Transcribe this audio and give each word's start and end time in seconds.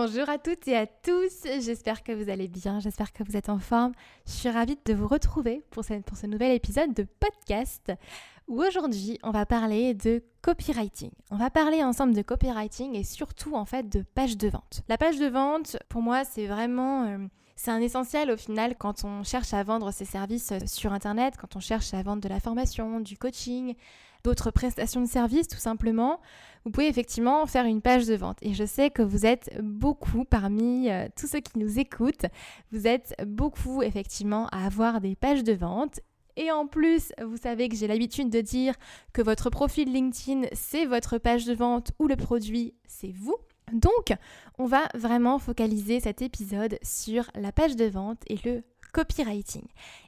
Bonjour 0.00 0.28
à 0.28 0.38
toutes 0.38 0.68
et 0.68 0.76
à 0.76 0.86
tous, 0.86 1.42
j'espère 1.60 2.04
que 2.04 2.12
vous 2.12 2.30
allez 2.30 2.46
bien, 2.46 2.78
j'espère 2.78 3.12
que 3.12 3.24
vous 3.24 3.36
êtes 3.36 3.48
en 3.48 3.58
forme. 3.58 3.90
Je 4.26 4.30
suis 4.30 4.48
ravie 4.48 4.78
de 4.84 4.94
vous 4.94 5.08
retrouver 5.08 5.64
pour 5.70 5.82
ce, 5.84 6.26
nouvel 6.28 6.52
épisode 6.52 6.94
de 6.94 7.04
podcast 7.18 7.90
où 8.46 8.62
aujourd'hui 8.62 9.18
on 9.24 9.32
va 9.32 9.44
parler 9.44 9.94
de 9.94 10.22
copywriting. 10.40 11.10
On 11.32 11.36
va 11.36 11.50
parler 11.50 11.82
ensemble 11.82 12.14
de 12.14 12.22
copywriting 12.22 12.94
et 12.94 13.02
surtout 13.02 13.56
en 13.56 13.64
fait 13.64 13.88
de 13.88 14.04
page 14.14 14.36
de 14.36 14.46
vente. 14.46 14.82
La 14.88 14.98
page 14.98 15.18
de 15.18 15.26
vente, 15.26 15.76
pour 15.88 16.00
moi, 16.00 16.22
c'est 16.24 16.46
vraiment... 16.46 17.06
Euh, 17.06 17.18
c'est 17.56 17.72
un 17.72 17.80
essentiel 17.80 18.30
au 18.30 18.36
final 18.36 18.76
quand 18.78 19.02
on 19.02 19.24
cherche 19.24 19.52
à 19.52 19.64
vendre 19.64 19.90
ses 19.90 20.04
services 20.04 20.52
sur 20.66 20.92
Internet, 20.92 21.34
quand 21.36 21.56
on 21.56 21.60
cherche 21.60 21.92
à 21.92 22.00
vendre 22.04 22.22
de 22.22 22.28
la 22.28 22.38
formation, 22.38 23.00
du 23.00 23.18
coaching, 23.18 23.74
d'autres 24.24 24.50
prestations 24.50 25.00
de 25.00 25.08
services 25.08 25.48
tout 25.48 25.58
simplement, 25.58 26.20
vous 26.64 26.70
pouvez 26.70 26.88
effectivement 26.88 27.46
faire 27.46 27.64
une 27.64 27.80
page 27.80 28.06
de 28.06 28.14
vente. 28.14 28.38
Et 28.42 28.54
je 28.54 28.64
sais 28.64 28.90
que 28.90 29.02
vous 29.02 29.26
êtes 29.26 29.50
beaucoup 29.62 30.24
parmi 30.24 30.90
euh, 30.90 31.08
tous 31.16 31.26
ceux 31.26 31.40
qui 31.40 31.58
nous 31.58 31.78
écoutent, 31.78 32.26
vous 32.72 32.86
êtes 32.86 33.14
beaucoup 33.26 33.82
effectivement 33.82 34.48
à 34.48 34.66
avoir 34.66 35.00
des 35.00 35.16
pages 35.16 35.44
de 35.44 35.52
vente. 35.52 36.00
Et 36.36 36.52
en 36.52 36.66
plus, 36.66 37.12
vous 37.24 37.36
savez 37.36 37.68
que 37.68 37.76
j'ai 37.76 37.88
l'habitude 37.88 38.30
de 38.30 38.40
dire 38.40 38.74
que 39.12 39.22
votre 39.22 39.50
profil 39.50 39.92
LinkedIn, 39.92 40.46
c'est 40.52 40.86
votre 40.86 41.18
page 41.18 41.46
de 41.46 41.54
vente 41.54 41.92
ou 41.98 42.06
le 42.06 42.16
produit, 42.16 42.74
c'est 42.86 43.12
vous. 43.12 43.36
Donc, 43.72 44.14
on 44.58 44.66
va 44.66 44.88
vraiment 44.94 45.38
focaliser 45.38 46.00
cet 46.00 46.22
épisode 46.22 46.78
sur 46.82 47.30
la 47.34 47.52
page 47.52 47.76
de 47.76 47.86
vente 47.86 48.22
et 48.28 48.38
le 48.44 48.62
copywriting. 48.92 49.66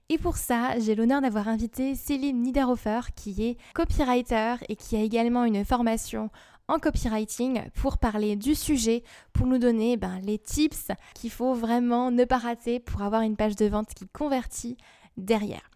Et 0.08 0.18
pour 0.18 0.36
ça, 0.36 0.78
j'ai 0.78 0.94
l'honneur 0.94 1.20
d'avoir 1.20 1.48
invité 1.48 1.94
Céline 1.94 2.42
Niederhofer, 2.42 3.12
qui 3.14 3.44
est 3.44 3.56
copywriter 3.74 4.56
et 4.68 4.76
qui 4.76 4.96
a 4.96 5.00
également 5.00 5.44
une 5.44 5.64
formation 5.64 6.30
en 6.66 6.78
copywriting 6.78 7.62
pour 7.74 7.98
parler 7.98 8.36
du 8.36 8.54
sujet, 8.54 9.02
pour 9.32 9.46
nous 9.46 9.58
donner 9.58 9.96
ben, 9.96 10.20
les 10.24 10.38
tips 10.38 10.88
qu'il 11.14 11.30
faut 11.30 11.54
vraiment 11.54 12.10
ne 12.10 12.24
pas 12.24 12.38
rater 12.38 12.80
pour 12.80 13.02
avoir 13.02 13.22
une 13.22 13.36
page 13.36 13.56
de 13.56 13.66
vente 13.66 13.94
qui 13.94 14.08
convertit 14.08 14.76
derrière. 15.16 15.69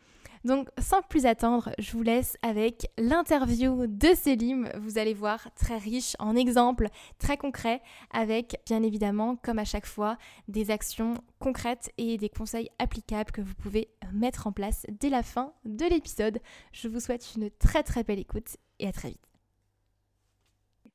Donc 0.45 0.69
sans 0.79 1.01
plus 1.01 1.25
attendre, 1.25 1.71
je 1.79 1.93
vous 1.93 2.03
laisse 2.03 2.37
avec 2.43 2.87
l'interview 2.99 3.87
de 3.87 4.09
Célim. 4.15 4.71
Vous 4.77 4.99
allez 4.99 5.15
voir, 5.15 5.49
très 5.55 5.79
riche 5.79 6.15
en 6.19 6.37
exemples 6.37 6.89
très 7.19 7.39
concrets, 7.39 7.81
avec 8.11 8.61
bien 8.67 8.83
évidemment, 8.83 9.37
comme 9.37 9.59
à 9.59 9.65
chaque 9.65 9.87
fois, 9.87 10.19
des 10.49 10.71
actions 10.71 11.15
concrètes 11.39 11.91
et 11.97 12.19
des 12.19 12.29
conseils 12.29 12.69
applicables 12.79 13.33
que 13.33 13.41
vous 13.41 13.55
pouvez 13.55 13.89
mettre 14.13 14.47
en 14.47 14.53
place 14.53 14.85
dès 14.91 15.09
la 15.09 15.23
fin 15.23 15.55
de 15.65 15.87
l'épisode. 15.87 16.41
Je 16.73 16.89
vous 16.89 17.01
souhaite 17.01 17.35
une 17.37 17.51
très 17.51 17.83
très 17.83 18.05
belle 18.05 18.19
écoute 18.19 18.59
et 18.79 18.87
à 18.87 18.93
très 18.93 19.09
vite. 19.09 19.27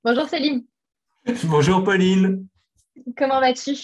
Bonjour 0.03 0.30
Célim. 0.30 0.64
Bonjour 1.45 1.83
Pauline. 1.83 2.47
Comment 3.17 3.39
vas-tu? 3.39 3.75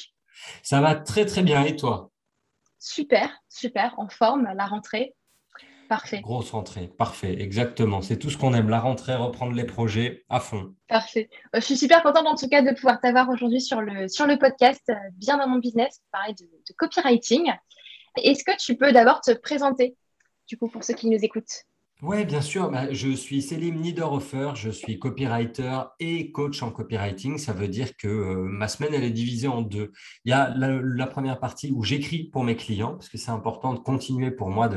Ça 0.62 0.80
va 0.80 0.94
très 0.94 1.26
très 1.26 1.42
bien 1.42 1.64
et 1.64 1.76
toi? 1.76 2.12
Super, 2.78 3.32
super, 3.50 3.98
en 3.98 4.10
forme, 4.10 4.48
la 4.56 4.68
rentrée. 4.68 5.16
Parfait. 5.88 6.22
Grosse 6.22 6.52
rentrée, 6.52 6.88
parfait, 6.88 7.42
exactement. 7.42 8.02
C'est 8.02 8.18
tout 8.18 8.30
ce 8.30 8.38
qu'on 8.38 8.54
aime, 8.54 8.70
la 8.70 8.80
rentrée, 8.80 9.16
reprendre 9.16 9.54
les 9.54 9.66
projets 9.66 10.26
à 10.30 10.40
fond. 10.40 10.74
Parfait. 10.88 11.30
Euh, 11.56 11.60
je 11.60 11.66
suis 11.66 11.78
super 11.78 12.02
contente 12.02 12.26
en 12.26 12.36
tout 12.36 12.48
cas 12.48 12.62
de 12.62 12.74
pouvoir 12.74 13.00
t'avoir 13.00 13.30
aujourd'hui 13.30 13.62
sur 13.62 13.82
le, 13.82 14.08
sur 14.08 14.26
le 14.26 14.38
podcast 14.38 14.82
euh, 14.90 14.96
Bien 15.14 15.38
dans 15.38 15.48
mon 15.48 15.60
business, 15.60 16.00
pour 16.00 16.20
parler 16.20 16.34
de, 16.34 16.46
de 16.46 16.74
copywriting. 16.78 17.52
Est-ce 18.18 18.44
que 18.44 18.56
tu 18.58 18.76
peux 18.76 18.92
d'abord 18.92 19.22
te 19.22 19.32
présenter, 19.32 19.96
du 20.48 20.58
coup, 20.58 20.70
pour 20.70 20.84
ceux 20.84 20.94
qui 20.94 21.10
nous 21.10 21.20
écoutent? 21.20 21.66
Oui, 22.06 22.24
bien 22.24 22.42
sûr. 22.42 22.70
Bah, 22.70 22.94
je 22.94 23.10
suis 23.10 23.42
Selim 23.42 23.80
Niederhofer, 23.80 24.52
je 24.56 24.70
suis 24.70 25.00
copywriter 25.00 25.82
et 26.00 26.32
coach 26.32 26.62
en 26.62 26.70
copywriting. 26.70 27.40
Ça 27.40 27.52
veut 27.52 27.68
dire 27.68 27.98
que 27.98 28.08
euh, 28.08 28.36
ma 28.44 28.68
semaine, 28.68 28.94
elle 28.94 29.04
est 29.04 29.10
divisée 29.10 29.48
en 29.48 29.62
deux. 29.62 29.92
Il 30.24 30.30
y 30.30 30.34
a 30.34 30.54
la, 30.56 31.08
première 31.08 31.40
partie 31.40 31.72
où 31.72 31.84
j'écris 31.84 32.26
pour 32.26 32.44
mes 32.44 32.56
clients, 32.56 32.94
parce 32.94 33.10
que 33.10 33.18
c'est 33.18 33.32
important 33.32 33.74
de 33.74 33.80
continuer 33.80 34.30
pour 34.30 34.50
moi 34.50 34.70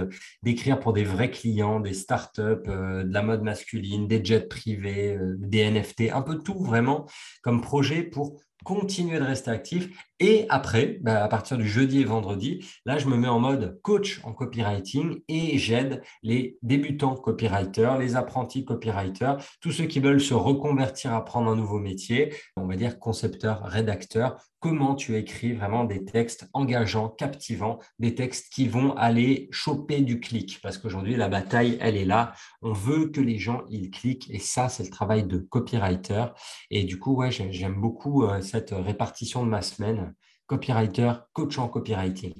d'écrire 0.42 0.80
pour 0.80 0.94
des 0.94 1.04
vrais 1.04 1.30
clients, 1.30 1.80
des 1.80 1.92
startups, 1.92 2.40
euh, 2.68 3.04
de 3.04 3.12
la 3.12 3.22
mode 3.22 3.42
masculine, 3.42 4.08
des 4.08 4.24
jets 4.24 4.46
privés, 4.48 5.16
euh, 5.16 5.36
des 5.38 5.70
NFT, 5.70 6.10
un 6.12 6.22
peu 6.22 6.38
tout 6.38 6.58
vraiment 6.58 7.06
comme 7.42 7.60
projet 7.60 8.02
pour 8.02 8.40
continuer 8.64 9.18
de 9.18 9.24
rester 9.24 9.50
actif. 9.50 9.88
Et 10.20 10.46
après, 10.48 10.98
bah, 11.00 11.22
à 11.22 11.28
partir 11.28 11.56
du 11.56 11.68
jeudi 11.68 12.00
et 12.00 12.04
vendredi, 12.04 12.66
là, 12.84 12.98
je 12.98 13.06
me 13.06 13.16
mets 13.16 13.28
en 13.28 13.38
mode 13.38 13.80
coach 13.82 14.20
en 14.24 14.32
copywriting 14.32 15.22
et 15.28 15.58
j'aide 15.58 16.02
les 16.22 16.58
débutants 16.62 17.14
copywriters, 17.14 17.98
les 17.98 18.16
apprentis 18.16 18.64
copywriters, 18.64 19.38
tous 19.60 19.72
ceux 19.72 19.86
qui 19.86 20.00
veulent 20.00 20.20
se 20.20 20.34
reconvertir, 20.34 21.14
apprendre 21.14 21.50
un 21.50 21.56
nouveau 21.56 21.78
métier, 21.78 22.34
on 22.56 22.66
va 22.66 22.76
dire 22.76 22.98
concepteur, 22.98 23.62
rédacteur, 23.64 24.42
comment 24.60 24.94
tu 24.94 25.16
écris 25.16 25.52
vraiment 25.52 25.84
des 25.84 26.04
textes 26.04 26.48
engageants, 26.52 27.08
captivants, 27.08 27.78
des 27.98 28.14
textes 28.14 28.52
qui 28.52 28.68
vont 28.68 28.96
aller 28.96 29.48
choper 29.52 30.00
du 30.00 30.20
clic. 30.20 30.60
Parce 30.62 30.78
qu'aujourd'hui, 30.78 31.16
la 31.16 31.28
bataille, 31.28 31.78
elle 31.80 31.96
est 31.96 32.04
là. 32.04 32.32
On 32.62 32.72
veut 32.72 33.08
que 33.08 33.20
les 33.20 33.38
gens, 33.38 33.64
ils 33.70 33.90
cliquent. 33.90 34.28
Et 34.30 34.38
ça, 34.38 34.68
c'est 34.68 34.82
le 34.82 34.90
travail 34.90 35.24
de 35.24 35.38
copywriter. 35.38 36.26
Et 36.70 36.84
du 36.84 36.98
coup, 36.98 37.22
j'aime 37.30 37.80
beaucoup 37.80 38.24
euh, 38.24 38.40
cette 38.40 38.70
répartition 38.70 39.44
de 39.44 39.50
ma 39.50 39.62
semaine. 39.62 40.14
Copywriter, 40.46 41.12
coach 41.32 41.58
en 41.58 41.68
copywriting. 41.68 42.34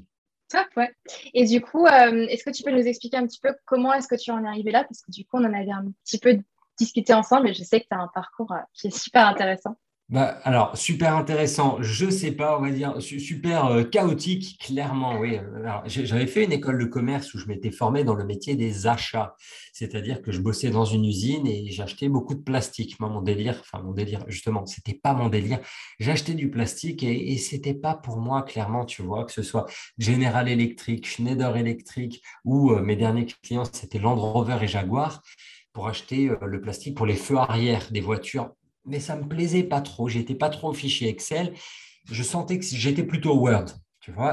Top, 0.49 0.67
ouais. 0.77 0.91
Et 1.35 1.45
du 1.45 1.61
coup, 1.61 1.87
euh, 1.87 2.27
est-ce 2.29 2.43
que 2.43 2.51
tu 2.51 2.63
peux 2.63 2.71
nous 2.71 2.87
expliquer 2.87 3.19
un 3.19 3.27
petit 3.27 3.41
peu 3.41 3.55
comment 3.67 3.93
est-ce 3.93 4.09
que 4.09 4.15
tu 4.15 4.31
en 4.31 4.43
es 4.45 4.49
arrivé 4.49 4.71
là? 4.71 4.85
Parce 4.85 5.03
que 5.03 5.11
du 5.11 5.25
coup, 5.27 5.37
on 5.37 5.45
en 5.45 5.53
avait 5.53 5.71
un 5.71 5.93
petit 6.05 6.19
peu 6.19 6.39
discuté 6.79 7.13
ensemble 7.13 7.49
et 7.49 7.55
je 7.55 7.63
sais 7.65 7.81
que 7.81 7.87
tu 7.91 7.97
as 7.97 8.01
un 8.01 8.09
parcours 8.09 8.53
euh, 8.53 8.61
qui 8.73 8.87
est 8.87 8.97
super 8.97 9.27
intéressant. 9.27 9.77
Bah, 10.11 10.41
alors, 10.45 10.75
super 10.75 11.15
intéressant. 11.17 11.77
Je 11.83 12.09
sais 12.09 12.33
pas, 12.33 12.59
on 12.59 12.63
va 12.63 12.71
dire 12.71 12.95
super 13.03 13.67
euh, 13.67 13.85
chaotique, 13.85 14.59
clairement, 14.59 15.19
oui. 15.19 15.39
J'avais 15.85 16.27
fait 16.27 16.45
une 16.45 16.53
école 16.53 16.79
de 16.79 16.87
commerce 16.87 17.35
où 17.35 17.39
je 17.39 17.45
m'étais 17.45 17.71
formé 17.71 18.05
dans 18.05 18.15
le 18.15 18.25
métier 18.25 18.57
des 18.57 18.87
achats. 18.87 19.35
C'est-à-dire 19.75 20.23
que 20.23 20.33
je 20.33 20.41
bossais 20.41 20.71
dans 20.71 20.87
une 20.87 21.05
usine 21.05 21.47
et 21.47 21.71
j'achetais 21.71 22.09
beaucoup 22.09 22.35
de 22.35 22.41
plastique. 22.41 22.99
Moi, 23.01 23.11
mon 23.11 23.21
délire, 23.21 23.59
enfin, 23.61 23.83
mon 23.85 23.93
délire, 23.93 24.25
justement, 24.29 24.65
c'était 24.65 24.95
pas 24.95 25.13
mon 25.13 25.29
délire. 25.29 25.59
J'achetais 26.01 26.33
du 26.33 26.49
plastique 26.49 27.03
et, 27.03 27.33
et 27.33 27.37
c'était 27.37 27.75
pas 27.75 27.93
pour 27.95 28.17
moi, 28.17 28.45
clairement, 28.45 28.87
tu 28.87 29.03
vois, 29.03 29.27
que 29.27 29.33
ce 29.33 29.43
soit 29.43 29.67
General 29.99 30.49
Electric, 30.49 31.07
Schneider 31.07 31.55
Electric 31.55 32.23
ou 32.47 32.73
euh, 32.73 32.81
mes 32.81 32.97
derniers 32.97 33.27
clients, 33.43 33.67
c'était 33.71 33.99
Land 33.99 34.17
Rover 34.17 34.57
et 34.63 34.69
Jaguar 34.69 35.23
pour 35.75 35.87
acheter 35.87 36.31
euh, 36.31 36.37
le 36.47 36.63
plastique 36.63 36.97
pour 36.97 37.07
les 37.07 37.15
feux 37.15 37.37
arrière 37.37 37.89
des 37.91 38.01
voitures 38.01 38.51
mais 38.89 39.01
ça 39.01 39.17
me 39.17 39.29
plaisait 39.29 39.65
pas 39.65 39.81
trop. 39.81 40.09
J'étais 40.09 40.35
pas 40.35 40.51
trop 40.51 40.73
fichier 40.73 41.09
Excel. 41.09 41.55
Je 42.11 42.23
sentais 42.23 42.59
que 42.59 42.65
j'étais 42.65 43.05
plutôt 43.05 43.35
Word. 43.35 43.67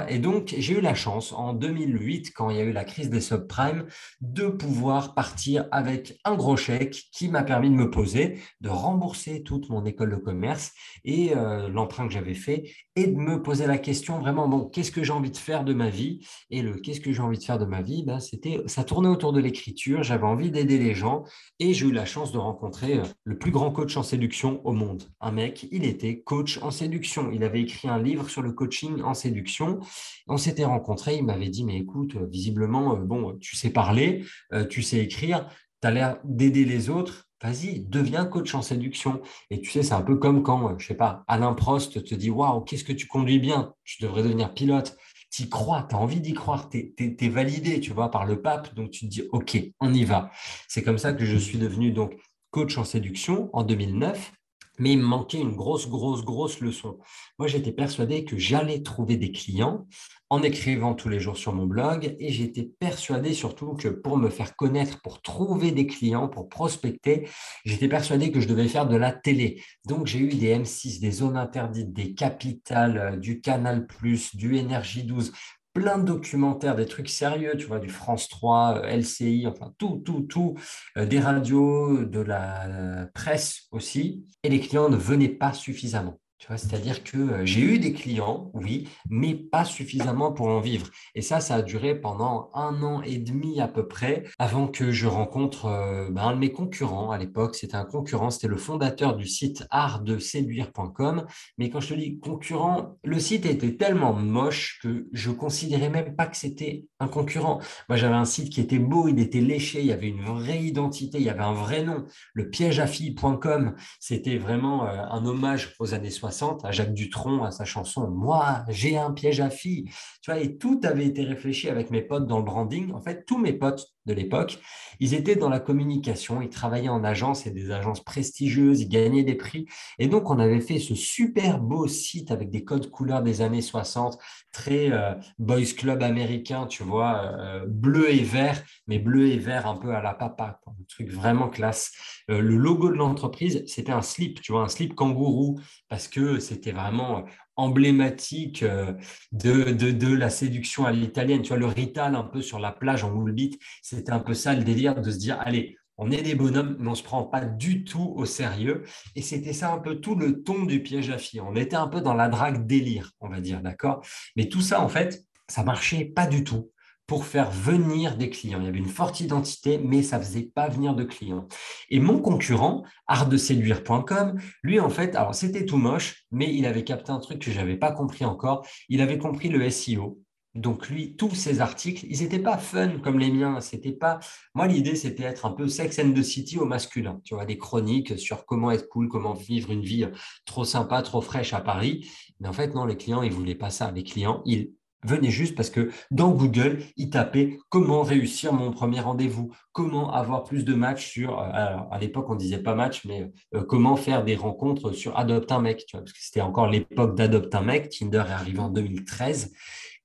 Et 0.07 0.19
donc, 0.19 0.55
j'ai 0.57 0.77
eu 0.77 0.81
la 0.81 0.95
chance 0.95 1.33
en 1.33 1.53
2008, 1.53 2.31
quand 2.33 2.49
il 2.49 2.57
y 2.57 2.59
a 2.59 2.63
eu 2.63 2.71
la 2.71 2.85
crise 2.85 3.09
des 3.09 3.21
subprimes, 3.21 3.85
de 4.21 4.47
pouvoir 4.47 5.13
partir 5.13 5.67
avec 5.71 6.17
un 6.23 6.35
gros 6.35 6.55
chèque 6.55 7.03
qui 7.11 7.27
m'a 7.27 7.43
permis 7.43 7.69
de 7.69 7.75
me 7.75 7.89
poser, 7.89 8.39
de 8.61 8.69
rembourser 8.69 9.43
toute 9.43 9.69
mon 9.69 9.85
école 9.85 10.11
de 10.11 10.15
commerce 10.15 10.71
et 11.03 11.35
euh, 11.35 11.67
l'emprunt 11.67 12.07
que 12.07 12.13
j'avais 12.13 12.35
fait 12.35 12.71
et 12.95 13.07
de 13.07 13.15
me 13.15 13.41
poser 13.41 13.67
la 13.67 13.77
question 13.77 14.19
vraiment, 14.19 14.47
bon, 14.47 14.65
qu'est-ce 14.65 14.91
que 14.91 15.03
j'ai 15.03 15.11
envie 15.11 15.31
de 15.31 15.37
faire 15.37 15.65
de 15.65 15.73
ma 15.73 15.89
vie? 15.89 16.25
Et 16.49 16.61
le 16.61 16.75
qu'est-ce 16.75 17.01
que 17.01 17.11
j'ai 17.11 17.21
envie 17.21 17.37
de 17.37 17.43
faire 17.43 17.59
de 17.59 17.65
ma 17.65 17.81
vie? 17.81 18.03
Ben, 18.03 18.19
c'était, 18.19 18.61
Ça 18.67 18.85
tournait 18.85 19.09
autour 19.09 19.33
de 19.33 19.41
l'écriture, 19.41 20.01
j'avais 20.03 20.25
envie 20.25 20.49
d'aider 20.49 20.77
les 20.77 20.93
gens 20.93 21.25
et 21.59 21.73
j'ai 21.73 21.87
eu 21.87 21.91
la 21.91 22.05
chance 22.05 22.31
de 22.31 22.37
rencontrer 22.37 22.99
euh, 22.99 23.03
le 23.25 23.37
plus 23.37 23.51
grand 23.51 23.71
coach 23.71 23.97
en 23.97 24.03
séduction 24.03 24.65
au 24.65 24.71
monde. 24.71 25.03
Un 25.19 25.31
mec, 25.31 25.67
il 25.71 25.83
était 25.83 26.21
coach 26.21 26.59
en 26.61 26.71
séduction. 26.71 27.31
Il 27.31 27.43
avait 27.43 27.61
écrit 27.61 27.89
un 27.89 28.01
livre 28.01 28.29
sur 28.29 28.41
le 28.41 28.53
coaching 28.53 29.01
en 29.01 29.13
séduction 29.13 29.79
on 30.27 30.37
s'était 30.37 30.65
rencontrés, 30.65 31.17
il 31.17 31.25
m'avait 31.25 31.49
dit, 31.49 31.63
mais 31.63 31.77
écoute, 31.77 32.15
euh, 32.15 32.25
visiblement, 32.25 32.95
euh, 32.95 32.99
bon, 32.99 33.37
tu 33.37 33.55
sais 33.55 33.69
parler, 33.69 34.23
tu 34.69 34.81
sais 34.81 34.97
écrire, 34.97 35.47
tu 35.81 35.87
as 35.87 35.91
l'air 35.91 36.17
d'aider 36.23 36.65
les 36.65 36.89
autres, 36.89 37.27
vas-y, 37.45 37.79
deviens 37.79 38.25
coach 38.25 38.55
en 38.55 38.61
séduction. 38.61 39.21
Et 39.49 39.61
tu 39.61 39.69
sais, 39.69 39.83
c'est 39.83 39.93
un 39.93 40.01
peu 40.01 40.15
comme 40.15 40.43
quand, 40.43 40.77
je 40.79 40.87
sais 40.87 40.95
pas, 40.95 41.23
Alain 41.27 41.53
Prost 41.53 42.03
te 42.03 42.15
dit, 42.15 42.29
waouh, 42.29 42.61
qu'est-ce 42.61 42.83
que 42.83 42.93
tu 42.93 43.07
conduis 43.07 43.39
bien, 43.39 43.73
tu 43.83 44.01
devrais 44.01 44.23
devenir 44.23 44.53
pilote. 44.53 44.97
Tu 45.31 45.43
y 45.43 45.49
crois, 45.49 45.85
tu 45.89 45.95
as 45.95 45.99
envie 45.99 46.21
d'y 46.21 46.33
croire, 46.33 46.69
tu 46.69 46.93
es, 46.97 47.29
validé, 47.29 47.79
tu 47.79 47.91
vois, 47.91 48.09
par 48.09 48.25
le 48.25 48.41
pape, 48.41 48.73
donc 48.73 48.91
tu 48.91 49.05
te 49.05 49.11
dis, 49.11 49.23
OK, 49.31 49.57
on 49.79 49.93
y 49.93 50.05
va. 50.05 50.31
C'est 50.67 50.81
comme 50.81 50.97
ça 50.97 51.13
que 51.13 51.25
je 51.25 51.37
suis 51.37 51.57
devenu 51.57 51.91
donc 51.91 52.15
coach 52.51 52.77
en 52.77 52.85
séduction 52.85 53.49
en 53.53 53.63
2009. 53.63 54.31
Mais 54.79 54.93
il 54.93 54.99
me 54.99 55.05
manquait 55.05 55.39
une 55.39 55.55
grosse, 55.55 55.87
grosse, 55.87 56.23
grosse 56.23 56.59
leçon. 56.59 56.99
Moi, 57.39 57.47
j'étais 57.47 57.71
persuadé 57.71 58.25
que 58.25 58.37
j'allais 58.37 58.81
trouver 58.81 59.17
des 59.17 59.31
clients 59.31 59.85
en 60.29 60.41
écrivant 60.41 60.95
tous 60.95 61.07
les 61.07 61.19
jours 61.19 61.37
sur 61.37 61.53
mon 61.53 61.67
blog 61.67 62.15
et 62.19 62.31
j'étais 62.31 62.69
persuadé 62.79 63.33
surtout 63.33 63.73
que 63.73 63.89
pour 63.89 64.17
me 64.17 64.29
faire 64.29 64.55
connaître, 64.55 65.01
pour 65.01 65.21
trouver 65.21 65.71
des 65.71 65.85
clients, 65.85 66.27
pour 66.27 66.49
prospecter, 66.49 67.27
j'étais 67.63 67.87
persuadé 67.87 68.31
que 68.31 68.39
je 68.39 68.47
devais 68.47 68.67
faire 68.67 68.87
de 68.87 68.95
la 68.95 69.11
télé. 69.11 69.61
Donc, 69.85 70.07
j'ai 70.07 70.19
eu 70.19 70.29
des 70.29 70.57
M6, 70.57 70.99
des 70.99 71.11
zones 71.11 71.37
interdites, 71.37 71.93
des 71.93 72.13
capitales, 72.13 72.97
euh, 72.97 73.17
du 73.17 73.39
Canal+, 73.39 73.87
du 74.33 74.57
Énergie 74.57 75.03
12, 75.03 75.31
plein 75.75 75.99
de 75.99 76.05
documentaires, 76.05 76.75
des 76.75 76.87
trucs 76.87 77.09
sérieux, 77.09 77.55
tu 77.57 77.67
vois, 77.67 77.79
du 77.79 77.89
France 77.89 78.29
3, 78.29 78.81
euh, 78.85 78.97
LCI, 78.97 79.45
enfin 79.45 79.73
tout, 79.77 80.01
tout, 80.05 80.21
tout, 80.21 80.55
euh, 80.97 81.05
des 81.05 81.19
radios, 81.19 82.05
de 82.05 82.19
la 82.21 83.07
presse 83.13 83.67
aussi. 83.71 84.25
Et 84.43 84.49
les 84.49 84.61
clients 84.61 84.89
ne 84.89 84.97
venaient 84.97 85.29
pas 85.29 85.53
suffisamment 85.53 86.19
c'est-à-dire 86.39 87.03
que 87.03 87.17
euh, 87.17 87.45
j'ai 87.45 87.61
eu 87.61 87.79
des 87.79 87.93
clients, 87.93 88.51
oui, 88.53 88.87
mais 89.09 89.33
pas 89.33 89.65
suffisamment 89.65 90.31
pour 90.31 90.47
en 90.47 90.59
vivre. 90.59 90.87
Et 91.15 91.21
ça, 91.21 91.39
ça 91.39 91.55
a 91.55 91.61
duré 91.61 91.95
pendant 91.99 92.51
un 92.53 92.83
an 92.83 93.01
et 93.01 93.17
demi 93.17 93.59
à 93.61 93.67
peu 93.67 93.87
près 93.87 94.23
avant 94.37 94.67
que 94.67 94.91
je 94.91 95.07
rencontre 95.07 95.65
euh, 95.65 96.09
ben, 96.11 96.23
un 96.23 96.33
de 96.33 96.39
mes 96.39 96.51
concurrents 96.51 97.11
à 97.11 97.17
l'époque. 97.17 97.55
C'était 97.55 97.75
un 97.75 97.85
concurrent, 97.85 98.29
c'était 98.29 98.47
le 98.47 98.57
fondateur 98.57 99.15
du 99.15 99.25
site 99.27 99.65
artdeséduire.com. 99.71 101.25
Mais 101.57 101.69
quand 101.69 101.79
je 101.79 101.89
te 101.89 101.99
dis 101.99 102.19
concurrent, 102.19 102.97
le 103.03 103.19
site 103.19 103.45
était 103.45 103.75
tellement 103.75 104.13
moche 104.13 104.79
que 104.83 105.07
je 105.13 105.31
considérais 105.31 105.89
même 105.89 106.15
pas 106.15 106.27
que 106.27 106.37
c'était 106.37 106.85
un 106.99 107.07
concurrent. 107.07 107.59
Moi, 107.89 107.97
j'avais 107.97 108.15
un 108.15 108.25
site 108.25 108.51
qui 108.51 108.61
était 108.61 108.79
beau, 108.79 109.07
il 109.07 109.19
était 109.19 109.41
léché, 109.41 109.79
il 109.79 109.87
y 109.87 109.91
avait 109.91 110.09
une 110.09 110.23
vraie 110.23 110.61
identité, 110.61 111.17
il 111.17 111.23
y 111.23 111.29
avait 111.29 111.43
un 111.43 111.53
vrai 111.53 111.83
nom. 111.83 112.05
Le 112.33 112.49
piège 112.49 112.79
à 112.79 112.87
filles.com, 112.87 113.75
c'était 113.99 114.37
vraiment 114.37 114.87
euh, 114.87 115.01
un 115.09 115.25
hommage 115.25 115.75
aux 115.79 115.93
années 115.93 116.09
60 116.09 116.24
à 116.63 116.71
Jacques 116.71 116.93
Dutronc, 116.93 117.43
à 117.43 117.51
sa 117.51 117.65
chanson 117.65 118.09
Moi, 118.09 118.63
j'ai 118.69 118.97
un 118.97 119.11
piège 119.11 119.39
à 119.39 119.49
filles. 119.49 119.85
Tu 120.21 120.31
vois, 120.31 120.39
et 120.39 120.57
tout 120.57 120.79
avait 120.83 121.05
été 121.05 121.23
réfléchi 121.23 121.69
avec 121.69 121.91
mes 121.91 122.01
potes 122.01 122.27
dans 122.27 122.37
le 122.37 122.43
branding. 122.43 122.91
En 122.91 123.01
fait, 123.01 123.25
tous 123.25 123.37
mes 123.37 123.53
potes 123.53 123.94
de 124.05 124.13
l'époque, 124.13 124.59
ils 124.99 125.13
étaient 125.13 125.35
dans 125.35 125.49
la 125.49 125.59
communication, 125.59 126.41
ils 126.41 126.49
travaillaient 126.49 126.89
en 126.89 127.03
agence 127.03 127.45
et 127.45 127.51
des 127.51 127.71
agences 127.71 128.03
prestigieuses, 128.03 128.81
ils 128.81 128.89
gagnaient 128.89 129.23
des 129.23 129.35
prix. 129.35 129.65
Et 129.99 130.07
donc, 130.07 130.29
on 130.29 130.39
avait 130.39 130.61
fait 130.61 130.79
ce 130.79 130.95
super 130.95 131.59
beau 131.59 131.87
site 131.87 132.31
avec 132.31 132.49
des 132.49 132.63
codes 132.63 132.89
couleurs 132.89 133.21
des 133.21 133.41
années 133.41 133.61
60, 133.61 134.17
très 134.51 134.91
euh, 134.91 135.13
boys 135.39 135.73
club 135.77 136.03
américain, 136.03 136.67
tu 136.67 136.83
vois, 136.83 137.33
euh, 137.39 137.65
bleu 137.67 138.13
et 138.13 138.23
vert, 138.23 138.63
mais 138.87 138.99
bleu 138.99 139.27
et 139.27 139.37
vert 139.37 139.67
un 139.67 139.75
peu 139.75 139.93
à 139.95 140.01
la 140.01 140.13
papa, 140.13 140.59
un 140.67 140.83
truc 140.87 141.09
vraiment 141.11 141.49
classe. 141.49 141.91
Euh, 142.29 142.41
le 142.41 142.55
logo 142.55 142.89
de 142.89 142.95
l'entreprise, 142.95 143.63
c'était 143.67 143.91
un 143.91 144.01
slip, 144.01 144.41
tu 144.41 144.51
vois, 144.51 144.63
un 144.63 144.69
slip 144.69 144.95
kangourou, 144.95 145.59
parce 145.89 146.07
que 146.07 146.39
c'était 146.39 146.71
vraiment 146.71 147.25
emblématique 147.55 148.63
euh, 148.63 148.93
de, 149.31 150.15
la 150.15 150.29
séduction 150.29 150.85
à 150.85 150.91
l'italienne. 150.91 151.41
Tu 151.41 151.49
vois, 151.49 151.57
le 151.57 151.65
rital 151.65 152.15
un 152.15 152.23
peu 152.23 152.41
sur 152.41 152.59
la 152.59 152.71
plage 152.71 153.03
en 153.03 153.11
moule 153.11 153.35
c'était 153.81 154.11
un 154.11 154.19
peu 154.19 154.33
ça 154.33 154.53
le 154.53 154.63
délire 154.63 154.99
de 155.01 155.11
se 155.11 155.17
dire, 155.17 155.39
allez, 155.41 155.77
on 155.97 156.11
est 156.11 156.21
des 156.21 156.35
bonhommes, 156.35 156.75
mais 156.79 156.87
on 156.87 156.91
ne 156.91 156.95
se 156.95 157.03
prend 157.03 157.23
pas 157.23 157.45
du 157.45 157.83
tout 157.83 158.13
au 158.15 158.25
sérieux. 158.25 158.83
Et 159.15 159.21
c'était 159.21 159.53
ça 159.53 159.71
un 159.71 159.79
peu 159.79 159.95
tout 159.95 160.15
le 160.15 160.43
ton 160.43 160.65
du 160.65 160.83
piège 160.83 161.09
à 161.09 161.17
filles. 161.17 161.41
On 161.41 161.55
était 161.55 161.75
un 161.75 161.87
peu 161.87 162.01
dans 162.01 162.13
la 162.13 162.27
drague 162.27 162.65
délire, 162.65 163.11
on 163.19 163.29
va 163.29 163.39
dire, 163.39 163.61
d'accord? 163.61 164.05
Mais 164.35 164.49
tout 164.49 164.61
ça, 164.61 164.81
en 164.81 164.89
fait, 164.89 165.23
ça 165.47 165.63
marchait 165.63 166.05
pas 166.05 166.27
du 166.27 166.43
tout 166.43 166.71
pour 167.07 167.25
faire 167.25 167.51
venir 167.51 168.17
des 168.17 168.29
clients. 168.29 168.59
Il 168.59 168.65
y 168.65 168.67
avait 168.67 168.79
une 168.79 168.87
forte 168.87 169.19
identité, 169.19 169.77
mais 169.77 170.01
ça 170.01 170.17
ne 170.17 170.23
faisait 170.23 170.51
pas 170.53 170.67
venir 170.69 170.95
de 170.95 171.03
clients. 171.03 171.47
Et 171.89 171.99
mon 171.99 172.19
concurrent, 172.19 172.83
artdeséduire.com, 173.07 174.39
lui, 174.63 174.79
en 174.79 174.89
fait, 174.89 175.15
alors 175.15 175.35
c'était 175.35 175.65
tout 175.65 175.77
moche, 175.77 176.25
mais 176.31 176.53
il 176.53 176.65
avait 176.65 176.83
capté 176.83 177.11
un 177.11 177.19
truc 177.19 177.39
que 177.39 177.51
je 177.51 177.57
n'avais 177.57 177.77
pas 177.77 177.91
compris 177.91 178.25
encore. 178.25 178.65
Il 178.89 179.01
avait 179.01 179.17
compris 179.17 179.49
le 179.49 179.69
SEO. 179.69 180.19
Donc 180.55 180.87
lui, 180.87 181.17
tous 181.17 181.35
ses 181.35 181.59
articles, 181.59 182.05
ils 182.09 182.21
n'étaient 182.21 182.39
pas 182.39 182.57
fun 182.57 182.99
comme 182.99 183.19
les 183.19 183.29
miens. 183.29 183.59
C'était 183.59 183.91
pas. 183.91 184.21
Moi, 184.53 184.67
l'idée, 184.67 184.95
c'était 184.95 185.23
être 185.23 185.45
un 185.45 185.51
peu 185.51 185.67
Sex 185.67 185.99
and 185.99 186.13
the 186.13 186.23
City 186.23 186.57
au 186.57 186.65
masculin. 186.65 187.19
Tu 187.25 187.35
vois, 187.35 187.45
des 187.45 187.57
chroniques 187.57 188.17
sur 188.17 188.45
comment 188.45 188.71
être 188.71 188.87
cool, 188.87 189.09
comment 189.09 189.33
vivre 189.33 189.69
une 189.69 189.81
vie 189.81 190.07
trop 190.45 190.63
sympa, 190.63 191.01
trop 191.01 191.19
fraîche 191.19 191.53
à 191.53 191.59
Paris. 191.59 192.09
Mais 192.39 192.47
en 192.47 192.53
fait, 192.53 192.73
non, 192.73 192.85
les 192.85 192.95
clients, 192.95 193.21
ils 193.21 193.33
voulaient 193.33 193.53
pas 193.53 193.69
ça. 193.69 193.91
Les 193.91 194.03
clients, 194.03 194.41
ils 194.45 194.71
venez 195.03 195.29
juste 195.29 195.55
parce 195.55 195.69
que 195.69 195.91
dans 196.11 196.31
Google, 196.31 196.79
il 196.97 197.09
tapait 197.09 197.57
comment 197.69 198.01
réussir 198.01 198.53
mon 198.53 198.71
premier 198.71 198.99
rendez-vous, 198.99 199.51
comment 199.71 200.13
avoir 200.13 200.43
plus 200.43 200.65
de 200.65 200.73
matchs 200.73 201.07
sur, 201.07 201.39
euh, 201.39 201.77
à 201.91 201.97
l'époque 201.99 202.29
on 202.29 202.35
disait 202.35 202.61
pas 202.61 202.75
match, 202.75 203.05
mais 203.05 203.31
euh, 203.53 203.63
comment 203.63 203.95
faire 203.95 204.23
des 204.23 204.35
rencontres 204.35 204.91
sur 204.91 205.17
Adopte 205.17 205.51
un 205.51 205.61
mec, 205.61 205.85
tu 205.87 205.95
vois, 205.95 206.03
parce 206.03 206.13
que 206.13 206.19
c'était 206.21 206.41
encore 206.41 206.67
l'époque 206.67 207.15
d'Adopte 207.15 207.53
un 207.55 207.61
mec, 207.61 207.89
Tinder 207.89 208.23
est 208.27 208.31
arrivé 208.31 208.59
en 208.59 208.69
2013. 208.69 209.53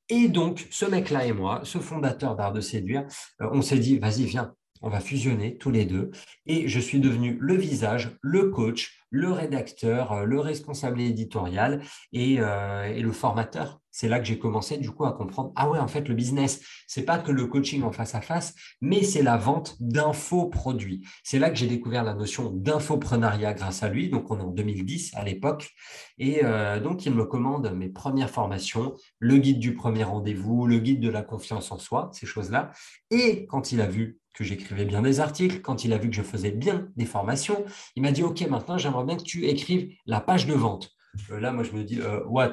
Et 0.09 0.29
donc, 0.29 0.67
ce 0.71 0.87
mec-là 0.87 1.27
et 1.27 1.33
moi, 1.33 1.61
ce 1.63 1.79
fondateur 1.79 2.35
d'Art 2.35 2.53
de 2.53 2.61
Séduire, 2.61 3.07
euh, 3.41 3.49
on 3.53 3.63
s'est 3.63 3.79
dit, 3.79 3.99
vas-y, 3.99 4.25
viens, 4.25 4.55
on 4.83 4.89
va 4.89 5.01
fusionner 5.01 5.57
tous 5.57 5.71
les 5.71 5.85
deux. 5.85 6.11
Et 6.47 6.67
je 6.67 6.81
suis 6.81 7.01
devenu 7.01 7.37
le 7.41 7.55
visage, 7.55 8.17
le 8.23 8.49
coach, 8.49 9.05
le 9.11 9.31
rédacteur, 9.31 10.25
le 10.25 10.41
responsable 10.41 11.01
éditorial 11.03 11.83
et 12.13 12.37
le 12.37 13.13
formateur 13.13 13.80
c'est 13.91 14.09
là 14.09 14.19
que 14.19 14.27
j'ai 14.27 14.39
commencé 14.39 14.79
du 14.79 14.91
coup 14.91 15.05
à 15.05 15.13
comprendre 15.13 15.53
ah 15.57 15.69
ouais 15.71 15.79
en 15.79 15.89
fait 15.89 16.09
le 16.09 16.15
business 16.15 16.61
c'est 16.87 17.05
pas 17.05 17.19
que 17.19 17.33
le 17.33 17.47
coaching 17.47 17.83
en 17.83 17.93
face 17.93 18.15
à 18.15 18.21
face 18.21 18.55
mais 18.81 19.03
c'est 19.03 19.23
la 19.23 19.37
vente 19.37 19.77
d'infoproduits. 19.81 21.07
C'est 21.25 21.39
là 21.39 21.51
que 21.51 21.57
j'ai 21.57 21.67
découvert 21.67 22.05
la 22.05 22.15
notion 22.15 22.51
d'infoprenariat 22.51 23.55
grâce 23.55 23.83
à 23.83 23.89
lui. 23.89 24.09
Donc 24.11 24.31
on 24.31 24.39
est 24.39 24.43
en 24.43 24.51
2010 24.51 25.13
à 25.15 25.25
l'époque. 25.25 25.71
Et 26.19 26.45
euh, 26.45 26.81
donc 26.81 27.07
il 27.07 27.15
me 27.15 27.25
commande 27.25 27.73
mes 27.75 27.89
premières 27.89 28.31
formations 28.31 28.95
le 29.19 29.37
guide 29.39 29.59
du 29.59 29.75
premier 29.75 30.05
rendez-vous 30.05 30.67
le 30.67 30.79
guide 30.79 31.01
de 31.01 31.09
la 31.09 31.23
confiance 31.23 31.73
en 31.73 31.79
soi 31.79 32.11
ces 32.13 32.27
choses 32.27 32.51
là 32.51 32.73
et 33.11 33.47
quand 33.47 33.73
il 33.73 33.81
a 33.81 33.87
vu 33.87 34.21
que 34.35 34.45
j'écrivais 34.45 34.85
bien 34.85 35.03
des 35.03 35.21
articles, 35.21 35.61
quand 35.61 35.85
il 35.85 35.93
a 35.93 35.99
vu 35.99 36.09
que 36.09 36.17
je 36.17 36.23
faisais 36.23 36.51
bien 36.51 36.89
des 36.97 37.05
formations, 37.05 37.65
il 37.97 38.03
m'a 38.03 38.13
dit, 38.13 38.23
OK, 38.23 38.41
maintenant, 38.49 38.79
j'aimerais 38.79 39.05
bien 39.05 39.17
que 39.17 39.23
tu 39.23 39.47
écrives 39.47 39.93
la 40.07 40.21
page 40.21 40.47
de 40.47 40.55
vente. 40.55 40.91
Euh, 41.31 41.41
là, 41.41 41.53
moi, 41.53 41.65
je 41.65 41.73
me 41.73 41.85
dis, 41.85 42.01
euh, 42.01 42.25
what? 42.27 42.53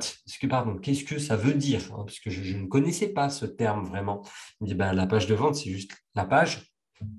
Qu'est-ce 0.82 1.04
que 1.04 1.20
ça 1.20 1.36
veut 1.36 1.54
dire 1.54 1.82
hein, 1.92 2.04
Parce 2.06 2.20
que 2.20 2.30
je, 2.30 2.58
ne 2.58 2.68
connaissais 2.68 3.10
pas 3.10 3.30
ce 3.30 3.46
terme 3.46 3.86
vraiment. 3.86 4.24
Il 4.60 4.66
me 4.66 4.68
dit, 4.70 4.76
ben, 4.76 4.94
la 4.94 5.08
page 5.08 5.28
de 5.28 5.36
vente, 5.36 5.56
c'est 5.56 5.70
juste 5.70 5.92
la 6.16 6.26
page 6.26 6.72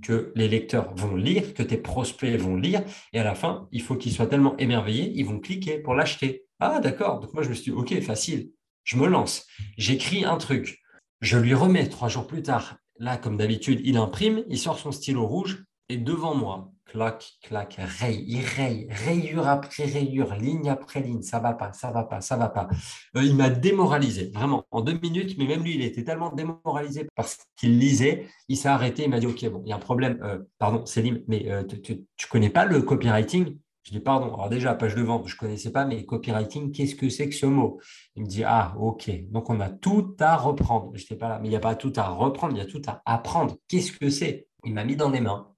que 0.02 0.32
les 0.34 0.48
lecteurs 0.48 0.92
vont 0.96 1.14
lire, 1.14 1.54
que 1.54 1.62
tes 1.62 1.76
prospects 1.76 2.36
vont 2.40 2.56
lire, 2.56 2.82
et 3.12 3.20
à 3.20 3.24
la 3.24 3.34
fin, 3.34 3.68
il 3.70 3.82
faut 3.82 3.94
qu'ils 3.94 4.12
soient 4.12 4.26
tellement 4.26 4.56
émerveillés, 4.56 5.12
ils 5.14 5.24
vont 5.24 5.38
cliquer 5.38 5.78
pour 5.78 5.94
l'acheter. 5.94 6.44
Ah, 6.58 6.80
d'accord. 6.80 7.20
Donc 7.20 7.32
moi, 7.34 7.42
je 7.42 7.48
me 7.48 7.54
suis 7.54 7.70
dit, 7.70 7.78
OK, 7.78 8.00
facile. 8.00 8.50
Je 8.82 8.96
me 8.96 9.06
lance. 9.06 9.46
J'écris 9.76 10.24
un 10.24 10.36
truc. 10.36 10.80
Je 11.20 11.38
lui 11.38 11.54
remets 11.54 11.88
trois 11.88 12.08
jours 12.08 12.26
plus 12.26 12.42
tard. 12.42 12.76
Là, 12.98 13.16
comme 13.16 13.36
d'habitude, 13.36 13.80
il 13.84 13.96
imprime, 13.96 14.44
il 14.48 14.58
sort 14.58 14.78
son 14.78 14.90
stylo 14.90 15.26
rouge, 15.26 15.64
et 15.88 15.96
devant 15.96 16.34
moi, 16.34 16.72
clac, 16.88 17.34
clac, 17.42 17.76
raye, 17.78 18.24
il 18.26 18.40
raye, 18.40 18.88
rayure 18.90 19.46
après 19.46 19.84
rayure, 19.84 20.34
ligne 20.34 20.68
après 20.68 21.00
ligne, 21.00 21.22
ça 21.22 21.38
va 21.38 21.52
pas, 21.52 21.72
ça 21.72 21.90
va 21.90 22.04
pas, 22.04 22.20
ça 22.20 22.36
va 22.36 22.48
pas. 22.48 22.68
Euh, 23.16 23.22
il 23.22 23.36
m'a 23.36 23.50
démoralisé, 23.50 24.30
vraiment, 24.34 24.64
en 24.70 24.80
deux 24.80 24.98
minutes, 24.98 25.36
mais 25.38 25.46
même 25.46 25.62
lui, 25.62 25.74
il 25.74 25.82
était 25.82 26.02
tellement 26.02 26.32
démoralisé 26.32 27.06
parce 27.14 27.38
qu'il 27.56 27.78
lisait, 27.78 28.26
il 28.48 28.56
s'est 28.56 28.68
arrêté, 28.68 29.04
il 29.04 29.10
m'a 29.10 29.20
dit, 29.20 29.26
OK, 29.26 29.44
bon, 29.50 29.62
il 29.64 29.68
y 29.68 29.72
a 29.72 29.76
un 29.76 29.80
problème, 29.80 30.18
euh, 30.22 30.38
pardon, 30.58 30.84
Céline, 30.86 31.22
mais 31.28 31.50
euh, 31.50 31.62
tu 31.62 31.92
ne 31.92 32.28
connais 32.30 32.50
pas 32.50 32.64
le 32.64 32.82
copywriting? 32.82 33.58
Je 33.84 33.92
dis 33.92 34.00
pardon, 34.00 34.34
alors 34.34 34.50
déjà, 34.50 34.74
page 34.74 34.94
de 34.94 35.02
vente, 35.02 35.28
je 35.28 35.34
ne 35.34 35.38
connaissais 35.38 35.72
pas, 35.72 35.84
mais 35.86 36.04
copywriting, 36.04 36.72
qu'est-ce 36.72 36.94
que 36.94 37.08
c'est 37.08 37.28
que 37.28 37.34
ce 37.34 37.46
mot? 37.46 37.80
Il 38.16 38.24
me 38.24 38.28
dit, 38.28 38.44
ah, 38.44 38.74
ok, 38.78 39.10
donc 39.30 39.48
on 39.48 39.60
a 39.60 39.70
tout 39.70 40.14
à 40.20 40.36
reprendre. 40.36 40.90
Je 40.94 41.02
n'étais 41.02 41.16
pas 41.16 41.28
là, 41.28 41.38
mais 41.38 41.48
il 41.48 41.50
n'y 41.50 41.56
a 41.56 41.60
pas 41.60 41.74
tout 41.74 41.92
à 41.96 42.08
reprendre, 42.08 42.54
il 42.54 42.58
y 42.58 42.62
a 42.62 42.66
tout 42.66 42.82
à 42.86 43.00
apprendre. 43.06 43.56
Qu'est-ce 43.66 43.92
que 43.92 44.10
c'est? 44.10 44.46
Il 44.64 44.74
m'a 44.74 44.84
mis 44.84 44.96
dans 44.96 45.08
les 45.08 45.20
mains 45.20 45.48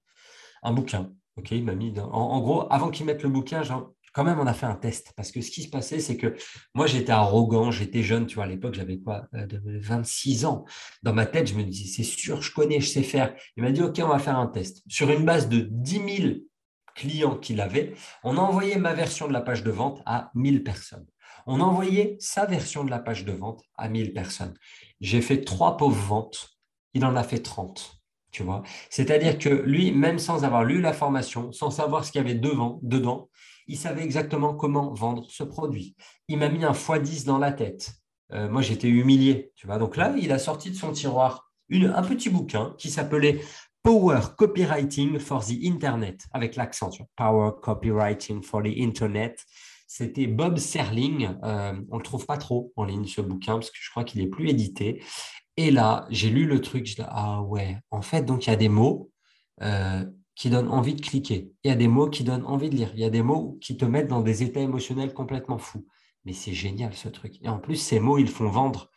un 0.63 0.73
bouquin 0.73 1.11
Ok, 1.37 1.51
il 1.51 1.63
m'a 1.63 1.75
mis. 1.75 1.97
En, 1.99 2.39
gros, 2.41 2.67
avant 2.71 2.89
qu'il 2.89 3.05
mette 3.05 3.23
le 3.23 3.29
bouquin, 3.29 3.63
genre, 3.63 3.93
quand 4.13 4.23
même, 4.23 4.39
on 4.39 4.47
a 4.47 4.53
fait 4.53 4.65
un 4.65 4.75
test. 4.75 5.13
Parce 5.15 5.31
que 5.31 5.41
ce 5.41 5.49
qui 5.49 5.63
se 5.63 5.69
passait, 5.69 5.99
c'est 5.99 6.17
que 6.17 6.35
moi, 6.73 6.87
j'étais 6.87 7.13
arrogant, 7.13 7.71
j'étais 7.71 8.03
jeune. 8.03 8.25
Tu 8.27 8.35
vois, 8.35 8.43
à 8.43 8.47
l'époque, 8.47 8.73
j'avais 8.73 8.99
quoi 8.99 9.27
26 9.31 10.43
euh, 10.43 10.47
ans. 10.47 10.65
Dans 11.03 11.13
ma 11.13 11.25
tête, 11.25 11.47
je 11.47 11.55
me 11.55 11.63
disais, 11.63 12.03
c'est 12.03 12.09
sûr, 12.09 12.41
je 12.41 12.53
connais, 12.53 12.81
je 12.81 12.87
sais 12.87 13.03
faire. 13.03 13.33
Il 13.55 13.63
m'a 13.63 13.71
dit, 13.71 13.81
OK, 13.81 13.99
on 14.03 14.09
va 14.09 14.19
faire 14.19 14.37
un 14.37 14.47
test. 14.47 14.83
Sur 14.87 15.09
une 15.09 15.25
base 15.25 15.47
de 15.47 15.67
10 15.71 16.17
000 16.17 16.33
clients 16.95 17.37
qu'il 17.37 17.61
avait, 17.61 17.93
on 18.23 18.37
a 18.37 18.41
envoyé 18.41 18.75
ma 18.75 18.93
version 18.93 19.27
de 19.27 19.33
la 19.33 19.41
page 19.41 19.63
de 19.63 19.71
vente 19.71 20.01
à 20.05 20.31
1000 20.35 20.63
personnes. 20.63 21.07
On 21.47 21.61
a 21.61 21.63
envoyé 21.63 22.17
sa 22.19 22.45
version 22.45 22.83
de 22.83 22.89
la 22.89 22.99
page 22.99 23.23
de 23.23 23.31
vente 23.31 23.63
à 23.77 23.87
1000 23.87 24.13
personnes. 24.13 24.53
J'ai 24.99 25.21
fait 25.21 25.43
trois 25.43 25.77
pauvres 25.77 26.05
ventes. 26.05 26.49
Il 26.93 27.05
en 27.05 27.15
a 27.15 27.23
fait 27.23 27.39
30 27.39 28.00
tu 28.31 28.43
vois. 28.43 28.63
C'est-à-dire 28.89 29.37
que 29.37 29.49
lui, 29.49 29.91
même 29.91 30.19
sans 30.19 30.43
avoir 30.43 30.63
lu 30.63 30.81
la 30.81 30.93
formation, 30.93 31.51
sans 31.51 31.71
savoir 31.71 32.05
ce 32.05 32.11
qu'il 32.11 32.21
y 32.21 32.23
avait 32.23 32.35
devant, 32.35 32.79
dedans, 32.81 33.29
il 33.67 33.77
savait 33.77 34.03
exactement 34.03 34.53
comment 34.53 34.93
vendre 34.93 35.25
ce 35.29 35.43
produit. 35.43 35.95
Il 36.27 36.37
m'a 36.37 36.49
mis 36.49 36.63
un 36.63 36.71
x10 36.71 37.25
dans 37.25 37.37
la 37.37 37.51
tête. 37.51 37.93
Euh, 38.33 38.49
moi, 38.49 38.61
j'étais 38.61 38.87
humilié, 38.87 39.51
tu 39.55 39.67
vois. 39.67 39.77
Donc 39.77 39.97
là, 39.97 40.13
il 40.17 40.31
a 40.31 40.39
sorti 40.39 40.71
de 40.71 40.75
son 40.75 40.91
tiroir 40.91 41.51
un 41.71 42.03
petit 42.03 42.29
bouquin 42.29 42.75
qui 42.77 42.89
s'appelait 42.89 43.41
Power 43.83 44.19
Copywriting 44.37 45.19
for 45.19 45.43
the 45.43 45.55
Internet, 45.63 46.27
avec 46.33 46.55
l'accent 46.55 46.91
Power 47.15 47.51
Copywriting 47.61 48.43
for 48.43 48.61
the 48.61 48.73
Internet. 48.77 49.43
C'était 49.87 50.27
Bob 50.27 50.57
Serling. 50.57 51.29
Euh, 51.43 51.73
on 51.89 51.95
ne 51.95 51.99
le 51.99 52.03
trouve 52.03 52.25
pas 52.25 52.37
trop 52.37 52.71
en 52.75 52.85
ligne, 52.85 53.05
ce 53.05 53.21
bouquin, 53.21 53.53
parce 53.53 53.71
que 53.71 53.77
je 53.79 53.89
crois 53.89 54.03
qu'il 54.03 54.21
n'est 54.21 54.29
plus 54.29 54.49
édité. 54.49 55.03
Et 55.57 55.71
là, 55.71 56.07
j'ai 56.09 56.29
lu 56.29 56.45
le 56.45 56.61
truc, 56.61 56.85
je 56.85 56.95
dis, 56.95 57.01
ah 57.07 57.41
ouais, 57.43 57.77
en 57.91 58.01
fait, 58.01 58.23
donc 58.23 58.47
il 58.47 58.49
y 58.49 58.53
a 58.53 58.57
des 58.57 58.69
mots 58.69 59.11
euh, 59.61 60.05
qui 60.35 60.49
donnent 60.49 60.69
envie 60.69 60.95
de 60.95 61.01
cliquer. 61.01 61.51
Il 61.63 61.67
y 61.67 61.71
a 61.71 61.75
des 61.75 61.87
mots 61.87 62.09
qui 62.09 62.23
donnent 62.23 62.45
envie 62.45 62.69
de 62.69 62.75
lire. 62.75 62.91
Il 62.93 62.99
y 62.99 63.05
a 63.05 63.09
des 63.09 63.21
mots 63.21 63.57
qui 63.61 63.77
te 63.77 63.85
mettent 63.85 64.07
dans 64.07 64.21
des 64.21 64.43
états 64.43 64.61
émotionnels 64.61 65.13
complètement 65.13 65.57
fous. 65.57 65.85
Mais 66.25 66.33
c'est 66.33 66.53
génial 66.53 66.93
ce 66.93 67.09
truc. 67.09 67.37
Et 67.41 67.49
en 67.49 67.59
plus, 67.59 67.75
ces 67.75 67.99
mots, 67.99 68.17
ils 68.17 68.29
font 68.29 68.49
vendre. 68.49 68.89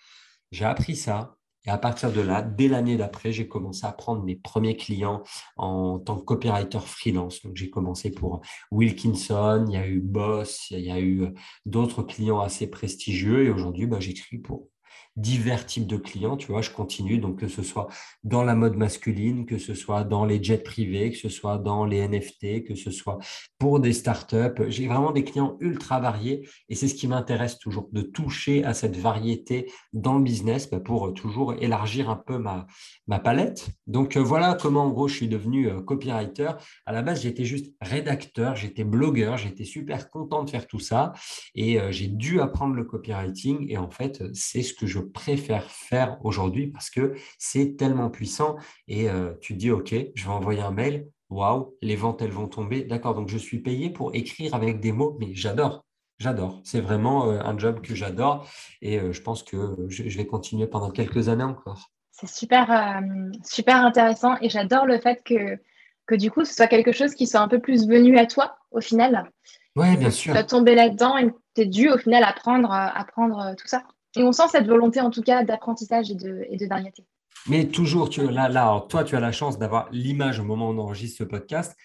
J'ai 0.53 0.65
appris 0.65 0.97
ça. 0.97 1.37
Et 1.67 1.71
à 1.71 1.79
partir 1.79 2.13
de 2.13 2.21
là, 2.21 2.43
dès 2.43 2.69
l'année 2.69 2.97
d'après, 2.97 3.33
j'ai 3.33 3.49
commencé 3.49 3.87
à 3.87 3.93
prendre 3.93 4.23
mes 4.23 4.37
premiers 4.37 4.77
clients 4.77 5.23
en 5.57 5.99
tant 5.99 6.19
que 6.19 6.25
copywriter 6.25 6.79
freelance. 6.81 7.43
Donc, 7.43 7.57
j'ai 7.57 7.71
commencé 7.71 8.11
pour 8.11 8.43
Wilkinson, 8.71 9.65
il 9.69 9.75
y 9.75 9.77
a 9.79 9.87
eu 9.87 10.01
Boss, 10.01 10.71
il 10.71 10.81
y 10.81 10.91
a 10.91 11.01
eu 11.01 11.29
d'autres 11.65 12.03
clients 12.03 12.41
assez 12.41 12.69
prestigieux. 12.69 13.45
Et 13.45 13.51
aujourd'hui, 13.51 13.87
bah, 13.87 14.01
j'écris 14.01 14.39
pour 14.39 14.69
divers 15.17 15.65
types 15.67 15.87
de 15.87 15.97
clients, 15.97 16.37
tu 16.37 16.49
vois, 16.49 16.61
je 16.61 16.71
continue, 16.71 17.19
donc 17.19 17.39
que 17.39 17.49
ce 17.49 17.63
soit 17.63 17.89
dans 18.25 18.43
la 18.43 18.55
mode 18.55 18.77
masculine, 18.77 19.47
que 19.47 19.59
ce 19.59 19.75
soit 19.75 20.05
dans 20.05 20.25
les 20.25 20.43
jets 20.43 20.59
privés, 20.59 21.11
que 21.11 21.17
ce 21.17 21.29
soit 21.29 21.59
dans 21.59 21.85
les 21.85 22.07
NFT, 22.07 22.65
que 22.65 22.75
ce 22.75 22.91
soit 22.91 23.19
pour 23.59 23.79
des 23.79 23.93
startups. 23.93 24.65
J'ai 24.69 24.89
vraiment 24.89 25.13
des 25.13 25.23
clients 25.23 25.57
ultra 25.61 26.01
variés 26.01 26.49
et 26.69 26.75
c'est 26.75 26.89
ce 26.89 26.95
qui 26.95 27.07
m'intéresse 27.07 27.59
toujours, 27.59 27.89
de 27.93 28.03
toucher 28.03 28.65
à 28.65 28.75
cette 28.75 28.97
variété 28.97 29.71
dans 29.93 30.19
le 30.19 30.25
business 30.25 30.69
bah, 30.69 30.81
pour 30.81 31.15
toujours 31.15 31.55
élargir 31.55 32.11
un 32.11 32.17
peu 32.17 32.39
ma, 32.39 32.67
ma 33.07 33.21
palette. 33.21 33.69
Donc 33.87 34.17
euh, 34.17 34.21
voilà 34.21 34.57
comment 34.61 34.85
en 34.85 34.91
gros 34.91 35.07
je 35.07 35.15
suis 35.15 35.29
devenu 35.29 35.69
euh, 35.69 35.81
copywriter. 35.81 36.51
À 36.87 36.93
la 36.93 37.03
base, 37.03 37.23
j'étais 37.23 37.45
juste 37.45 37.73
rédacteur, 37.81 38.57
j'étais 38.57 38.85
blogueur, 38.85 39.39
j'étais 39.39 39.65
super 39.65 40.11
content 40.11 40.43
de 40.43 40.51
faire 40.51 40.67
tout 40.67 40.81
ça 40.81 41.13
et 41.55 41.81
euh, 41.81 41.93
j'ai 41.93 42.09
dû 42.09 42.41
apprendre 42.41 42.75
le 42.75 42.85
copywriting 42.85 43.71
et 43.71 43.79
en 43.79 43.91
fait, 43.91 44.23
c'est 44.33 44.63
ce 44.63 44.75
que 44.75 44.87
je 44.87 45.04
préfère 45.13 45.71
faire 45.71 46.19
aujourd'hui 46.25 46.69
parce 46.69 46.91
que 46.91 47.15
c'est 47.39 47.77
tellement 47.77 48.11
puissant 48.11 48.57
et 48.89 49.09
euh, 49.09 49.33
tu 49.41 49.55
te 49.55 49.59
dis, 49.59 49.71
OK, 49.71 49.95
je 50.15 50.25
vais 50.25 50.31
envoyer 50.31 50.61
un 50.61 50.71
mail, 50.71 51.09
waouh, 51.31 51.75
les 51.83 51.97
ventes, 51.97 52.23
elles 52.23 52.31
vont 52.31 52.49
tomber. 52.49 52.83
D'accord, 52.85 53.15
donc 53.15 53.29
je 53.29 53.39
suis 53.39 53.61
payé 53.61 53.91
pour 53.91 54.15
écrire 54.15 54.55
avec 54.55 54.81
des 54.81 54.93
mots, 54.93 55.17
mais 55.21 55.35
j'adore. 55.35 55.85
J'adore. 56.19 56.61
C'est 56.65 56.81
vraiment 56.81 57.31
euh, 57.31 57.41
un 57.41 57.59
job 57.59 57.81
que 57.81 57.95
j'adore 57.95 58.49
et 58.81 59.01
euh, 59.01 59.13
je 59.13 59.21
pense 59.21 59.43
que 59.43 59.75
je, 59.89 60.17
vais 60.17 60.27
continuer 60.27 60.67
pendant 60.67 60.91
quelques 60.91 61.29
années 61.29 61.45
encore. 61.45 61.91
C'est 62.13 62.29
super, 62.29 63.01
super 63.45 63.85
intéressant 63.85 64.37
et 64.41 64.49
j'adore 64.49 64.87
le 64.87 65.01
fait 65.01 65.21
que, 65.25 65.59
que 66.07 66.15
du 66.15 66.31
coup, 66.31 66.45
ce 66.45 66.55
soit 66.55 66.69
quelque 66.69 66.93
chose 66.93 67.15
qui 67.15 67.27
soit 67.27 67.41
un 67.41 67.49
peu 67.49 67.59
plus 67.59 67.89
venu 67.89 68.17
à 68.17 68.27
toi 68.27 68.57
au 68.71 68.81
final. 68.81 69.33
Oui, 69.77 69.97
bien 69.97 70.11
sûr. 70.11 70.33
Tu 70.33 70.39
as 70.39 70.45
tombé 70.45 70.75
là-dedans 70.75 71.19
et 71.19 71.33
tu 71.55 71.63
es 71.63 71.67
dû 71.67 71.91
au 71.91 71.99
final 71.99 72.23
apprendre, 72.23 72.71
apprendre 72.71 73.55
tout 73.57 73.67
ça. 73.67 73.83
Et 74.17 74.23
on 74.23 74.33
sent 74.33 74.49
cette 74.51 74.67
volonté, 74.67 75.01
en 75.01 75.11
tout 75.11 75.23
cas, 75.23 75.45
d'apprentissage 75.45 76.11
et 76.11 76.15
de, 76.15 76.67
variété. 76.69 77.05
Mais 77.49 77.67
toujours, 77.67 78.09
tu, 78.09 78.29
là, 78.31 78.85
toi, 78.89 79.05
tu 79.05 79.17
as 79.17 79.21
la 79.21 79.33
chance 79.33 79.59
d'avoir 79.59 79.89
l'image 79.91 80.39
au 80.41 80.45
moment 80.45 80.69
où 80.69 80.73
on 80.73 80.79
enregistre 80.79 81.19
ce 81.19 81.25
podcast. 81.25 81.77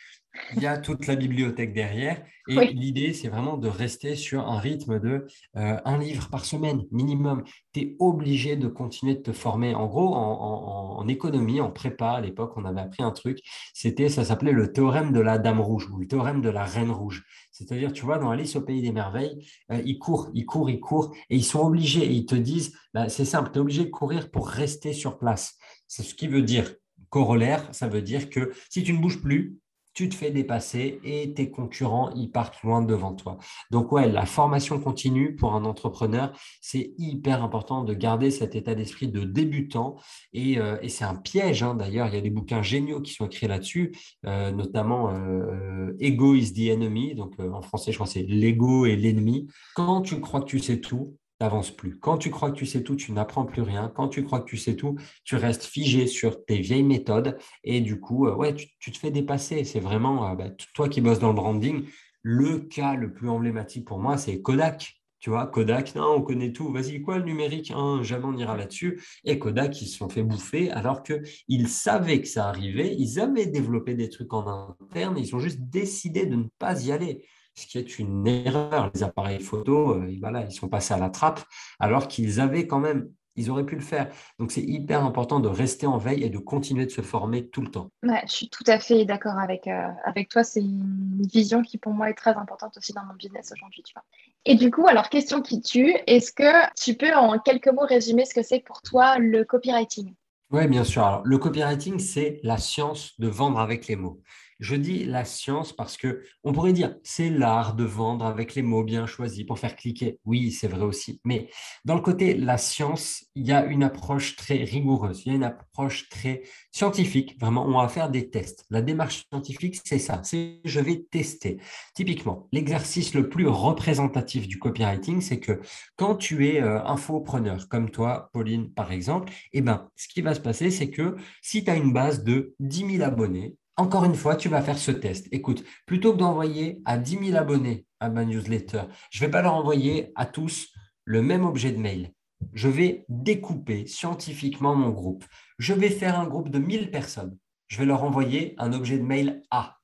Il 0.56 0.62
y 0.62 0.68
a 0.68 0.78
toute 0.78 1.08
la 1.08 1.16
bibliothèque 1.16 1.74
derrière. 1.74 2.24
Et 2.48 2.74
l'idée, 2.74 3.14
c'est 3.14 3.28
vraiment 3.28 3.58
de 3.58 3.68
rester 3.68 4.16
sur 4.16 4.48
un 4.48 4.58
rythme 4.58 5.00
de 5.00 5.28
euh, 5.56 5.78
un 5.86 5.98
livre 6.00 6.30
par 6.30 6.46
semaine 6.46 6.84
minimum. 6.92 7.44
Tu 7.74 7.82
es 7.82 7.96
obligé 8.00 8.56
de 8.56 8.68
continuer 8.68 9.16
de 9.16 9.22
te 9.22 9.32
former. 9.32 9.76
En 9.76 9.86
gros, 9.86 10.16
en, 10.16 11.08
économie, 11.08 11.62
en 11.62 11.70
prépa, 11.70 12.12
à 12.12 12.22
l'époque, 12.22 12.54
on 12.56 12.66
avait 12.66 12.82
appris 12.82 13.04
un 13.04 13.12
truc. 13.12 13.40
C'était, 13.74 14.10
ça 14.10 14.26
s'appelait 14.26 14.52
le 14.52 14.74
théorème 14.74 15.12
de 15.12 15.20
la 15.20 15.38
dame 15.38 15.60
rouge 15.60 15.88
ou 15.92 16.00
le 16.00 16.08
théorème 16.08 16.42
de 16.42 16.50
la 16.50 16.66
reine 16.66 16.92
rouge. 16.92 17.24
C'est-à-dire, 17.52 17.94
tu 17.94 18.06
vois, 18.06 18.18
dans 18.18 18.32
Alice 18.32 18.56
au 18.56 18.62
pays 18.62 18.82
des 18.82 18.92
merveilles, 18.92 19.46
euh, 19.72 19.82
ils 19.86 20.00
courent, 20.00 20.32
ils 20.34 20.46
courent, 20.46 20.70
ils 20.70 20.80
courent, 20.80 21.14
et 21.30 21.36
ils 21.36 21.44
sont 21.44 21.62
obligés, 21.62 22.06
et 22.06 22.14
ils 22.14 22.26
te 22.26 22.36
disent, 22.36 22.76
bah, 22.94 23.10
c'est 23.10 23.26
simple, 23.26 23.52
tu 23.52 23.58
es 23.58 23.62
obligé 23.62 23.86
de 23.86 23.90
courir 23.90 24.32
pour 24.32 24.48
rester 24.48 24.94
sur 24.94 25.20
place. 25.20 25.56
C'est 25.88 26.04
ce 26.04 26.16
qui 26.16 26.28
veut 26.28 26.42
dire 26.42 26.74
corollaire, 27.10 27.68
ça 27.74 27.88
veut 27.88 28.02
dire 28.02 28.30
que 28.30 28.52
si 28.70 28.84
tu 28.84 28.94
ne 28.94 29.00
bouges 29.00 29.22
plus, 29.22 29.58
tu 30.00 30.08
te 30.08 30.16
fais 30.16 30.32
dépasser 30.32 31.02
et 31.04 31.34
tes 31.34 31.52
concurrents, 31.52 32.10
ils 32.16 32.32
partent 32.32 32.64
loin 32.64 32.82
devant 32.82 33.14
toi. 33.14 33.38
Donc 33.70 33.92
ouais, 33.92 34.10
la 34.10 34.26
formation 34.26 34.80
continue 34.80 35.36
pour 35.36 35.56
un 35.56 35.66
entrepreneur, 35.66 36.32
c'est 36.62 36.94
hyper 36.98 37.44
important 37.44 37.84
de 37.84 37.94
garder 37.94 38.32
cet 38.32 38.56
état 38.56 38.76
d'esprit 38.76 39.10
de 39.10 39.26
débutant 39.26 39.98
et, 40.32 40.58
euh, 40.58 40.78
c'est 40.88 41.04
un 41.04 41.16
piège. 41.16 41.64
Hein. 41.64 41.76
D'ailleurs, 41.76 42.08
il 42.08 42.14
y 42.14 42.18
a 42.18 42.22
des 42.22 42.30
bouquins 42.30 42.62
géniaux 42.62 43.02
qui 43.02 43.12
sont 43.12 43.26
écrits 43.26 43.48
là-dessus, 43.48 43.94
euh, 44.26 44.52
notamment 44.52 45.14
euh, 45.14 45.92
Ego 46.00 46.34
is 46.34 46.54
the 46.54 46.70
enemy, 46.70 47.14
donc 47.14 47.38
en 47.38 47.62
français, 47.62 47.92
je 47.92 47.98
crois 47.98 48.08
c'est 48.08 48.24
l'ego 48.24 48.86
et 48.86 48.96
l'ennemi. 48.96 49.50
Quand 49.76 50.02
tu 50.02 50.22
crois 50.22 50.40
que 50.40 50.46
tu 50.46 50.60
sais 50.60 50.80
tout, 50.80 51.18
n'avances 51.42 51.72
plus. 51.72 51.98
Quand 52.00 52.18
tu 52.18 52.30
crois 52.30 52.52
que 52.52 52.58
tu 52.58 52.66
sais 52.66 52.84
tout, 52.84 52.96
tu 52.96 53.12
n'apprends 53.12 53.46
plus 53.46 53.62
rien. 53.62 53.92
Quand 53.96 54.10
tu 54.10 54.24
crois 54.24 54.42
que 54.42 54.50
tu 54.50 54.58
sais 54.58 54.76
tout, 54.76 54.98
tu 55.24 55.36
restes 55.36 55.64
figé 55.64 56.08
sur 56.08 56.46
tes 56.46 56.60
vieilles 56.60 56.84
méthodes 56.84 57.38
et 57.64 57.82
du 57.82 58.00
coup, 58.00 58.28
euh, 58.28 58.36
ouais, 58.36 58.54
tu, 58.54 58.92
te 58.92 58.98
fais 58.98 59.12
dépasser. 59.12 59.64
C'est 59.64 59.80
vraiment, 59.80 60.30
euh, 60.30 60.36
bah, 60.36 60.50
toi 60.74 60.90
qui 60.90 61.02
bosses 61.02 61.20
dans 61.20 61.30
le 61.30 61.36
branding, 61.36 61.86
le 62.22 62.60
cas 62.60 62.96
le 62.96 63.14
plus 63.14 63.30
emblématique 63.30 63.86
pour 63.86 64.00
moi, 64.00 64.18
c'est 64.18 64.42
Kodak. 64.42 64.96
Tu 65.20 65.30
vois, 65.30 65.48
Kodak, 65.48 65.96
non, 65.96 66.16
on 66.16 66.22
connaît 66.22 66.54
tout. 66.54 66.72
Vas-y, 66.72 67.02
quoi 67.02 67.18
le 67.18 67.26
numérique 67.26 67.72
hein, 67.76 68.00
Jamais 68.04 68.26
on 68.26 68.38
ira 68.38 68.56
là-dessus. 68.56 69.02
Et 69.26 69.38
Kodak, 69.38 69.82
ils 69.82 69.88
se 69.88 69.98
sont 69.98 70.08
fait 70.08 70.24
bouffer 70.24 70.72
alors 70.72 71.04
qu'ils 71.04 71.68
savaient 71.68 72.22
que 72.22 72.28
ça 72.28 72.48
arrivait. 72.48 72.96
Ils 72.98 73.20
avaient 73.20 73.46
développé 73.46 73.96
des 73.96 74.08
trucs 74.08 74.34
en 74.34 74.76
interne. 74.82 75.18
Ils 75.18 75.36
ont 75.36 75.40
juste 75.40 75.60
décidé 75.60 76.26
de 76.26 76.36
ne 76.36 76.46
pas 76.58 76.82
y 76.86 76.94
aller 76.94 77.26
ce 77.60 77.68
qui 77.68 77.78
est 77.78 78.00
une 78.00 78.26
erreur. 78.28 78.92
Les 78.94 79.04
appareils 79.04 79.40
photo, 79.40 79.96
euh, 79.96 80.16
voilà, 80.20 80.44
ils 80.44 80.52
sont 80.52 80.70
passés 80.70 80.94
à 80.94 80.98
la 80.98 81.10
trappe, 81.10 81.42
alors 81.80 82.08
qu'ils 82.08 82.40
avaient 82.40 82.68
quand 82.68 82.80
même, 82.80 83.10
ils 83.36 83.50
auraient 83.50 83.66
pu 83.66 83.76
le 83.76 83.82
faire. 83.82 84.10
Donc 84.38 84.52
c'est 84.52 84.62
hyper 84.62 85.04
important 85.04 85.40
de 85.40 85.48
rester 85.48 85.88
en 85.88 85.98
veille 85.98 86.24
et 86.24 86.30
de 86.30 86.38
continuer 86.38 86.86
de 86.86 86.92
se 86.92 87.02
former 87.02 87.48
tout 87.50 87.62
le 87.62 87.70
temps. 87.70 87.90
Ouais, 88.04 88.22
je 88.28 88.32
suis 88.32 88.50
tout 88.50 88.64
à 88.68 88.80
fait 88.80 89.06
d'accord 89.06 89.38
avec, 89.38 89.68
euh, 89.68 89.88
avec 90.06 90.30
toi. 90.30 90.44
C'est 90.44 90.62
une 90.62 91.22
vision 91.32 91.62
qui 91.62 91.78
pour 91.78 91.94
moi 91.94 92.10
est 92.10 92.16
très 92.16 92.36
importante 92.36 92.78
aussi 92.78 92.94
dans 92.94 93.06
mon 93.06 93.14
business 93.14 93.52
aujourd'hui. 93.54 93.84
Tu 93.84 93.94
vois. 93.94 94.04
Et 94.46 94.56
du 94.56 94.72
coup, 94.72 94.88
alors 94.88 95.10
question 95.10 95.42
qui 95.42 95.62
tue, 95.62 95.94
est-ce 96.08 96.32
que 96.32 96.70
tu 96.76 96.96
peux 96.96 97.14
en 97.14 97.40
quelques 97.40 97.70
mots 97.70 97.86
résumer 97.86 98.26
ce 98.26 98.34
que 98.34 98.44
c'est 98.44 98.62
pour 98.62 98.82
toi 98.82 99.20
le 99.20 99.44
copywriting? 99.44 100.14
Oui, 100.52 100.68
bien 100.68 100.84
sûr. 100.84 101.04
Alors, 101.04 101.22
le 101.26 101.38
copywriting, 101.38 102.00
c'est 102.00 102.40
la 102.42 102.58
science 102.58 103.20
de 103.20 103.28
vendre 103.28 103.60
avec 103.60 103.88
les 103.88 103.96
mots. 103.96 104.20
Je 104.60 104.76
dis 104.76 105.06
la 105.06 105.24
science 105.24 105.74
parce 105.74 105.96
que 105.96 106.24
on 106.44 106.52
pourrait 106.52 106.74
dire 106.74 106.96
c'est 107.02 107.30
l'art 107.30 107.76
de 107.76 107.86
vendre 107.86 108.26
avec 108.26 108.56
les 108.56 108.62
mots 108.62 108.84
bien 108.84 109.06
choisis 109.06 109.46
pour 109.46 109.58
faire 109.58 109.76
cliquer. 109.76 110.20
Oui, 110.26 110.52
c'est 110.52 110.68
vrai 110.68 110.82
aussi. 110.82 111.22
Mais 111.24 111.50
dans 111.86 111.96
le 111.96 112.02
côté 112.02 112.36
la 112.36 112.58
science, 112.58 113.26
il 113.36 113.48
y 113.48 113.54
a 113.54 113.66
une 113.66 113.84
approche 113.84 114.36
très 114.36 114.64
rigoureuse, 114.64 115.24
il 115.26 115.30
y 115.30 115.32
a 115.32 115.36
une 115.36 115.44
approche 115.44 116.10
très 116.10 116.44
scientifique. 116.72 117.40
Vraiment, 117.40 117.66
on 117.66 117.82
va 117.82 117.88
faire 117.88 118.10
des 118.10 118.30
tests. 118.30 118.66
La 118.70 118.82
démarche 118.82 119.24
scientifique, 119.32 119.80
c'est 119.86 120.00
ça. 120.00 120.22
C'est 120.24 120.60
je 120.66 120.80
vais 120.80 121.06
tester. 121.10 121.58
Typiquement, 121.96 122.48
l'exercice 122.52 123.14
le 123.14 123.30
plus 123.30 123.48
représentatif 123.48 124.48
du 124.48 124.60
copywriting, 124.60 125.22
c'est 125.22 125.40
que 125.40 125.62
quand 125.96 126.16
tu 126.16 126.48
es 126.48 126.62
euh, 126.62 126.84
infopreneur, 126.84 127.70
comme 127.70 127.90
toi, 127.90 128.30
Pauline, 128.34 128.72
par 128.72 128.92
exemple, 128.92 129.32
eh 129.54 129.62
ben, 129.62 129.90
ce 129.96 130.08
qui 130.08 130.22
va 130.22 130.34
se 130.34 130.42
passer, 130.42 130.70
c'est 130.70 130.90
que 130.90 131.16
si 131.42 131.64
tu 131.64 131.72
as 131.72 131.76
une 131.76 131.94
base 131.94 132.24
de 132.24 132.56
10 132.60 132.98
000 132.98 133.04
abonnés, 133.04 133.56
encore 133.80 134.04
une 134.04 134.16
fois, 134.16 134.36
tu 134.36 134.50
vas 134.50 134.62
faire 134.62 134.78
ce 134.78 134.92
test. 134.92 135.30
Écoute, 135.32 135.64
plutôt 135.86 136.12
que 136.12 136.18
d'envoyer 136.18 136.82
à 136.84 136.98
10 136.98 137.28
000 137.28 137.38
abonnés 137.38 137.86
à 138.02 138.10
ma 138.10 138.26
newsletter, 138.26 138.84
je 139.10 139.22
ne 139.22 139.26
vais 139.26 139.32
pas 139.32 139.42
leur 139.42 139.54
envoyer 139.54 140.12
à 140.16 140.26
tous 140.26 140.74
le 141.06 141.22
même 141.22 141.46
objet 141.46 141.72
de 141.72 141.80
mail. 141.80 142.12
Je 142.54 142.68
vais 142.68 143.06
découper 143.08 143.88
scientifiquement 143.88 144.76
mon 144.76 144.90
groupe. 144.90 145.24
Je 145.60 145.74
vais 145.74 145.90
faire 145.90 146.20
un 146.20 146.28
groupe 146.28 146.50
de 146.50 146.60
1000 146.60 146.92
personnes. 146.92 147.38
Je 147.68 147.78
vais 147.78 147.86
leur 147.86 148.04
envoyer 148.04 148.54
un 148.58 148.74
objet 148.74 148.98
de 148.98 149.04
mail 149.04 149.44
A. 149.50 149.78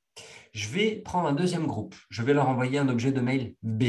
Je 0.51 0.67
vais 0.67 0.97
prendre 0.97 1.29
un 1.29 1.33
deuxième 1.33 1.65
groupe. 1.65 1.95
Je 2.09 2.21
vais 2.21 2.33
leur 2.33 2.49
envoyer 2.49 2.77
un 2.79 2.89
objet 2.89 3.13
de 3.13 3.21
mail 3.21 3.55
B. 3.63 3.83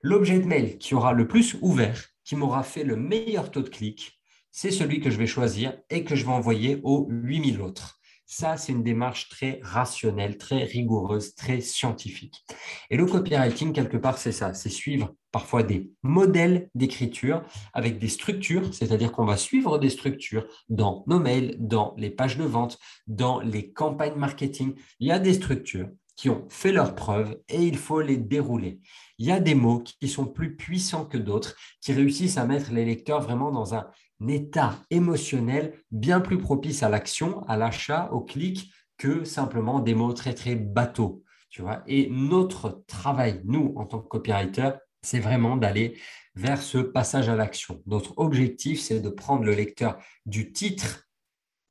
L'objet 0.00 0.38
de 0.38 0.46
mail 0.46 0.78
qui 0.78 0.94
aura 0.94 1.12
le 1.12 1.26
plus 1.26 1.56
ouvert, 1.60 2.04
qui 2.22 2.36
m'aura 2.36 2.62
fait 2.62 2.84
le 2.84 2.94
meilleur 2.94 3.50
taux 3.50 3.62
de 3.62 3.68
clic, 3.68 4.20
c'est 4.52 4.70
celui 4.70 5.00
que 5.00 5.10
je 5.10 5.18
vais 5.18 5.26
choisir 5.26 5.76
et 5.90 6.04
que 6.04 6.14
je 6.14 6.24
vais 6.24 6.32
envoyer 6.32 6.78
aux 6.84 7.08
8000 7.10 7.60
autres. 7.60 7.97
Ça, 8.30 8.58
c'est 8.58 8.72
une 8.72 8.82
démarche 8.82 9.30
très 9.30 9.58
rationnelle, 9.62 10.36
très 10.36 10.62
rigoureuse, 10.62 11.34
très 11.34 11.62
scientifique. 11.62 12.44
Et 12.90 12.98
le 12.98 13.06
copywriting, 13.06 13.72
quelque 13.72 13.96
part, 13.96 14.18
c'est 14.18 14.32
ça, 14.32 14.52
c'est 14.52 14.68
suivre 14.68 15.14
parfois 15.32 15.62
des 15.62 15.90
modèles 16.02 16.68
d'écriture 16.74 17.42
avec 17.72 17.98
des 17.98 18.08
structures, 18.08 18.74
c'est-à-dire 18.74 19.12
qu'on 19.12 19.24
va 19.24 19.38
suivre 19.38 19.78
des 19.78 19.88
structures 19.88 20.46
dans 20.68 21.04
nos 21.06 21.18
mails, 21.18 21.56
dans 21.58 21.94
les 21.96 22.10
pages 22.10 22.36
de 22.36 22.44
vente, 22.44 22.78
dans 23.06 23.40
les 23.40 23.72
campagnes 23.72 24.18
marketing. 24.18 24.74
Il 25.00 25.08
y 25.08 25.12
a 25.12 25.18
des 25.18 25.32
structures 25.32 25.88
qui 26.14 26.28
ont 26.28 26.44
fait 26.50 26.72
leurs 26.72 26.94
preuves 26.94 27.38
et 27.48 27.62
il 27.62 27.78
faut 27.78 28.02
les 28.02 28.18
dérouler. 28.18 28.80
Il 29.16 29.26
y 29.26 29.32
a 29.32 29.40
des 29.40 29.54
mots 29.54 29.82
qui 29.82 30.06
sont 30.06 30.26
plus 30.26 30.54
puissants 30.54 31.06
que 31.06 31.16
d'autres, 31.16 31.56
qui 31.80 31.94
réussissent 31.94 32.36
à 32.36 32.44
mettre 32.44 32.72
les 32.72 32.84
lecteurs 32.84 33.22
vraiment 33.22 33.52
dans 33.52 33.74
un 33.74 33.86
état 34.26 34.78
émotionnel 34.90 35.74
bien 35.90 36.20
plus 36.20 36.38
propice 36.38 36.82
à 36.82 36.88
l'action, 36.88 37.46
à 37.48 37.56
l'achat, 37.56 38.10
au 38.12 38.20
clic, 38.20 38.72
que 38.96 39.24
simplement 39.24 39.80
des 39.80 39.94
mots 39.94 40.12
très 40.12 40.34
très 40.34 40.56
bateaux. 40.56 41.22
Tu 41.50 41.62
vois 41.62 41.82
et 41.86 42.08
notre 42.10 42.84
travail, 42.86 43.40
nous, 43.44 43.72
en 43.76 43.86
tant 43.86 44.00
que 44.00 44.08
copywriter, 44.08 44.70
c'est 45.02 45.20
vraiment 45.20 45.56
d'aller 45.56 45.98
vers 46.34 46.60
ce 46.60 46.78
passage 46.78 47.28
à 47.28 47.36
l'action. 47.36 47.82
Notre 47.86 48.18
objectif, 48.18 48.80
c'est 48.80 49.00
de 49.00 49.08
prendre 49.08 49.44
le 49.44 49.54
lecteur 49.54 49.98
du 50.26 50.52
titre 50.52 51.08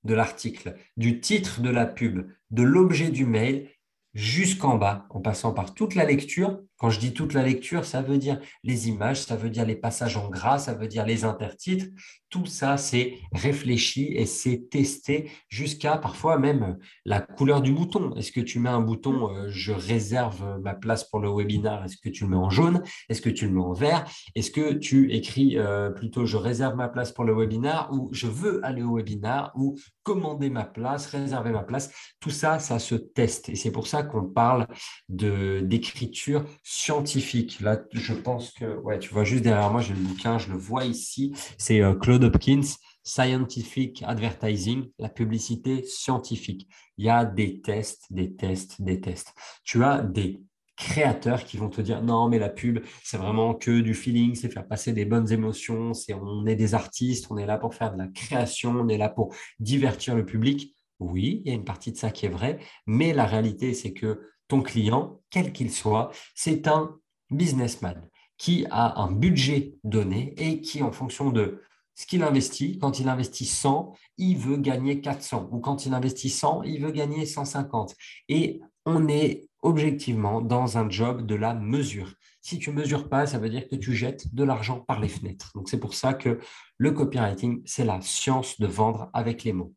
de 0.04 0.13
l'article, 0.13 0.75
du 0.96 1.20
titre 1.20 1.62
de 1.62 1.70
la 1.70 1.86
pub, 1.86 2.32
de 2.50 2.63
l'objet 2.63 3.10
du 3.10 3.25
mail 3.25 3.70
jusqu'en 4.18 4.80
bas, 4.80 5.06
en 5.12 5.22
passant 5.22 5.54
par 5.54 5.76
toute 5.76 5.94
la 5.94 6.04
lecture. 6.04 6.60
Quand 6.80 6.90
je 6.90 7.00
dis 7.00 7.14
toute 7.14 7.34
la 7.34 7.44
lecture, 7.44 7.86
ça 7.86 8.02
veut 8.02 8.18
dire 8.18 8.40
les 8.64 8.88
images, 8.88 9.22
ça 9.22 9.36
veut 9.36 9.52
dire 9.52 9.66
les 9.66 9.76
passages 9.76 10.18
en 10.18 10.30
gras, 10.30 10.58
ça 10.58 10.74
veut 10.74 10.88
dire 10.88 11.06
les 11.06 11.24
intertitres. 11.24 11.86
Tout 12.30 12.46
ça, 12.46 12.78
c'est 12.78 13.16
réfléchi 13.32 14.14
et 14.16 14.26
c'est 14.26 14.70
testé 14.70 15.32
jusqu'à 15.50 15.98
parfois 15.98 16.38
même 16.38 16.78
la 17.06 17.22
couleur 17.22 17.62
du 17.62 17.72
bouton. 17.72 18.14
Est-ce 18.16 18.32
que 18.32 18.42
tu 18.42 18.60
mets 18.60 18.70
un 18.70 18.82
bouton 18.82 19.34
euh, 19.34 19.48
je 19.50 19.72
réserve 19.72 20.60
ma 20.62 20.74
place 20.74 21.04
pour 21.04 21.20
le 21.20 21.30
webinar 21.30 21.86
Est-ce 21.86 21.98
que 21.98 22.10
tu 22.10 22.26
le 22.26 22.32
mets 22.32 22.38
en 22.38 22.50
jaune 22.50 22.84
Est-ce 23.10 23.22
que 23.22 23.30
tu 23.30 23.46
le 23.46 23.54
mets 23.54 23.62
en 23.62 23.74
vert 23.74 24.04
Est-ce 24.36 24.52
que 24.52 24.74
tu 24.74 25.12
écris 25.14 25.58
euh, 25.58 25.90
plutôt 25.90 26.26
je 26.26 26.38
réserve 26.38 26.76
ma 26.76 26.90
place 26.90 27.12
pour 27.12 27.24
le 27.24 27.34
webinar 27.34 27.90
ou 27.94 28.10
je 28.12 28.28
veux 28.28 28.64
aller 28.66 28.84
au 28.84 28.98
webinar 28.98 29.52
ou 29.56 29.78
commander 30.04 30.50
ma 30.50 30.64
place, 30.64 31.08
réserver 31.08 31.52
ma 31.52 31.64
place 31.64 31.92
Tout 32.20 32.30
ça, 32.30 32.60
ça 32.60 32.80
se 32.80 32.96
teste 32.96 33.50
et 33.50 33.56
c'est 33.56 33.72
pour 33.72 33.88
ça 33.88 34.04
qu'on 34.08 34.26
parle 34.26 34.68
d'écriture 35.10 36.46
scientifique. 36.64 37.60
Là, 37.60 37.80
je 37.94 38.14
pense 38.14 38.52
que, 38.52 38.78
ouais, 38.82 39.00
tu 39.00 39.14
vois 39.14 39.24
juste 39.24 39.44
derrière 39.44 39.72
moi, 39.72 39.82
j'ai 39.82 39.94
le 39.94 40.00
bouquin, 40.00 40.38
je 40.38 40.50
le 40.50 40.58
vois 40.58 40.86
ici. 40.86 41.34
C'est 41.58 41.82
euh, 41.82 41.94
Claude 41.94 42.24
Hopkins, 42.24 42.62
Scientific 43.04 44.04
Advertising, 44.06 44.90
la 45.00 45.10
publicité 45.10 45.84
scientifique. 45.84 46.68
Il 46.98 47.06
y 47.06 47.10
a 47.10 47.26
des 47.26 47.62
tests, 47.62 48.08
des 48.12 48.36
tests, 48.36 48.82
des 48.82 49.00
tests. 49.00 49.34
Tu 49.64 49.84
as 49.84 50.02
des 50.02 50.42
créateurs 50.78 51.44
qui 51.44 51.58
vont 51.58 51.70
te 51.70 51.82
dire 51.82 52.04
non 52.04 52.30
mais 52.30 52.38
la 52.38 52.50
pub 52.50 52.80
c'est 53.04 53.18
vraiment 53.18 53.56
que 53.56 53.82
du 53.82 53.96
feeling 53.96 54.36
c'est 54.36 54.54
faire 54.54 54.68
passer 54.68 54.94
des 54.94 55.06
bonnes 55.06 55.32
émotions 55.32 55.96
c'est 55.96 56.14
on 56.14 56.46
est 56.46 56.56
des 56.56 56.76
artistes 56.76 57.26
on 57.32 57.38
est 57.38 57.48
là 57.48 57.58
pour 57.58 57.74
faire 57.74 57.92
de 57.92 57.98
la 57.98 58.08
création 58.08 58.72
on 58.72 58.88
est 58.88 59.00
là 59.00 59.10
pour 59.10 59.34
divertir 59.60 60.16
le 60.16 60.24
public 60.24 60.77
oui 61.00 61.42
il 61.44 61.50
y 61.50 61.51
a 61.51 61.56
une 61.56 61.66
partie 61.66 61.92
de 61.92 61.98
ça 61.98 62.12
qui 62.12 62.25
est 62.25 62.30
vrai 62.30 62.60
mais 62.86 63.13
la 63.13 63.25
réalité 63.25 63.74
c'est 63.74 63.94
que 63.94 64.22
ton 64.48 64.62
client 64.62 65.20
quel 65.30 65.51
qu'il 65.54 65.72
soit 65.72 66.12
c'est 66.36 66.68
un 66.68 66.98
businessman 67.30 68.08
qui 68.38 68.66
a 68.70 69.01
un 69.01 69.12
budget 69.12 69.74
donné 69.84 70.34
et 70.38 70.62
qui, 70.62 70.84
en 70.84 70.92
fonction 70.92 71.32
de 71.32 71.62
ce 71.96 72.06
qu'il 72.06 72.22
investit, 72.22 72.77
quand 72.77 73.00
il 73.00 73.10
investit 73.10 73.46
100, 73.46 73.94
il 74.18 74.38
veut 74.38 74.58
gagner 74.58 75.01
400. 75.01 75.50
Ou 75.51 75.60
quand 75.60 75.86
il 75.88 75.94
investit 75.96 76.30
100, 76.30 76.62
il 76.63 76.82
veut 76.82 76.92
gagner 76.92 77.25
150. 77.25 77.96
Et 78.30 78.62
on 78.86 79.08
est 79.08 79.50
objectivement 79.63 80.42
dans 80.42 80.77
un 80.77 80.89
job 80.89 81.25
de 81.25 81.34
la 81.34 81.56
mesure. 81.56 82.13
Si 82.42 82.60
tu 82.60 82.70
ne 82.70 82.75
mesures 82.75 83.10
pas, 83.10 83.25
ça 83.25 83.39
veut 83.39 83.50
dire 83.50 83.68
que 83.68 83.75
tu 83.75 83.96
jettes 83.96 84.34
de 84.34 84.44
l'argent 84.44 84.80
par 84.80 85.00
les 85.00 85.10
fenêtres. 85.10 85.51
Donc 85.56 85.70
c'est 85.70 85.80
pour 85.80 85.96
ça 85.96 86.13
que 86.13 86.39
le 86.77 86.92
copywriting, 86.92 87.63
c'est 87.66 87.84
la 87.84 88.00
science 88.01 88.60
de 88.60 88.68
vendre 88.68 89.10
avec 89.13 89.44
les 89.44 89.54
mots. 89.54 89.74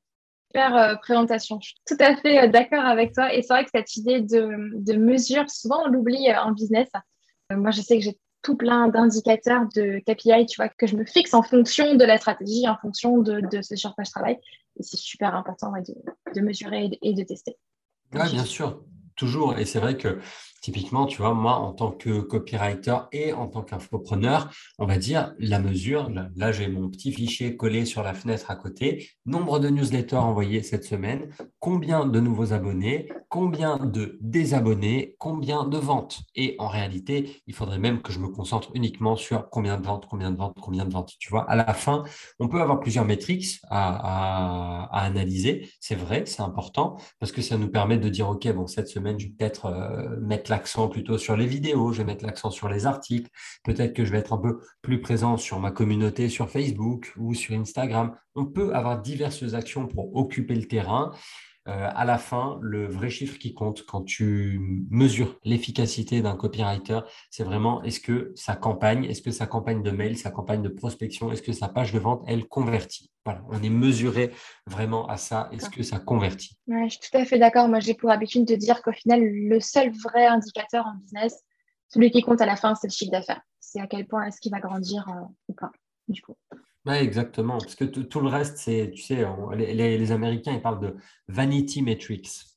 Super 0.53 0.77
euh, 0.77 0.95
présentation. 0.97 1.61
Je 1.61 1.69
suis 1.69 1.77
tout 1.87 1.97
à 2.01 2.17
fait 2.17 2.45
euh, 2.45 2.49
d'accord 2.49 2.85
avec 2.85 3.13
toi. 3.13 3.33
Et 3.33 3.43
c'est 3.43 3.53
vrai 3.53 3.65
que 3.65 3.71
cette 3.73 3.97
idée 3.97 4.21
de, 4.21 4.73
de 4.75 4.95
mesure, 4.95 5.49
souvent 5.49 5.83
on 5.87 5.89
l'oublie 5.89 6.29
euh, 6.29 6.41
en 6.41 6.53
business. 6.53 6.89
moi, 7.51 7.71
je 7.71 7.81
sais 7.81 7.97
que 7.99 8.05
j'ai 8.05 8.19
tout 8.43 8.57
plein 8.57 8.89
d'indicateurs 8.89 9.67
de 9.77 10.01
KPI, 10.01 10.47
tu 10.47 10.57
vois, 10.57 10.69
que 10.69 10.87
je 10.87 10.97
me 10.97 11.05
fixe 11.05 11.35
en 11.35 11.43
fonction 11.43 11.95
de 11.95 12.05
la 12.05 12.19
stratégie, 12.19 12.67
en 12.69 12.77
fonction 12.77 13.19
de, 13.19 13.43
ce 13.63 13.77
sur 13.77 13.95
quoi 13.95 14.03
je 14.03 14.11
travaille. 14.11 14.39
Et 14.79 14.83
c'est 14.83 14.97
super 14.97 15.35
important 15.35 15.73
de, 16.35 16.41
mesurer 16.41 16.91
et 17.03 17.13
de, 17.13 17.23
tester. 17.23 17.57
Oui, 18.13 18.29
bien 18.33 18.45
sûr, 18.45 18.83
toujours. 19.21 19.59
Et 19.59 19.67
c'est 19.67 19.81
vrai 19.81 19.97
que 19.97 20.19
Typiquement, 20.61 21.07
tu 21.07 21.23
vois, 21.23 21.33
moi, 21.33 21.55
en 21.55 21.73
tant 21.73 21.91
que 21.91 22.21
copywriter 22.21 22.99
et 23.13 23.33
en 23.33 23.49
tant 23.49 23.63
qu'infopreneur, 23.63 24.51
on 24.79 24.85
va 24.85 24.99
dire 24.99 25.35
la 25.39 25.59
mesure. 25.59 26.11
Là, 26.37 26.53
j'ai 26.53 26.69
mon 26.69 26.91
petit 26.91 27.13
fichier 27.13 27.57
collé 27.57 27.87
sur 27.87 28.03
la 28.03 28.13
fenêtre 28.13 28.51
à 28.51 28.57
côté. 28.57 29.09
Nombre 29.25 29.59
de 29.59 29.71
newsletters 29.71 30.17
envoyés 30.17 30.63
cette 30.63 30.85
semaine, 30.85 31.31
combien 31.61 32.05
de 32.05 32.21
nouveaux 32.21 32.53
abonnés, 32.53 33.09
combien 33.31 33.79
de 33.79 34.19
désabonnés, 34.21 35.17
combien 35.19 35.65
de 35.65 35.79
ventes. 35.79 36.21
Et 36.35 36.57
en 36.59 36.69
réalité, 36.69 37.43
il 37.47 37.55
faudrait 37.55 37.79
même 37.79 38.03
que 38.03 38.13
je 38.13 38.19
me 38.19 38.29
concentre 38.29 38.71
uniquement 38.75 39.17
sur 39.17 39.49
combien 39.49 39.79
de 39.79 39.87
ventes, 39.87 40.07
combien 40.11 40.31
de 40.31 40.37
ventes, 40.37 40.59
combien 40.61 40.85
de 40.85 40.93
ventes. 40.93 41.13
Tu 41.19 41.31
vois, 41.31 41.51
à 41.51 41.57
la 41.57 41.73
fin, 41.73 42.05
on 42.39 42.49
peut 42.49 42.61
avoir 42.61 42.81
plusieurs 42.81 43.07
métriques 43.07 43.61
à, 43.71 44.91
analyser. 44.93 45.71
C'est 45.81 45.95
vrai, 45.95 46.25
c'est 46.27 46.43
important 46.43 46.99
parce 47.19 47.33
que 47.33 47.41
ça 47.41 47.57
nous 47.57 47.71
permet 47.71 47.97
de 47.97 48.11
dire, 48.11 48.29
OK, 48.29 48.47
bon, 48.53 48.67
cette 48.67 48.89
semaine, 48.89 49.10
je 49.19 49.27
vais 49.27 49.33
peut-être 49.33 49.67
euh, 49.67 50.17
mettre 50.21 50.51
l'accent 50.51 50.89
plutôt 50.89 51.19
sur 51.19 51.37
les 51.37 51.47
vidéos, 51.47 51.93
je 51.93 51.99
vais 51.99 52.05
mettre 52.05 52.25
l'accent 52.25 52.51
sur 52.51 52.69
les 52.69 52.87
articles, 52.87 53.31
peut-être 53.65 53.95
que 53.95 54.05
je 54.05 54.13
vais 54.13 54.19
être 54.19 54.33
un 54.33 54.39
peu 54.39 54.61
plus 54.83 55.01
présent 55.01 55.37
sur 55.37 55.59
ma 55.61 55.71
communauté 55.71 56.29
sur 56.29 56.49
Facebook 56.51 57.13
ou 57.17 57.35
sur 57.35 57.55
Instagram. 57.55 58.15
On 58.35 58.47
peut 58.47 58.75
avoir 58.75 59.01
diverses 59.01 59.55
actions 59.55 59.87
pour 59.87 60.15
occuper 60.17 60.55
le 60.55 60.67
terrain. 60.67 61.13
Euh, 61.71 61.89
à 61.95 62.05
la 62.05 62.19
fin, 62.19 62.59
le 62.63 62.87
vrai 62.89 63.11
chiffre 63.11 63.39
qui 63.39 63.55
compte 63.55 63.87
quand 63.87 64.03
tu 64.03 64.61
mesures 64.91 65.39
l'efficacité 65.45 66.21
d'un 66.21 66.35
copywriter, 66.35 67.01
c'est 67.31 67.45
vraiment 67.45 67.81
est-ce 67.85 68.01
que 68.01 68.33
sa 68.35 68.57
campagne, 68.57 69.05
est-ce 69.05 69.23
que 69.23 69.31
sa 69.31 69.47
campagne 69.47 69.83
de 69.83 69.93
mail, 69.93 70.19
sa 70.19 70.33
campagne 70.33 70.63
de 70.63 70.69
prospection, 70.69 71.31
est-ce 71.31 71.43
que 71.43 71.53
sa 71.53 71.69
page 71.69 71.93
de 71.93 72.01
vente, 72.01 72.25
elle 72.27 72.49
convertit? 72.49 73.13
Voilà, 73.25 73.43
on 73.51 73.63
est 73.63 73.71
mesuré 73.71 74.33
vraiment 74.67 75.07
à 75.07 75.17
ça. 75.17 75.49
Est-ce 75.53 75.71
que 75.71 75.85
ça 75.85 76.01
convertit? 76.01 76.57
Je 76.67 76.89
suis 76.89 76.99
tout 76.99 77.17
à 77.17 77.25
fait 77.25 77.39
d'accord. 77.39 77.69
Moi, 77.69 77.79
j'ai 77.79 77.95
pour 77.95 78.11
habitude 78.11 78.47
de 78.47 78.57
dire 78.57 78.83
qu'au 78.83 78.93
final, 78.93 79.23
le 79.23 79.61
seul 79.61 79.93
vrai 79.93 80.27
indicateur 80.27 80.87
en 80.87 80.95
business, 80.97 81.39
celui 81.87 82.11
qui 82.11 82.23
compte 82.23 82.41
à 82.41 82.47
la 82.47 82.57
fin, 82.57 82.75
c'est 82.75 82.89
le 82.89 82.93
chiffre 82.93 83.13
d'affaires. 83.13 83.43
C'est 83.61 83.81
à 83.81 83.87
quel 83.87 84.09
point 84.09 84.25
est-ce 84.25 84.41
qu'il 84.41 84.51
va 84.51 84.59
grandir 84.59 85.07
euh, 85.09 85.27
ou 85.49 85.53
pas, 85.53 85.71
du 86.09 86.21
coup. 86.21 86.35
Oui, 86.87 86.95
exactement. 86.95 87.59
Parce 87.59 87.75
que 87.75 87.85
tout 87.85 88.21
le 88.21 88.29
reste, 88.29 88.57
c'est, 88.59 88.91
tu 88.95 89.03
sais, 89.03 89.25
les, 89.57 90.13
Américains, 90.13 90.53
ils 90.55 90.63
parlent 90.63 90.81
de 90.81 90.97
vanity 91.29 91.83
metrics. 91.83 92.50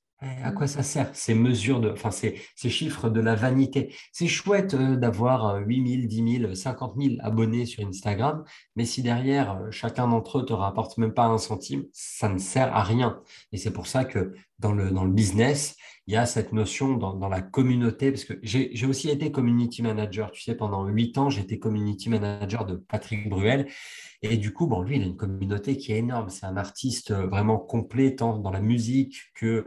À 0.43 0.51
quoi 0.51 0.67
ça 0.67 0.83
sert 0.83 1.09
Ces 1.13 1.33
mesures, 1.33 1.79
de, 1.79 1.89
enfin, 1.91 2.11
ces, 2.11 2.41
ces 2.55 2.69
chiffres 2.69 3.09
de 3.09 3.19
la 3.19 3.35
vanité? 3.35 3.93
C'est 4.11 4.27
chouette 4.27 4.73
euh, 4.73 4.95
d'avoir 4.95 5.57
8 5.65 6.07
000, 6.07 6.07
10 6.07 6.39
000, 6.41 6.55
50 6.55 6.95
000 6.99 7.15
abonnés 7.21 7.65
sur 7.65 7.85
Instagram, 7.85 8.43
mais 8.75 8.85
si 8.85 9.01
derrière, 9.01 9.57
euh, 9.57 9.71
chacun 9.71 10.07
d'entre 10.07 10.39
eux 10.39 10.45
te 10.45 10.53
rapporte 10.53 10.97
même 10.97 11.13
pas 11.13 11.25
un 11.25 11.37
centime, 11.37 11.85
ça 11.91 12.29
ne 12.29 12.37
sert 12.37 12.75
à 12.75 12.83
rien. 12.83 13.21
Et 13.51 13.57
c'est 13.57 13.73
pour 13.73 13.87
ça 13.87 14.05
que 14.05 14.33
dans 14.59 14.71
le, 14.71 14.91
dans 14.91 15.03
le 15.03 15.11
business, 15.11 15.75
il 16.07 16.13
y 16.13 16.17
a 16.17 16.25
cette 16.25 16.51
notion 16.51 16.97
dans, 16.97 17.13
dans 17.13 17.29
la 17.29 17.41
communauté, 17.41 18.11
parce 18.11 18.25
que 18.25 18.33
j'ai 18.43 18.85
aussi 18.85 19.09
été 19.09 19.31
community 19.31 19.81
manager. 19.81 20.31
Tu 20.31 20.41
sais, 20.41 20.55
pendant 20.55 20.85
huit 20.85 21.17
ans, 21.17 21.29
j'étais 21.29 21.59
community 21.59 22.09
manager 22.09 22.65
de 22.65 22.75
Patrick 22.75 23.29
Bruel. 23.29 23.67
Et 24.21 24.37
du 24.37 24.53
coup, 24.53 24.67
bon, 24.67 24.81
lui, 24.81 24.97
il 24.97 25.03
a 25.03 25.05
une 25.05 25.17
communauté 25.17 25.77
qui 25.77 25.91
est 25.93 25.97
énorme. 25.97 26.29
C'est 26.29 26.45
un 26.45 26.57
artiste 26.57 27.11
euh, 27.11 27.27
vraiment 27.27 27.57
complet, 27.57 28.15
tant 28.15 28.37
dans 28.37 28.51
la 28.51 28.61
musique 28.61 29.17
que 29.35 29.63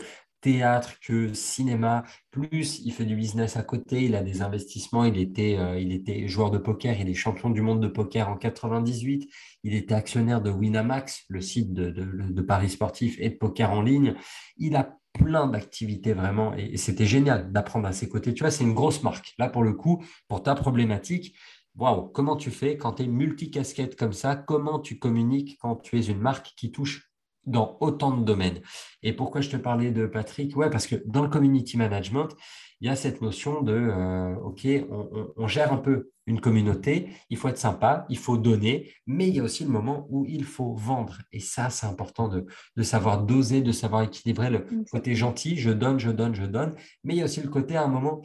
théâtre 0.46 1.00
que 1.00 1.32
cinéma, 1.34 2.04
plus 2.30 2.78
il 2.84 2.92
fait 2.92 3.04
du 3.04 3.16
business 3.16 3.56
à 3.56 3.64
côté, 3.64 4.04
il 4.04 4.14
a 4.14 4.22
des 4.22 4.42
investissements, 4.42 5.04
il 5.04 5.18
était, 5.18 5.56
euh, 5.58 6.28
joueur 6.28 6.52
de 6.52 6.58
poker, 6.58 7.00
il 7.00 7.08
est 7.08 7.14
champion 7.14 7.50
du 7.50 7.62
monde 7.62 7.82
de 7.82 7.88
poker 7.88 8.28
en 8.28 8.36
98, 8.36 9.28
il 9.64 9.74
était 9.74 9.94
actionnaire 9.94 10.40
de 10.40 10.50
Winamax, 10.52 11.24
le 11.28 11.40
site 11.40 11.72
de, 11.72 12.42
Paris 12.42 12.70
sportif 12.70 13.16
et 13.18 13.30
poker 13.30 13.72
en 13.72 13.82
ligne. 13.82 14.14
Il 14.56 14.76
a 14.76 14.96
plein 15.12 15.48
d'activités 15.48 16.12
vraiment 16.12 16.54
et, 16.56 16.74
et 16.74 16.76
c'était 16.76 17.06
génial 17.06 17.50
d'apprendre 17.50 17.88
à 17.88 17.92
ses 17.92 18.08
côtés. 18.08 18.32
Tu 18.32 18.44
vois, 18.44 18.52
c'est 18.52 18.62
une 18.62 18.74
grosse 18.74 19.02
marque. 19.02 19.34
Là, 19.40 19.48
pour 19.48 19.64
le 19.64 19.72
coup, 19.72 20.04
pour 20.28 20.44
ta 20.44 20.54
problématique, 20.54 21.36
waouh, 21.74 22.06
comment 22.10 22.36
tu 22.36 22.52
fais 22.52 22.76
quand 22.76 22.92
tu 22.92 23.02
es 23.02 23.06
multicasquette 23.08 23.96
comme 23.96 24.12
ça? 24.12 24.36
Comment 24.36 24.78
tu 24.78 25.00
communiques 25.00 25.58
quand 25.60 25.74
tu 25.74 25.98
es 25.98 26.04
une 26.04 26.20
marque 26.20 26.52
qui 26.56 26.70
touche 26.70 27.10
dans 27.46 27.76
autant 27.80 28.16
de 28.16 28.24
domaines 28.24 28.60
Et 29.02 29.12
pourquoi 29.12 29.40
je 29.40 29.50
te 29.50 29.56
parlais 29.56 29.90
de 29.90 30.06
Patrick? 30.06 30.56
Ouais, 30.56 30.70
parce 30.70 30.86
que 30.86 30.96
dans 31.06 31.22
le 31.22 31.28
community 31.28 31.76
management, 31.76 32.28
il 32.80 32.88
y 32.88 32.90
a 32.90 32.96
cette 32.96 33.22
notion 33.22 33.62
de 33.62 33.72
euh, 33.72 34.34
OK, 34.36 34.66
on, 35.36 35.46
gère 35.46 35.72
un 35.72 35.78
peu 35.78 36.10
une 36.26 36.40
communauté, 36.40 37.08
il 37.30 37.38
faut 37.38 37.48
être 37.48 37.56
sympa, 37.56 38.04
il 38.10 38.18
faut 38.18 38.36
donner, 38.36 38.92
mais 39.06 39.28
il 39.28 39.36
y 39.36 39.40
a 39.40 39.44
aussi 39.44 39.64
le 39.64 39.70
moment 39.70 40.06
où 40.10 40.26
il 40.26 40.44
faut 40.44 40.74
vendre. 40.74 41.18
Et 41.32 41.40
ça, 41.40 41.70
c'est 41.70 41.86
important 41.86 42.28
de, 42.28 42.46
de, 42.76 42.82
savoir 42.82 43.22
doser, 43.22 43.62
de 43.62 43.72
savoir 43.72 44.02
équilibrer 44.02 44.50
le 44.50 44.66
côté 44.90 45.14
gentil, 45.14 45.56
je 45.56 45.70
donne, 45.70 45.98
je 45.98 46.10
donne, 46.10 46.34
je 46.34 46.44
donne, 46.44 46.74
mais 47.04 47.14
il 47.14 47.18
y 47.18 47.22
a 47.22 47.24
aussi 47.24 47.40
le 47.40 47.48
côté 47.48 47.76
à 47.76 47.84
un 47.84 47.88
moment 47.88 48.22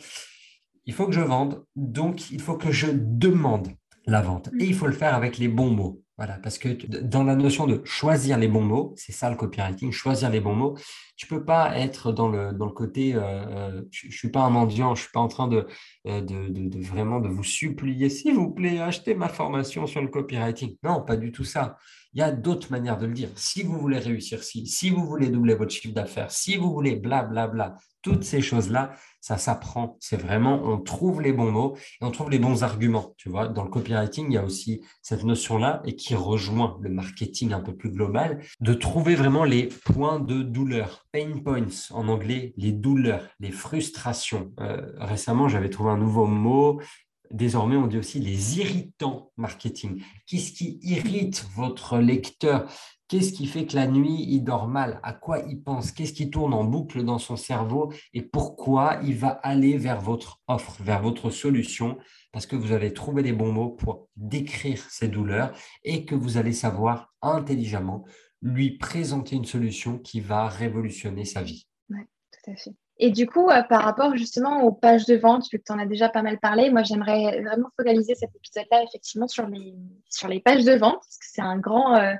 il 0.85 0.93
faut 0.93 1.05
que 1.05 1.13
je 1.13 1.21
vende, 1.21 1.63
donc 1.75 2.31
il 2.31 2.41
faut 2.41 2.55
que 2.55 2.71
je 2.71 2.87
demande 2.91 3.69
la 4.05 4.21
vente. 4.21 4.49
Et 4.59 4.65
il 4.65 4.73
faut 4.73 4.87
le 4.87 4.93
faire 4.93 5.15
avec 5.15 5.37
les 5.37 5.47
bons 5.47 5.69
mots. 5.69 6.01
Voilà, 6.21 6.37
parce 6.37 6.59
que 6.59 6.69
dans 7.01 7.23
la 7.23 7.35
notion 7.35 7.65
de 7.65 7.81
choisir 7.83 8.37
les 8.37 8.47
bons 8.47 8.61
mots, 8.61 8.93
c'est 8.95 9.11
ça 9.11 9.31
le 9.31 9.35
copywriting, 9.35 9.91
choisir 9.91 10.29
les 10.29 10.39
bons 10.39 10.53
mots, 10.53 10.77
tu 11.15 11.25
peux 11.25 11.43
pas 11.43 11.75
être 11.79 12.11
dans 12.11 12.29
le, 12.29 12.53
dans 12.53 12.69
côté, 12.69 13.15
euh, 13.15 13.21
euh, 13.21 13.81
je 13.89 14.05
ne 14.05 14.11
suis 14.11 14.29
pas 14.29 14.41
un 14.41 14.51
mendiant, 14.51 14.93
je 14.93 15.01
ne 15.01 15.03
suis 15.05 15.11
pas 15.11 15.19
en 15.19 15.27
train 15.27 15.47
de, 15.47 15.65
euh, 16.07 16.21
de, 16.21 16.79
vraiment 16.83 17.19
de 17.19 17.29
vous 17.29 17.43
supplier, 17.43 18.09
s'il 18.09 18.35
vous 18.35 18.49
plaît, 18.49 18.79
achetez 18.79 19.13
ma 19.13 19.29
formation 19.29 19.85
sur 19.85 20.01
le 20.01 20.07
copywriting. 20.07 20.77
Non, 20.83 21.01
pas 21.01 21.15
du 21.15 21.31
tout 21.31 21.43
ça. 21.43 21.77
Il 22.13 22.19
y 22.19 22.23
a 22.23 22.31
d'autres 22.31 22.71
manières 22.71 22.97
de 22.97 23.05
le 23.05 23.13
dire. 23.13 23.29
Si 23.35 23.63
vous 23.63 23.79
voulez 23.79 23.99
réussir, 23.99 24.43
si, 24.43 24.67
si 24.67 24.89
vous 24.89 25.05
voulez 25.05 25.29
doubler 25.29 25.55
votre 25.55 25.71
chiffre 25.71 25.93
d'affaires, 25.93 26.31
si 26.31 26.57
vous 26.57 26.71
voulez 26.73 26.95
blablabla, 26.95 27.47
bla, 27.47 27.67
bla, 27.69 27.77
toutes 28.01 28.23
ces 28.23 28.41
choses-là, 28.41 28.93
ça 29.19 29.37
s'apprend. 29.37 29.97
C'est 29.99 30.17
vraiment, 30.17 30.61
on 30.63 30.79
trouve 30.79 31.21
les 31.21 31.31
bons 31.31 31.51
mots 31.51 31.77
et 32.01 32.05
on 32.05 32.11
trouve 32.11 32.31
les 32.31 32.39
bons 32.39 32.63
arguments. 32.63 33.13
Tu 33.17 33.29
vois, 33.29 33.47
dans 33.47 33.63
le 33.63 33.69
copywriting, 33.69 34.25
il 34.29 34.33
y 34.33 34.37
a 34.37 34.43
aussi 34.43 34.81
cette 35.03 35.23
notion-là 35.23 35.81
et 35.85 35.95
qui 35.95 36.15
rejoint 36.15 36.77
le 36.81 36.89
marketing 36.89 37.53
un 37.53 37.59
peu 37.59 37.75
plus 37.75 37.91
global, 37.91 38.43
de 38.59 38.73
trouver 38.73 39.13
vraiment 39.13 39.43
les 39.43 39.69
points 39.85 40.19
de 40.19 40.41
douleur, 40.41 41.05
pain 41.11 41.39
points 41.43 41.67
en 41.91 42.07
anglais, 42.07 42.53
les 42.57 42.71
douleurs, 42.71 43.27
les 43.39 43.51
frustrations. 43.51 44.51
Euh, 44.59 44.81
récemment, 44.97 45.47
j'avais 45.47 45.69
trouvé 45.69 45.90
un 45.91 45.97
nouveau 45.97 46.25
mot. 46.25 46.81
Désormais, 47.29 47.77
on 47.77 47.87
dit 47.87 47.97
aussi 47.97 48.19
les 48.19 48.59
irritants 48.59 49.31
marketing. 49.37 50.03
Qu'est-ce 50.25 50.51
qui 50.51 50.79
irrite 50.81 51.45
votre 51.55 51.97
lecteur? 51.97 52.69
Qu'est-ce 53.07 53.33
qui 53.33 53.45
fait 53.45 53.65
que 53.65 53.75
la 53.75 53.87
nuit, 53.87 54.25
il 54.29 54.41
dort 54.43 54.67
mal? 54.67 54.99
À 55.03 55.13
quoi 55.13 55.39
il 55.39 55.61
pense? 55.61 55.91
Qu'est-ce 55.91 56.13
qui 56.13 56.29
tourne 56.29 56.53
en 56.53 56.63
boucle 56.63 57.03
dans 57.03 57.19
son 57.19 57.35
cerveau? 57.35 57.91
Et 58.13 58.21
pourquoi 58.21 58.99
il 59.03 59.15
va 59.15 59.29
aller 59.29 59.77
vers 59.77 60.01
votre 60.01 60.39
offre, 60.47 60.81
vers 60.81 61.01
votre 61.01 61.29
solution? 61.29 61.97
Parce 62.31 62.45
que 62.45 62.55
vous 62.55 62.71
allez 62.71 62.93
trouver 62.93 63.21
les 63.21 63.33
bons 63.33 63.51
mots 63.51 63.69
pour 63.69 64.07
décrire 64.15 64.81
ces 64.89 65.09
douleurs 65.09 65.51
et 65.83 66.05
que 66.05 66.15
vous 66.15 66.37
allez 66.37 66.53
savoir 66.53 67.13
intelligemment 67.21 68.05
lui 68.41 68.77
présenter 68.77 69.35
une 69.35 69.45
solution 69.45 69.99
qui 69.99 70.21
va 70.21 70.47
révolutionner 70.47 71.25
sa 71.25 71.43
vie. 71.43 71.67
Oui, 71.89 71.99
tout 72.31 72.51
à 72.51 72.55
fait. 72.55 72.71
Et 73.03 73.09
du 73.09 73.25
coup, 73.25 73.49
euh, 73.49 73.63
par 73.63 73.81
rapport 73.81 74.15
justement 74.15 74.61
aux 74.61 74.71
pages 74.71 75.07
de 75.07 75.15
vente, 75.15 75.49
vu 75.51 75.57
que 75.57 75.63
tu 75.65 75.71
en 75.71 75.79
as 75.79 75.87
déjà 75.87 76.07
pas 76.07 76.21
mal 76.21 76.39
parlé, 76.39 76.69
moi 76.69 76.83
j'aimerais 76.83 77.41
vraiment 77.41 77.69
focaliser 77.75 78.13
cet 78.13 78.29
épisode-là 78.35 78.83
effectivement 78.83 79.27
sur 79.27 79.47
les, 79.47 79.73
sur 80.07 80.27
les 80.27 80.39
pages 80.39 80.63
de 80.63 80.73
vente, 80.73 80.99
parce 80.99 81.17
que 81.17 81.25
c'est 81.27 81.41
un 81.41 81.57
grand, 81.57 81.95
euh, 81.95 82.13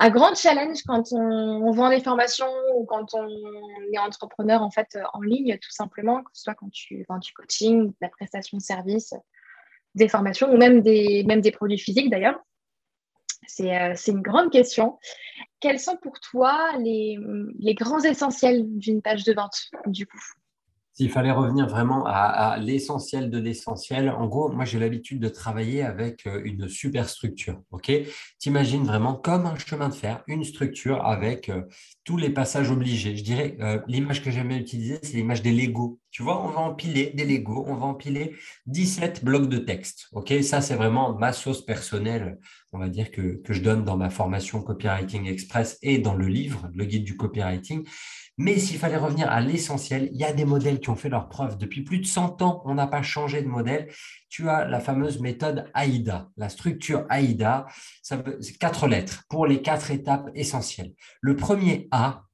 un 0.00 0.10
grand 0.10 0.34
challenge 0.34 0.82
quand 0.84 1.12
on, 1.12 1.70
vend 1.70 1.90
des 1.90 2.00
formations 2.00 2.50
ou 2.74 2.84
quand 2.84 3.14
on 3.14 3.28
est 3.92 3.98
entrepreneur 3.98 4.60
en 4.60 4.72
fait 4.72 4.98
en 5.12 5.20
ligne, 5.20 5.56
tout 5.62 5.70
simplement, 5.70 6.24
que 6.24 6.30
ce 6.32 6.42
soit 6.42 6.54
quand 6.54 6.70
tu 6.72 7.06
vends 7.08 7.18
du 7.18 7.32
coaching, 7.32 7.86
de 7.86 7.96
la 8.00 8.08
prestation 8.08 8.58
de 8.58 8.62
service, 8.62 9.14
des 9.94 10.08
formations 10.08 10.52
ou 10.52 10.56
même 10.56 10.80
des, 10.80 11.22
même 11.28 11.40
des 11.40 11.52
produits 11.52 11.78
physiques 11.78 12.10
d'ailleurs. 12.10 12.40
C'est 13.48 13.76
euh, 13.76 13.94
une 14.06 14.22
grande 14.22 14.52
question. 14.52 14.98
Quels 15.58 15.80
sont 15.80 15.96
pour 15.96 16.20
toi 16.20 16.70
les, 16.78 17.18
les 17.58 17.74
grands 17.74 18.04
essentiels 18.04 18.62
d'une 18.78 19.02
page 19.02 19.24
de 19.24 19.32
vente 19.32 19.70
du 19.86 20.06
coup? 20.06 20.20
S'il 20.98 21.12
fallait 21.12 21.30
revenir 21.30 21.68
vraiment 21.68 22.04
à, 22.06 22.58
l'essentiel 22.58 23.30
de 23.30 23.38
l'essentiel, 23.38 24.10
en 24.10 24.26
gros, 24.26 24.50
moi 24.50 24.64
j'ai 24.64 24.80
l'habitude 24.80 25.20
de 25.20 25.28
travailler 25.28 25.82
avec 25.82 26.26
euh, 26.26 26.42
une 26.44 26.68
super 26.68 27.08
structure. 27.08 27.62
Ok, 27.70 27.92
t'imagines 28.40 28.82
vraiment 28.82 29.14
comme 29.14 29.46
un 29.46 29.56
chemin 29.56 29.90
de 29.90 29.94
fer, 29.94 30.24
une 30.26 30.42
structure 30.42 31.06
avec 31.06 31.50
euh, 31.50 31.62
tous 32.02 32.16
les 32.16 32.30
passages 32.30 32.72
obligés. 32.72 33.16
Je 33.16 33.22
dirais 33.22 33.56
euh, 33.60 33.78
l'image 33.86 34.24
que 34.24 34.32
j'aime 34.32 34.50
utiliser, 34.50 34.98
c'est 35.00 35.16
l'image 35.16 35.40
des 35.40 35.52
Lego. 35.52 36.00
Tu 36.10 36.24
vois, 36.24 36.44
on 36.44 36.48
va 36.48 36.62
empiler 36.62 37.12
des 37.14 37.24
Lego, 37.24 37.64
on 37.68 37.76
va 37.76 37.86
empiler 37.86 38.34
17 38.66 39.24
blocs 39.24 39.48
de 39.48 39.58
texte. 39.58 40.08
Ok, 40.10 40.34
ça 40.42 40.60
c'est 40.60 40.74
vraiment 40.74 41.16
ma 41.16 41.32
sauce 41.32 41.64
personnelle, 41.64 42.40
on 42.72 42.80
va 42.80 42.88
dire 42.88 43.12
que, 43.12 43.40
que 43.44 43.52
je 43.52 43.62
donne 43.62 43.84
dans 43.84 43.96
ma 43.96 44.10
formation 44.10 44.62
Copywriting 44.62 45.28
Express 45.28 45.78
et 45.80 45.98
dans 45.98 46.14
le 46.14 46.26
livre, 46.26 46.68
le 46.74 46.84
guide 46.86 47.04
du 47.04 47.16
copywriting. 47.16 47.86
Mais 48.38 48.58
s'il 48.58 48.78
fallait 48.78 48.96
revenir 48.96 49.28
à 49.30 49.40
l'essentiel, 49.40 50.08
il 50.12 50.18
y 50.18 50.24
a 50.24 50.32
des 50.32 50.44
modèles 50.44 50.80
qui 50.80 50.90
ont 50.90 50.96
fait 50.96 51.08
leur 51.08 51.28
preuve. 51.28 51.58
Depuis 51.58 51.82
plus 51.82 51.98
de 51.98 52.06
100 52.06 52.40
ans, 52.40 52.62
on 52.64 52.74
n'a 52.74 52.86
pas 52.86 53.02
changé 53.02 53.42
de 53.42 53.48
modèle. 53.48 53.92
Tu 54.28 54.48
as 54.48 54.64
la 54.64 54.80
fameuse 54.80 55.20
méthode 55.20 55.70
AIDA, 55.74 56.28
la 56.36 56.48
structure 56.48 57.04
AIDA. 57.10 57.66
Ça 58.02 58.22
c'est 58.40 58.56
quatre 58.56 58.86
lettres 58.86 59.24
pour 59.28 59.46
les 59.46 59.60
quatre 59.60 59.90
étapes 59.90 60.30
essentielles. 60.34 60.94
Le 61.20 61.36
premier 61.36 61.88
A, 61.90 62.24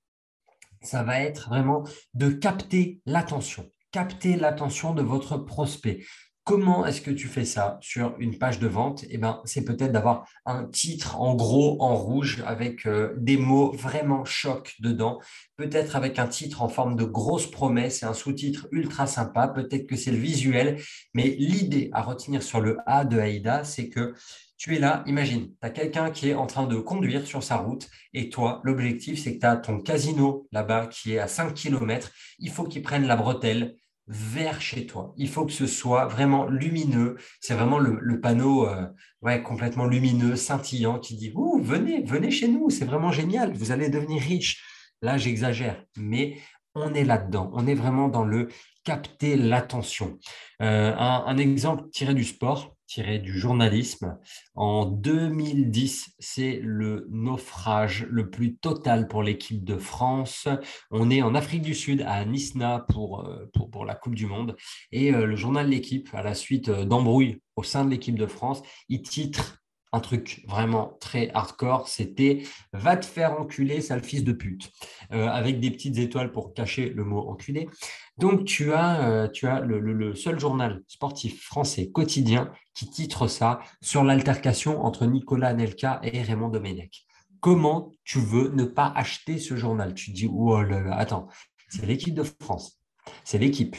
ça 0.83 1.03
va 1.03 1.21
être 1.21 1.49
vraiment 1.49 1.85
de 2.13 2.29
capter 2.29 3.01
l'attention 3.07 3.69
capter 3.95 4.35
l'attention 4.35 4.93
de 4.93 5.03
votre 5.03 5.37
prospect. 5.37 6.01
Comment 6.45 6.85
est-ce 6.85 7.01
que 7.01 7.11
tu 7.11 7.27
fais 7.27 7.47
ça 7.47 7.79
sur 7.81 8.15
une 8.19 8.37
page 8.37 8.59
de 8.59 8.67
vente? 8.67 9.07
Eh 9.09 9.17
ben, 9.17 9.41
c'est 9.47 9.65
peut-être 9.65 9.93
d'avoir 9.93 10.29
un 10.45 10.65
titre 10.65 11.19
en 11.19 11.35
gros, 11.35 11.83
en 11.83 11.97
rouge, 11.97 12.45
avec 12.47 12.85
euh, 12.85 13.15
des 13.17 13.39
mots 13.39 13.73
vraiment 13.73 14.27
choc 14.27 14.75
dedans. 14.79 15.19
Peut-être 15.57 15.97
avec 15.97 16.19
un 16.19 16.27
titre 16.27 16.61
en 16.61 16.69
forme 16.69 16.97
de 16.97 17.05
grosse 17.05 17.51
promesse 17.51 18.03
et 18.03 18.07
un 18.07 18.13
sous-titre 18.13 18.69
ultra 18.73 19.07
sympa. 19.07 19.49
Peut-être 19.49 19.87
que 19.87 19.97
c'est 19.97 20.11
le 20.11 20.19
visuel. 20.19 20.83
Mais 21.15 21.35
l'idée 21.39 21.89
à 21.95 22.03
retenir 22.03 22.43
sur 22.43 22.61
le 22.61 22.77
A 22.85 23.07
de 23.07 23.19
Aïda, 23.19 23.65
c'est 23.65 23.89
que 23.89 24.13
tu 24.59 24.77
es 24.77 24.79
là, 24.79 25.03
imagine, 25.07 25.49
tu 25.49 25.67
as 25.67 25.71
quelqu'un 25.71 26.11
qui 26.11 26.29
est 26.29 26.35
en 26.35 26.47
train 26.47 26.67
de 26.67 26.77
conduire 26.77 27.27
sur 27.27 27.43
sa 27.43 27.57
route 27.57 27.89
et 28.13 28.29
toi, 28.29 28.61
l'objectif, 28.65 29.23
c'est 29.23 29.37
que 29.37 29.41
tu 29.41 29.47
as 29.47 29.57
ton 29.57 29.81
casino 29.81 30.47
là-bas 30.53 30.89
qui 30.89 31.15
est 31.15 31.19
à 31.19 31.27
5 31.27 31.55
km. 31.55 32.11
Il 32.39 32.51
faut 32.51 32.65
qu'il 32.65 32.83
prenne 32.83 33.07
la 33.07 33.17
bretelle 33.17 33.77
vers 34.07 34.61
chez 34.61 34.87
toi. 34.87 35.15
Il 35.17 35.29
faut 35.29 35.47
que 35.47 35.53
ce 35.53 35.67
soit 35.67 36.07
vraiment 36.07 36.47
lumineux. 36.47 37.17
C'est 37.41 37.55
vraiment 37.55 37.79
le, 37.79 38.21
panneau 38.21 38.69
euh, 38.69 39.39
complètement 39.39 39.87
lumineux, 39.87 40.37
scintillant, 40.37 40.99
qui 40.99 41.17
dit 41.17 41.33
Ouh, 41.35 41.61
venez, 41.63 42.03
venez 42.03 42.31
chez 42.31 42.49
nous, 42.49 42.71
c'est 42.71 42.85
vraiment 42.85 43.13
génial, 43.13 43.53
vous 43.55 43.73
allez 43.73 43.89
devenir 43.89 44.23
riche. 44.23 44.63
Là, 45.03 45.19
j'exagère, 45.19 45.83
mais 45.97 46.39
on 46.75 46.93
est 46.95 47.05
là-dedans. 47.05 47.51
On 47.55 47.67
est 47.67 47.75
vraiment 47.75 48.09
dans 48.09 48.25
le 48.25 48.49
capter 48.85 49.37
l'attention. 49.37 50.19
Euh, 50.63 50.95
un, 50.97 51.37
exemple 51.39 51.89
tiré 51.91 52.15
du 52.15 52.25
sport, 52.25 52.74
tiré 52.87 53.19
du 53.19 53.39
journalisme. 53.39 54.19
En 54.55 54.87
2010, 54.87 56.15
c'est 56.19 56.61
le 56.63 57.07
naufrage 57.11 58.07
le 58.11 58.31
plus 58.31 58.57
total 58.57 59.09
pour 59.09 59.23
l'équipe 59.23 59.65
de 59.65 59.77
France. 59.77 60.49
On 60.91 61.11
est 61.11 61.23
en 61.23 61.35
Afrique 61.35 61.63
du 61.63 61.75
Sud, 61.75 62.03
à 62.07 62.25
Nisna, 62.25 62.85
pour, 62.89 63.27
euh, 63.27 63.51
la 63.87 63.95
Coupe 63.95 64.15
du 64.15 64.27
Monde. 64.27 64.57
Et 64.93 65.13
euh, 65.13 65.27
le 65.27 65.37
journal 65.37 65.69
L'équipe, 65.69 66.09
à 66.15 66.23
la 66.23 66.35
suite 66.35 66.69
euh, 66.69 66.85
d'embrouilles 66.85 67.41
au 67.57 67.63
sein 67.63 67.85
de 67.85 67.91
l'équipe 67.91 68.19
de 68.19 68.27
France, 68.27 68.63
il 68.89 69.03
titre 69.03 69.64
un 69.95 70.01
truc 70.01 70.45
vraiment 70.49 70.97
très 71.01 71.31
hardcore, 71.33 71.89
c'était 71.89 72.43
va 72.73 72.97
te 72.97 73.07
faire 73.07 73.41
enculer, 73.41 73.81
sale 73.81 74.03
fils 74.03 74.25
de 74.25 74.33
pute, 74.33 74.71
avec 75.11 75.61
des 75.61 75.71
petites 75.71 75.99
étoiles 75.99 76.33
pour 76.33 76.53
cacher 76.53 76.91
le 76.91 77.05
mot 77.05 77.29
enculé. 77.29 77.69
Donc, 78.17 78.45
tu 78.45 78.73
as, 78.73 79.09
euh, 79.09 79.29
tu 79.29 79.49
as 79.49 79.61
le, 79.61 80.15
seul 80.15 80.39
journal 80.39 80.83
sportif 80.87 81.45
français 81.45 81.91
quotidien 81.91 82.53
qui 82.75 82.89
titre 82.89 83.27
ça 83.27 83.61
sur 83.83 84.05
l'altercation 84.05 84.85
entre 84.85 85.07
Nicolas 85.07 85.49
Anelka 85.49 86.01
et 86.05 86.23
Raymond 86.23 86.49
Domenech. 86.49 87.07
Comment 87.41 87.93
tu 88.05 88.21
veux 88.21 88.51
ne 88.51 88.65
pas 88.65 88.93
acheter 88.95 89.39
ce 89.39 89.57
journal? 89.57 89.95
Tu 89.95 90.13
dis, 90.13 90.31
oh 90.33 90.63
là 90.63 90.81
là, 90.81 90.97
attends, 90.97 91.29
c'est 91.69 91.87
l'équipe 91.87 92.15
de 92.15 92.23
France, 92.23 92.81
c'est 93.25 93.39
l'équipe 93.39 93.77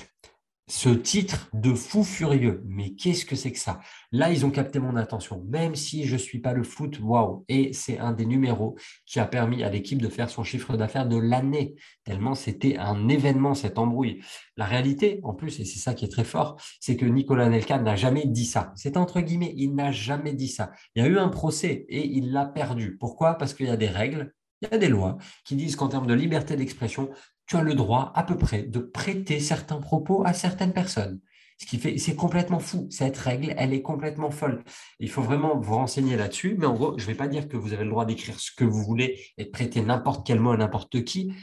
ce 0.67 0.89
titre 0.89 1.49
de 1.53 1.73
fou 1.73 2.03
furieux. 2.03 2.63
Mais 2.65 2.95
qu'est-ce 2.95 3.25
que 3.25 3.35
c'est 3.35 3.51
que 3.51 3.59
ça? 3.59 3.79
Là, 4.11 4.31
ils 4.31 4.45
ont 4.45 4.49
capté 4.49 4.79
mon 4.79 4.95
attention, 4.95 5.43
même 5.47 5.75
si 5.75 6.05
je 6.05 6.13
ne 6.13 6.19
suis 6.19 6.39
pas 6.39 6.53
le 6.53 6.63
foot, 6.63 6.99
waouh 6.99 7.45
Et 7.47 7.71
c'est 7.73 7.99
un 7.99 8.13
des 8.13 8.25
numéros 8.25 8.75
qui 9.05 9.19
a 9.19 9.25
permis 9.25 9.63
à 9.63 9.69
l'équipe 9.69 10.01
de 10.01 10.09
faire 10.09 10.29
son 10.29 10.43
chiffre 10.43 10.75
d'affaires 10.75 11.07
de 11.07 11.17
l'année, 11.17 11.75
tellement 12.03 12.33
c'était 12.33 12.77
un 12.77 13.07
événement, 13.09 13.53
cette 13.53 13.77
embrouille. 13.77 14.21
La 14.57 14.65
réalité, 14.65 15.19
en 15.23 15.33
plus, 15.33 15.59
et 15.59 15.65
c'est 15.65 15.79
ça 15.79 15.93
qui 15.93 16.05
est 16.05 16.11
très 16.11 16.23
fort, 16.23 16.59
c'est 16.79 16.95
que 16.95 17.05
Nicolas 17.05 17.49
Nelka 17.49 17.77
n'a 17.77 17.95
jamais 17.95 18.25
dit 18.25 18.45
ça. 18.45 18.73
C'est 18.75 18.97
entre 18.97 19.21
guillemets, 19.21 19.53
il 19.57 19.75
n'a 19.75 19.91
jamais 19.91 20.33
dit 20.33 20.47
ça. 20.47 20.71
Il 20.95 21.03
y 21.03 21.05
a 21.05 21.09
eu 21.09 21.17
un 21.17 21.29
procès 21.29 21.85
et 21.89 22.07
il 22.07 22.31
l'a 22.31 22.45
perdu. 22.45 22.97
Pourquoi? 22.97 23.35
Parce 23.35 23.53
qu'il 23.53 23.67
y 23.67 23.69
a 23.69 23.77
des 23.77 23.89
règles 23.89 24.33
il 24.61 24.69
y 24.71 24.75
a 24.75 24.77
des 24.77 24.87
lois 24.87 25.17
qui 25.43 25.55
disent 25.55 25.75
qu'en 25.75 25.89
termes 25.89 26.07
de 26.07 26.13
liberté 26.13 26.55
d'expression, 26.55 27.09
tu 27.47 27.57
as 27.57 27.61
le 27.61 27.73
droit 27.73 28.11
à 28.15 28.23
peu 28.23 28.37
près 28.37 28.63
de 28.63 28.79
prêter 28.79 29.39
certains 29.39 29.79
propos 29.79 30.23
à 30.25 30.33
certaines 30.33 30.73
personnes. 30.73 31.19
Ce 31.57 31.65
qui 31.65 31.77
fait, 31.77 31.97
c'est 31.97 32.15
complètement 32.15 32.59
fou. 32.59 32.87
Cette 32.89 33.17
règle, 33.17 33.53
elle 33.57 33.73
est 33.73 33.81
complètement 33.81 34.29
folle. 34.29 34.63
Il 34.99 35.09
faut 35.09 35.21
vraiment 35.21 35.57
vous 35.57 35.75
renseigner 35.75 36.17
là-dessus. 36.17 36.55
Mais 36.57 36.65
en 36.65 36.73
gros, 36.73 36.97
je 36.97 37.03
ne 37.03 37.07
vais 37.07 37.15
pas 37.15 37.29
dire 37.29 37.47
que 37.47 37.55
vous 37.55 37.71
avez 37.71 37.85
le 37.85 37.91
droit 37.91 38.05
d'écrire 38.05 38.39
ce 38.39 38.51
que 38.51 38.65
vous 38.65 38.83
voulez 38.83 39.21
et 39.37 39.45
de 39.45 39.49
prêter 39.49 39.81
n'importe 39.81 40.27
quel 40.27 40.39
mot 40.39 40.51
à 40.51 40.57
n'importe 40.57 41.05
qui, 41.05 41.33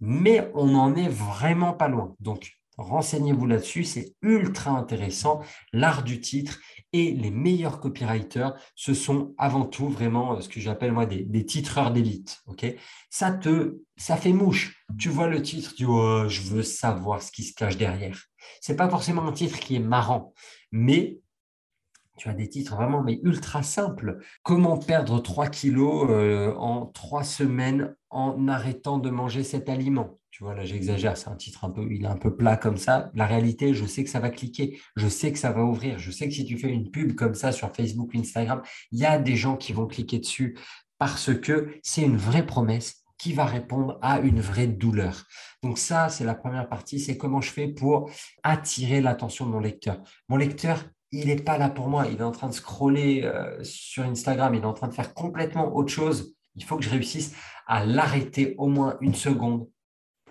mais 0.00 0.50
on 0.54 0.66
n'en 0.66 0.96
est 0.96 1.08
vraiment 1.08 1.72
pas 1.72 1.88
loin. 1.88 2.16
Donc, 2.18 2.59
renseignez-vous 2.80 3.46
là-dessus. 3.46 3.84
C'est 3.84 4.14
ultra 4.22 4.72
intéressant. 4.72 5.40
L'art 5.72 6.02
du 6.02 6.20
titre 6.20 6.58
et 6.92 7.12
les 7.12 7.30
meilleurs 7.30 7.80
copywriters, 7.80 8.54
ce 8.74 8.94
sont 8.94 9.34
avant 9.38 9.64
tout 9.64 9.88
vraiment 9.88 10.36
euh, 10.36 10.40
ce 10.40 10.48
que 10.48 10.60
j'appelle 10.60 10.92
moi 10.92 11.06
des, 11.06 11.46
titreurs 11.46 11.92
d'élite. 11.92 12.42
Ça 13.10 13.32
te, 13.32 13.78
ça 13.96 14.16
fait 14.16 14.32
mouche. 14.32 14.84
Tu 14.98 15.08
vois 15.08 15.28
le 15.28 15.42
titre, 15.42 15.74
tu 15.74 15.84
vois, 15.84 16.26
je 16.28 16.42
veux 16.42 16.62
savoir 16.62 17.22
ce 17.22 17.30
qui 17.30 17.44
se 17.44 17.54
cache 17.54 17.76
derrière. 17.76 18.18
C'est 18.60 18.76
pas 18.76 18.88
forcément 18.88 19.26
un 19.26 19.32
titre 19.32 19.58
qui 19.58 19.76
est 19.76 19.80
marrant, 19.80 20.34
mais 20.72 21.20
tu 22.16 22.28
as 22.28 22.34
des 22.34 22.50
titres 22.50 22.76
vraiment 22.76 23.02
mais 23.02 23.18
ultra 23.22 23.62
simples. 23.62 24.18
Comment 24.42 24.76
perdre 24.76 25.20
3 25.20 25.46
kilos 25.46 26.06
euh, 26.10 26.52
en 26.56 26.86
3 26.86 27.24
semaines 27.24 27.96
en 28.10 28.46
arrêtant 28.46 28.98
de 28.98 29.08
manger 29.08 29.42
cet 29.42 29.70
aliment? 29.70 30.19
Tu 30.30 30.44
vois, 30.44 30.54
là 30.54 30.64
j'exagère, 30.64 31.16
c'est 31.16 31.28
un 31.28 31.36
titre 31.36 31.64
un 31.64 31.70
peu, 31.70 31.86
il 31.90 32.04
est 32.04 32.08
un 32.08 32.16
peu 32.16 32.36
plat 32.36 32.56
comme 32.56 32.76
ça. 32.76 33.10
La 33.14 33.26
réalité, 33.26 33.74
je 33.74 33.84
sais 33.84 34.04
que 34.04 34.10
ça 34.10 34.20
va 34.20 34.30
cliquer, 34.30 34.80
je 34.96 35.08
sais 35.08 35.32
que 35.32 35.38
ça 35.38 35.50
va 35.50 35.64
ouvrir, 35.64 35.98
je 35.98 36.10
sais 36.10 36.28
que 36.28 36.34
si 36.34 36.44
tu 36.44 36.56
fais 36.56 36.68
une 36.68 36.90
pub 36.90 37.14
comme 37.14 37.34
ça 37.34 37.50
sur 37.50 37.74
Facebook 37.74 38.14
Instagram, 38.14 38.62
il 38.92 39.00
y 39.00 39.06
a 39.06 39.18
des 39.18 39.36
gens 39.36 39.56
qui 39.56 39.72
vont 39.72 39.86
cliquer 39.86 40.20
dessus 40.20 40.56
parce 40.98 41.34
que 41.34 41.74
c'est 41.82 42.02
une 42.02 42.16
vraie 42.16 42.46
promesse 42.46 43.04
qui 43.18 43.32
va 43.32 43.44
répondre 43.44 43.98
à 44.02 44.20
une 44.20 44.40
vraie 44.40 44.66
douleur. 44.66 45.24
Donc 45.62 45.78
ça, 45.78 46.08
c'est 46.08 46.24
la 46.24 46.34
première 46.34 46.68
partie, 46.68 46.98
c'est 46.98 47.18
comment 47.18 47.40
je 47.40 47.50
fais 47.50 47.68
pour 47.68 48.10
attirer 48.42 49.00
l'attention 49.00 49.46
de 49.46 49.50
mon 49.50 49.60
lecteur. 49.60 50.00
Mon 50.28 50.36
lecteur, 50.36 50.84
il 51.12 51.26
n'est 51.26 51.36
pas 51.36 51.58
là 51.58 51.68
pour 51.68 51.88
moi, 51.88 52.06
il 52.06 52.18
est 52.18 52.22
en 52.22 52.30
train 52.30 52.48
de 52.48 52.54
scroller 52.54 53.22
euh, 53.24 53.62
sur 53.62 54.04
Instagram, 54.04 54.54
il 54.54 54.62
est 54.62 54.66
en 54.66 54.72
train 54.72 54.88
de 54.88 54.94
faire 54.94 55.12
complètement 55.12 55.74
autre 55.76 55.92
chose. 55.92 56.34
Il 56.54 56.64
faut 56.64 56.76
que 56.76 56.84
je 56.84 56.90
réussisse 56.90 57.34
à 57.66 57.84
l'arrêter 57.84 58.54
au 58.58 58.68
moins 58.68 58.96
une 59.00 59.14
seconde 59.14 59.68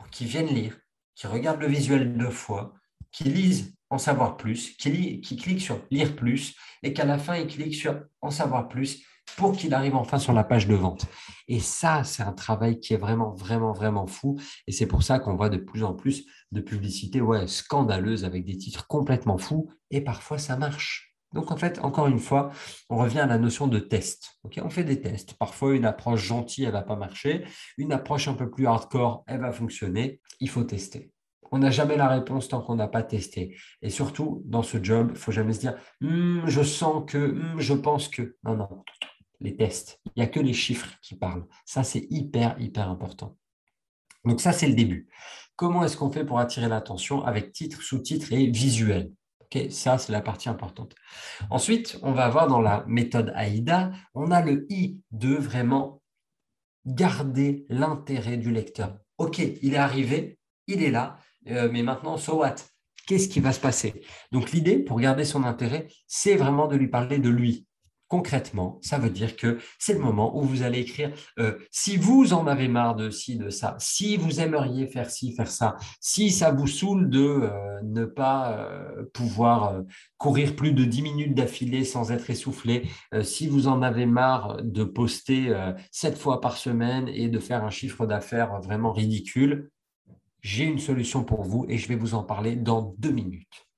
pour 0.10 0.18
qu'il 0.18 0.28
vienne 0.28 0.48
lire, 0.48 0.76
qu'il 1.16 1.30
regarde 1.30 1.60
le 1.60 1.68
visuel 1.68 2.18
deux 2.18 2.32
fois, 2.32 2.74
qu'il 3.12 3.32
lise 3.32 3.76
en 3.92 4.00
savoir 4.00 4.38
plus, 4.38 4.72
qu'il 4.72 5.22
clique 5.22 5.62
sur 5.62 5.82
lire 5.92 6.16
plus 6.16 6.56
et 6.82 6.94
qu'à 6.94 7.06
la 7.06 7.20
fin, 7.20 7.36
il 7.36 7.46
clique 7.46 7.76
sur 7.76 8.02
en 8.22 8.32
savoir 8.32 8.68
plus 8.68 9.04
pour 9.38 9.56
qu'il 9.56 9.74
arrive 9.76 9.96
enfin 9.96 10.18
sur 10.18 10.34
la 10.34 10.44
page 10.44 10.68
de 10.68 10.74
vente. 10.74 11.06
Et 11.48 11.60
ça, 11.60 12.04
c'est 12.04 12.24
un 12.24 12.34
travail 12.34 12.80
qui 12.80 12.96
est 12.96 12.98
vraiment, 12.98 13.36
vraiment, 13.36 13.72
vraiment 13.72 14.08
fou. 14.08 14.40
Et 14.66 14.72
c'est 14.72 14.88
pour 14.88 15.04
ça 15.04 15.20
qu'on 15.20 15.36
voit 15.36 15.50
de 15.50 15.58
plus 15.58 15.84
en 15.84 15.94
plus 15.94 16.26
de 16.52 16.62
publicités 16.62 17.22
scandaleuses 17.46 18.26
avec 18.26 18.46
des 18.46 18.58
titres 18.58 18.88
complètement 18.88 19.38
fous. 19.38 19.70
Et 19.92 20.02
parfois, 20.02 20.40
ça 20.40 20.58
marche. 20.58 21.09
Donc, 21.34 21.52
en 21.52 21.58
fait, 21.58 21.80
encore 21.80 22.08
une 22.08 22.20
fois, 22.20 22.52
on 22.90 22.98
revient 22.98 23.20
à 23.20 23.28
la 23.28 23.38
notion 23.38 23.68
de 23.68 23.80
test. 23.80 24.40
on 24.44 24.70
fait 24.70 24.84
des 24.84 25.00
tests. 25.00 25.36
Parfois, 25.36 25.76
une 25.76 25.86
approche 25.86 26.24
gentille, 26.24 26.64
elle 26.64 26.72
ne 26.72 26.78
va 26.78 26.84
pas 26.84 26.96
marcher. 26.96 27.46
Une 27.78 27.92
approche 27.92 28.28
un 28.28 28.34
peu 28.34 28.50
plus 28.50 28.68
hardcore, 28.68 29.24
elle 29.28 29.42
va 29.42 29.52
fonctionner. 29.52 30.22
Il 30.40 30.50
faut 30.50 30.64
tester. 30.64 31.12
On 31.52 31.60
n'a 31.60 31.72
jamais 31.72 31.98
la 31.98 32.08
réponse 32.08 32.48
tant 32.48 32.62
qu'on 32.62 32.76
n'a 32.76 32.88
pas 32.88 33.04
testé. 33.04 33.58
Et 33.82 33.90
surtout, 33.90 34.44
dans 34.46 34.64
ce 34.64 34.84
job, 34.84 35.08
il 35.10 35.14
ne 35.14 35.18
faut 35.18 35.32
jamais 35.32 35.54
se 35.54 35.60
dire 35.60 35.76
hmm, 36.02 36.42
je 36.46 36.62
sens 36.62 37.04
que, 37.08 37.18
hmm, 37.18 37.60
je 37.60 37.74
pense 37.74 38.08
que. 38.08 38.36
Non, 38.44 38.56
non 38.56 38.84
les 39.42 39.56
tests. 39.56 40.00
Il 40.06 40.12
n'y 40.18 40.24
a 40.24 40.28
que 40.28 40.40
les 40.40 40.54
chiffres 40.54 40.98
qui 41.02 41.16
parlent. 41.16 41.46
Ça, 41.66 41.84
c'est 41.84 42.08
hyper, 42.10 42.60
hyper 42.60 42.90
important. 42.90 43.38
Donc 44.26 44.42
ça, 44.42 44.52
c'est 44.52 44.68
le 44.68 44.76
début. 44.76 45.08
Comment 45.56 45.84
est-ce 45.84 45.98
qu'on 45.98 46.12
fait 46.12 46.26
pour 46.26 46.40
attirer 46.40 46.68
l'attention 46.68 47.24
avec 47.24 47.52
titre, 47.52 47.82
sous-titre 47.82 48.34
et 48.34 48.48
visuel? 48.48 49.12
Ça, 49.70 49.98
c'est 49.98 50.12
la 50.12 50.22
partie 50.22 50.50
importante. 50.50 50.96
Ensuite, 51.50 51.98
on 52.04 52.12
va 52.12 52.30
voir 52.30 52.48
dans 52.48 52.62
la 52.62 52.84
méthode 52.88 53.34
AIDA, 53.36 53.92
on 54.14 54.32
a 54.32 54.42
le 54.42 54.66
I 54.70 55.00
de 55.12 55.34
vraiment 55.34 56.02
garder 56.86 57.66
l'intérêt 57.70 58.38
du 58.38 58.52
lecteur. 58.52 58.98
Ok, 59.18 59.40
il 59.40 59.74
est 59.74 59.78
arrivé, 59.78 60.40
il 60.68 60.84
est 60.84 60.92
là, 60.92 61.18
euh, 61.48 61.70
mais 61.72 61.84
maintenant, 61.84 62.18
so 62.18 62.40
what? 62.40 62.56
Qu'est-ce 63.08 63.28
qui 63.28 63.40
va 63.40 63.52
se 63.52 63.60
passer? 63.60 64.02
Donc 64.32 64.52
l'idée, 64.52 64.78
pour 64.78 65.00
garder 65.00 65.26
son 65.26 65.44
intérêt, 65.44 65.88
c'est 66.06 66.36
vraiment 66.36 66.68
de 66.68 66.76
lui 66.76 66.88
parler 66.88 67.18
de 67.18 67.30
lui, 67.30 67.66
Concrètement, 68.10 68.80
ça 68.82 68.98
veut 68.98 69.12
dire 69.12 69.36
que 69.36 69.60
c'est 69.78 69.94
le 69.94 70.00
moment 70.00 70.36
où 70.36 70.42
vous 70.42 70.64
allez 70.64 70.80
écrire 70.80 71.12
euh, 71.38 71.60
si 71.70 71.96
vous 71.96 72.34
en 72.34 72.48
avez 72.48 72.68
marre 72.68 72.96
de 72.96 73.12
ci, 73.12 73.38
de 73.38 73.52
ça, 73.52 73.76
si 73.78 74.18
vous 74.18 74.40
aimeriez 74.40 74.88
faire 74.88 75.12
ci, 75.12 75.36
faire 75.36 75.48
ça, 75.48 75.78
si 76.02 76.32
ça 76.32 76.52
vous 76.52 76.66
saoule 76.66 77.12
de 77.12 77.20
euh, 77.20 77.80
ne 77.84 78.06
pas 78.06 78.58
euh, 78.58 79.04
pouvoir 79.14 79.84
courir 80.18 80.56
plus 80.56 80.72
de 80.72 80.86
10 80.86 81.04
minutes 81.04 81.36
d'affilée 81.36 81.84
sans 81.84 82.12
être 82.12 82.32
essoufflé, 82.32 82.90
si 83.22 83.48
vous 83.48 83.68
en 83.68 83.84
avez 83.84 84.08
marre 84.08 84.58
de 84.64 84.84
poster 84.84 85.54
7 85.92 86.18
fois 86.18 86.42
par 86.42 86.58
semaine 86.58 87.08
et 87.08 87.30
de 87.30 87.40
faire 87.40 87.64
un 87.64 87.70
chiffre 87.70 88.08
d'affaires 88.08 88.60
vraiment 88.62 88.92
ridicule, 88.92 89.70
j'ai 90.42 90.66
une 90.66 90.80
solution 90.80 91.24
pour 91.24 91.44
vous 91.44 91.66
et 91.70 91.78
je 91.78 91.88
vais 91.88 91.96
vous 91.96 92.16
en 92.16 92.24
parler 92.24 92.56
dans 92.56 92.96
deux 92.98 93.12
minutes. 93.12 93.69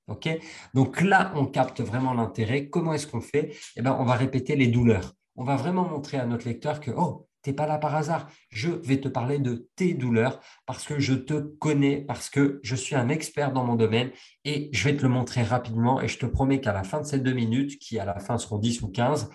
Donc 0.74 1.00
là, 1.00 1.32
on 1.36 1.46
capte 1.46 1.80
vraiment 1.80 2.14
l'intérêt. 2.14 2.68
Comment 2.68 2.94
est-ce 2.94 3.06
qu'on 3.06 3.20
fait? 3.20 3.54
Eh 3.76 3.82
ben, 3.82 3.96
On 3.98 4.04
va 4.04 4.14
répéter 4.14 4.56
les 4.56 4.68
douleurs. 4.68 5.12
On 5.36 5.44
va 5.44 5.56
vraiment 5.56 5.88
montrer 5.88 6.18
à 6.18 6.26
notre 6.26 6.46
lecteur 6.46 6.80
que, 6.80 6.90
oh, 6.90 7.26
tu 7.42 7.50
n'es 7.50 7.56
pas 7.56 7.66
là 7.66 7.78
par 7.78 7.94
hasard. 7.94 8.28
Je 8.50 8.70
vais 8.70 9.00
te 9.00 9.08
parler 9.08 9.38
de 9.38 9.68
tes 9.74 9.94
douleurs 9.94 10.40
parce 10.66 10.84
que 10.84 10.98
je 11.00 11.14
te 11.14 11.34
connais, 11.34 12.00
parce 12.00 12.30
que 12.30 12.60
je 12.62 12.76
suis 12.76 12.94
un 12.94 13.08
expert 13.08 13.52
dans 13.52 13.64
mon 13.64 13.74
domaine 13.74 14.10
et 14.44 14.70
je 14.72 14.84
vais 14.84 14.96
te 14.96 15.02
le 15.02 15.08
montrer 15.08 15.42
rapidement. 15.42 16.00
Et 16.00 16.08
je 16.08 16.18
te 16.18 16.26
promets 16.26 16.60
qu'à 16.60 16.72
la 16.72 16.84
fin 16.84 17.00
de 17.00 17.06
ces 17.06 17.18
deux 17.18 17.32
minutes, 17.32 17.78
qui 17.78 17.98
à 17.98 18.04
la 18.04 18.20
fin 18.20 18.38
seront 18.38 18.58
10 18.58 18.82
ou 18.82 18.88
15, 18.88 19.30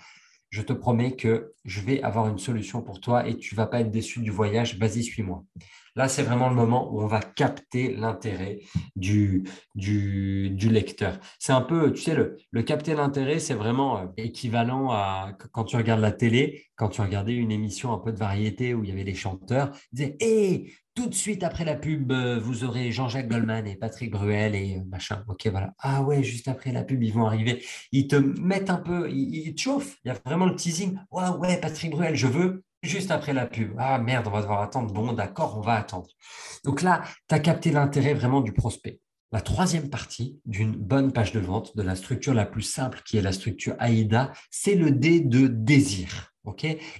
je 0.50 0.62
te 0.62 0.72
promets 0.72 1.16
que 1.16 1.52
je 1.64 1.80
vais 1.80 2.02
avoir 2.02 2.28
une 2.28 2.38
solution 2.38 2.80
pour 2.80 3.00
toi 3.00 3.28
et 3.28 3.36
tu 3.36 3.54
ne 3.54 3.56
vas 3.56 3.66
pas 3.66 3.80
être 3.80 3.90
déçu 3.90 4.20
du 4.20 4.30
voyage. 4.30 4.78
Vas-y, 4.78 5.02
suis-moi. 5.02 5.44
Là, 5.98 6.06
c'est 6.06 6.22
vraiment 6.22 6.48
le 6.48 6.54
moment 6.54 6.94
où 6.94 7.02
on 7.02 7.08
va 7.08 7.18
capter 7.18 7.92
l'intérêt 7.92 8.60
du, 8.94 9.42
lecteur. 9.74 11.18
C'est 11.40 11.52
un 11.52 11.60
peu, 11.60 11.92
tu 11.92 12.02
sais, 12.02 12.14
le, 12.14 12.62
capter 12.62 12.94
l'intérêt, 12.94 13.40
c'est 13.40 13.54
vraiment 13.54 13.98
euh, 13.98 14.06
équivalent 14.16 14.92
à 14.92 15.32
quand 15.50 15.64
tu 15.64 15.76
regardes 15.76 16.00
la 16.00 16.12
télé, 16.12 16.66
quand 16.76 16.88
tu 16.88 17.00
regardais 17.00 17.34
une 17.34 17.50
émission 17.50 17.92
un 17.92 17.98
peu 17.98 18.12
de 18.12 18.16
variété 18.16 18.74
où 18.74 18.84
il 18.84 18.90
y 18.90 18.92
avait 18.92 19.02
les 19.02 19.16
chanteurs, 19.16 19.72
ils 19.90 19.96
disaient 19.96 20.16
Hé, 20.20 20.72
tout 20.94 21.08
de 21.08 21.14
suite 21.14 21.42
après 21.42 21.64
la 21.64 21.74
pub, 21.74 22.12
euh, 22.12 22.38
vous 22.38 22.62
aurez 22.62 22.92
Jean-Jacques 22.92 23.28
Goldman 23.28 23.66
et 23.66 23.74
Patrick 23.74 24.12
Bruel 24.12 24.54
et 24.54 24.76
euh, 24.76 24.84
machin. 24.88 25.24
Ok, 25.26 25.48
voilà. 25.48 25.72
Ah 25.80 26.02
ouais, 26.02 26.22
juste 26.22 26.46
après 26.46 26.70
la 26.70 26.84
pub, 26.84 27.02
ils 27.02 27.12
vont 27.12 27.26
arriver. 27.26 27.64
Ils 27.90 28.06
te 28.06 28.14
mettent 28.14 28.70
un 28.70 28.76
peu, 28.76 29.10
ils, 29.10 29.52
te 29.52 29.60
chauffent. 29.60 29.96
Il 30.04 30.08
y 30.08 30.10
a 30.12 30.16
vraiment 30.24 30.46
le 30.46 30.54
teasing. 30.54 30.96
Ouais, 31.10 31.28
ouais, 31.40 31.60
Patrick 31.60 31.90
Bruel, 31.90 32.14
je 32.14 32.28
veux 32.28 32.62
juste 32.82 33.10
après 33.10 33.32
la 33.32 33.46
pub. 33.46 33.74
Ah 33.78 33.98
merde, 33.98 34.26
on 34.28 34.30
va 34.30 34.42
devoir 34.42 34.62
attendre. 34.62 34.92
Bon, 34.92 35.12
d'accord, 35.12 35.58
on 35.58 35.60
va 35.60 35.74
attendre. 35.74 36.08
Donc 36.64 36.82
là, 36.82 37.02
tu 37.28 37.34
as 37.34 37.40
capté 37.40 37.70
l'intérêt 37.70 38.14
vraiment 38.14 38.40
du 38.40 38.52
prospect. 38.52 39.00
La 39.30 39.40
troisième 39.40 39.90
partie 39.90 40.40
d'une 40.46 40.72
bonne 40.72 41.12
page 41.12 41.32
de 41.32 41.40
vente, 41.40 41.76
de 41.76 41.82
la 41.82 41.96
structure 41.96 42.32
la 42.32 42.46
plus 42.46 42.62
simple 42.62 43.02
qui 43.04 43.18
est 43.18 43.22
la 43.22 43.32
structure 43.32 43.74
AIDA, 43.78 44.32
c'est 44.50 44.74
le 44.74 44.90
D 44.90 45.20
de 45.20 45.46
désir. 45.46 46.32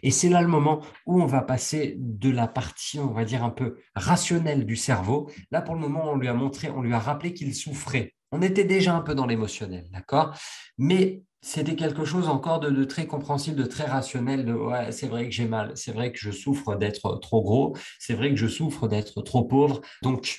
Et 0.02 0.10
c'est 0.10 0.28
là 0.28 0.42
le 0.42 0.48
moment 0.48 0.82
où 1.06 1.22
on 1.22 1.26
va 1.26 1.42
passer 1.42 1.96
de 1.98 2.30
la 2.30 2.46
partie, 2.48 2.98
on 2.98 3.12
va 3.12 3.24
dire, 3.24 3.44
un 3.44 3.50
peu 3.50 3.78
rationnelle 3.94 4.66
du 4.66 4.76
cerveau. 4.76 5.30
Là, 5.50 5.62
pour 5.62 5.74
le 5.74 5.80
moment, 5.80 6.10
on 6.10 6.16
lui 6.16 6.28
a 6.28 6.34
montré, 6.34 6.70
on 6.70 6.82
lui 6.82 6.92
a 6.92 6.98
rappelé 6.98 7.32
qu'il 7.32 7.54
souffrait. 7.54 8.14
On 8.30 8.42
était 8.42 8.64
déjà 8.64 8.94
un 8.94 9.00
peu 9.00 9.14
dans 9.14 9.26
l'émotionnel, 9.26 9.88
d'accord? 9.90 10.36
Mais 10.76 11.22
c'était 11.40 11.76
quelque 11.76 12.04
chose 12.04 12.28
encore 12.28 12.60
de, 12.60 12.84
très 12.84 13.06
compréhensible, 13.06 13.56
de 13.56 13.64
très 13.64 13.84
rationnel, 13.84 14.44
de 14.44 14.52
ouais, 14.52 14.92
c'est 14.92 15.08
vrai 15.08 15.24
que 15.24 15.30
j'ai 15.30 15.46
mal, 15.46 15.72
c'est 15.76 15.92
vrai 15.92 16.12
que 16.12 16.18
je 16.18 16.30
souffre 16.30 16.74
d'être 16.74 17.16
trop 17.20 17.42
gros, 17.42 17.76
c'est 17.98 18.14
vrai 18.14 18.30
que 18.30 18.36
je 18.36 18.46
souffre 18.46 18.88
d'être 18.88 19.22
trop 19.22 19.44
pauvre. 19.44 19.80
Donc, 20.02 20.38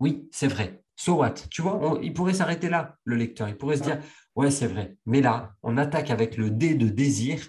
oui, 0.00 0.28
c'est 0.32 0.48
vrai. 0.48 0.82
So 0.96 1.14
what? 1.14 1.34
Tu 1.50 1.62
vois, 1.62 1.98
il 2.02 2.12
pourrait 2.12 2.34
s'arrêter 2.34 2.68
là, 2.68 2.96
le 3.04 3.16
lecteur. 3.16 3.48
Il 3.48 3.56
pourrait 3.56 3.76
se 3.76 3.82
dire, 3.82 3.98
ouais, 4.36 4.50
c'est 4.50 4.66
vrai. 4.66 4.96
Mais 5.06 5.20
là, 5.20 5.54
on 5.62 5.76
attaque 5.76 6.10
avec 6.10 6.36
le 6.36 6.50
dé 6.50 6.74
de 6.74 6.88
désir 6.88 7.40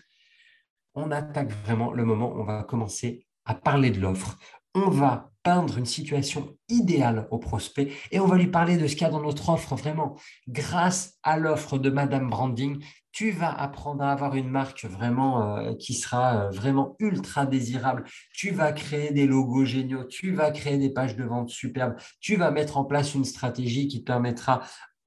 on 0.96 1.12
attaque 1.12 1.52
vraiment 1.66 1.92
le 1.92 2.06
moment 2.06 2.32
où 2.34 2.42
on 2.42 2.46
va 2.46 2.64
commencer 2.64 3.26
à 3.46 3.56
parler 3.56 3.90
de 3.90 4.00
l'offre. 4.00 4.38
On 4.76 4.90
va 4.90 5.32
peindre 5.44 5.78
une 5.78 5.86
situation 5.86 6.58
idéale 6.70 7.28
au 7.30 7.38
prospect 7.38 7.92
et 8.12 8.20
on 8.20 8.26
va 8.26 8.38
lui 8.38 8.48
parler 8.48 8.78
de 8.78 8.88
ce 8.88 8.96
qu'il 8.96 9.04
y 9.04 9.10
a 9.10 9.12
dans 9.12 9.22
notre 9.22 9.50
offre 9.50 9.76
vraiment. 9.76 10.16
Grâce 10.48 11.16
à 11.22 11.38
l'offre 11.38 11.78
de 11.78 11.90
Madame 11.90 12.30
Branding, 12.30 12.84
tu 13.12 13.30
vas 13.32 13.52
apprendre 13.52 14.04
à 14.04 14.12
avoir 14.12 14.36
une 14.36 14.50
marque 14.50 14.86
vraiment 14.86 15.58
euh, 15.58 15.76
qui 15.76 15.94
sera 15.94 16.46
euh, 16.46 16.50
vraiment 16.50 16.96
ultra 17.00 17.46
désirable. 17.46 18.06
Tu 18.34 18.52
vas 18.52 18.72
créer 18.72 19.12
des 19.12 19.28
logos 19.28 19.66
géniaux, 19.66 20.06
tu 20.06 20.34
vas 20.34 20.50
créer 20.50 20.78
des 20.78 20.90
pages 20.90 21.16
de 21.16 21.24
vente 21.24 21.50
superbes, 21.50 21.96
tu 22.20 22.38
vas 22.38 22.50
mettre 22.50 22.78
en 22.78 22.86
place 22.86 23.14
une 23.14 23.26
stratégie 23.26 23.88
qui 23.88 24.00
te 24.00 24.06
permettra 24.06 24.62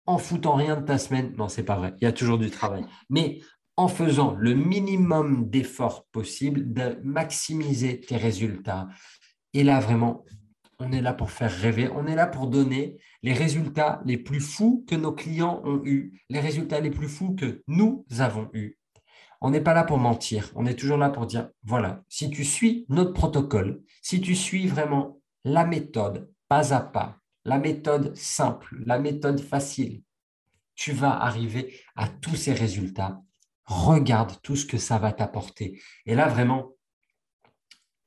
en 0.06 0.18
foutant 0.18 0.54
rien 0.54 0.76
de 0.76 0.84
ta 0.84 0.98
semaine. 0.98 1.34
Non, 1.36 1.48
c'est 1.48 1.64
pas 1.64 1.76
vrai. 1.76 1.94
Il 2.00 2.04
y 2.04 2.06
a 2.06 2.12
toujours 2.12 2.38
du 2.38 2.50
travail. 2.50 2.84
Mais 3.10 3.40
en 3.76 3.88
faisant 3.88 4.36
le 4.38 4.54
minimum 4.54 5.50
d'efforts 5.50 6.06
possible, 6.12 6.72
de 6.72 6.98
maximiser 7.02 8.00
tes 8.00 8.16
résultats. 8.16 8.88
Et 9.54 9.64
là, 9.64 9.80
vraiment, 9.80 10.24
on 10.78 10.92
est 10.92 11.00
là 11.00 11.14
pour 11.14 11.30
faire 11.30 11.50
rêver, 11.50 11.88
on 11.88 12.06
est 12.06 12.14
là 12.14 12.26
pour 12.26 12.48
donner 12.48 12.96
les 13.22 13.32
résultats 13.32 14.02
les 14.04 14.18
plus 14.18 14.40
fous 14.40 14.84
que 14.86 14.94
nos 14.94 15.12
clients 15.12 15.62
ont 15.64 15.80
eus, 15.84 16.20
les 16.28 16.40
résultats 16.40 16.80
les 16.80 16.90
plus 16.90 17.08
fous 17.08 17.34
que 17.34 17.62
nous 17.66 18.04
avons 18.18 18.50
eus. 18.52 18.78
On 19.40 19.50
n'est 19.50 19.60
pas 19.60 19.74
là 19.74 19.84
pour 19.84 19.98
mentir, 19.98 20.50
on 20.54 20.66
est 20.66 20.78
toujours 20.78 20.98
là 20.98 21.10
pour 21.10 21.26
dire, 21.26 21.50
voilà, 21.62 22.02
si 22.08 22.30
tu 22.30 22.44
suis 22.44 22.86
notre 22.88 23.12
protocole, 23.12 23.82
si 24.02 24.20
tu 24.20 24.34
suis 24.34 24.66
vraiment 24.66 25.20
la 25.44 25.64
méthode 25.64 26.30
pas 26.48 26.74
à 26.74 26.80
pas, 26.80 27.18
la 27.44 27.58
méthode 27.58 28.16
simple, 28.16 28.76
la 28.84 28.98
méthode 28.98 29.40
facile, 29.40 30.02
tu 30.74 30.92
vas 30.92 31.22
arriver 31.22 31.80
à 31.94 32.08
tous 32.08 32.36
ces 32.36 32.52
résultats 32.52 33.22
regarde 33.66 34.40
tout 34.42 34.56
ce 34.56 34.64
que 34.64 34.78
ça 34.78 34.98
va 34.98 35.12
t'apporter. 35.12 35.80
Et 36.06 36.14
là, 36.14 36.28
vraiment, 36.28 36.75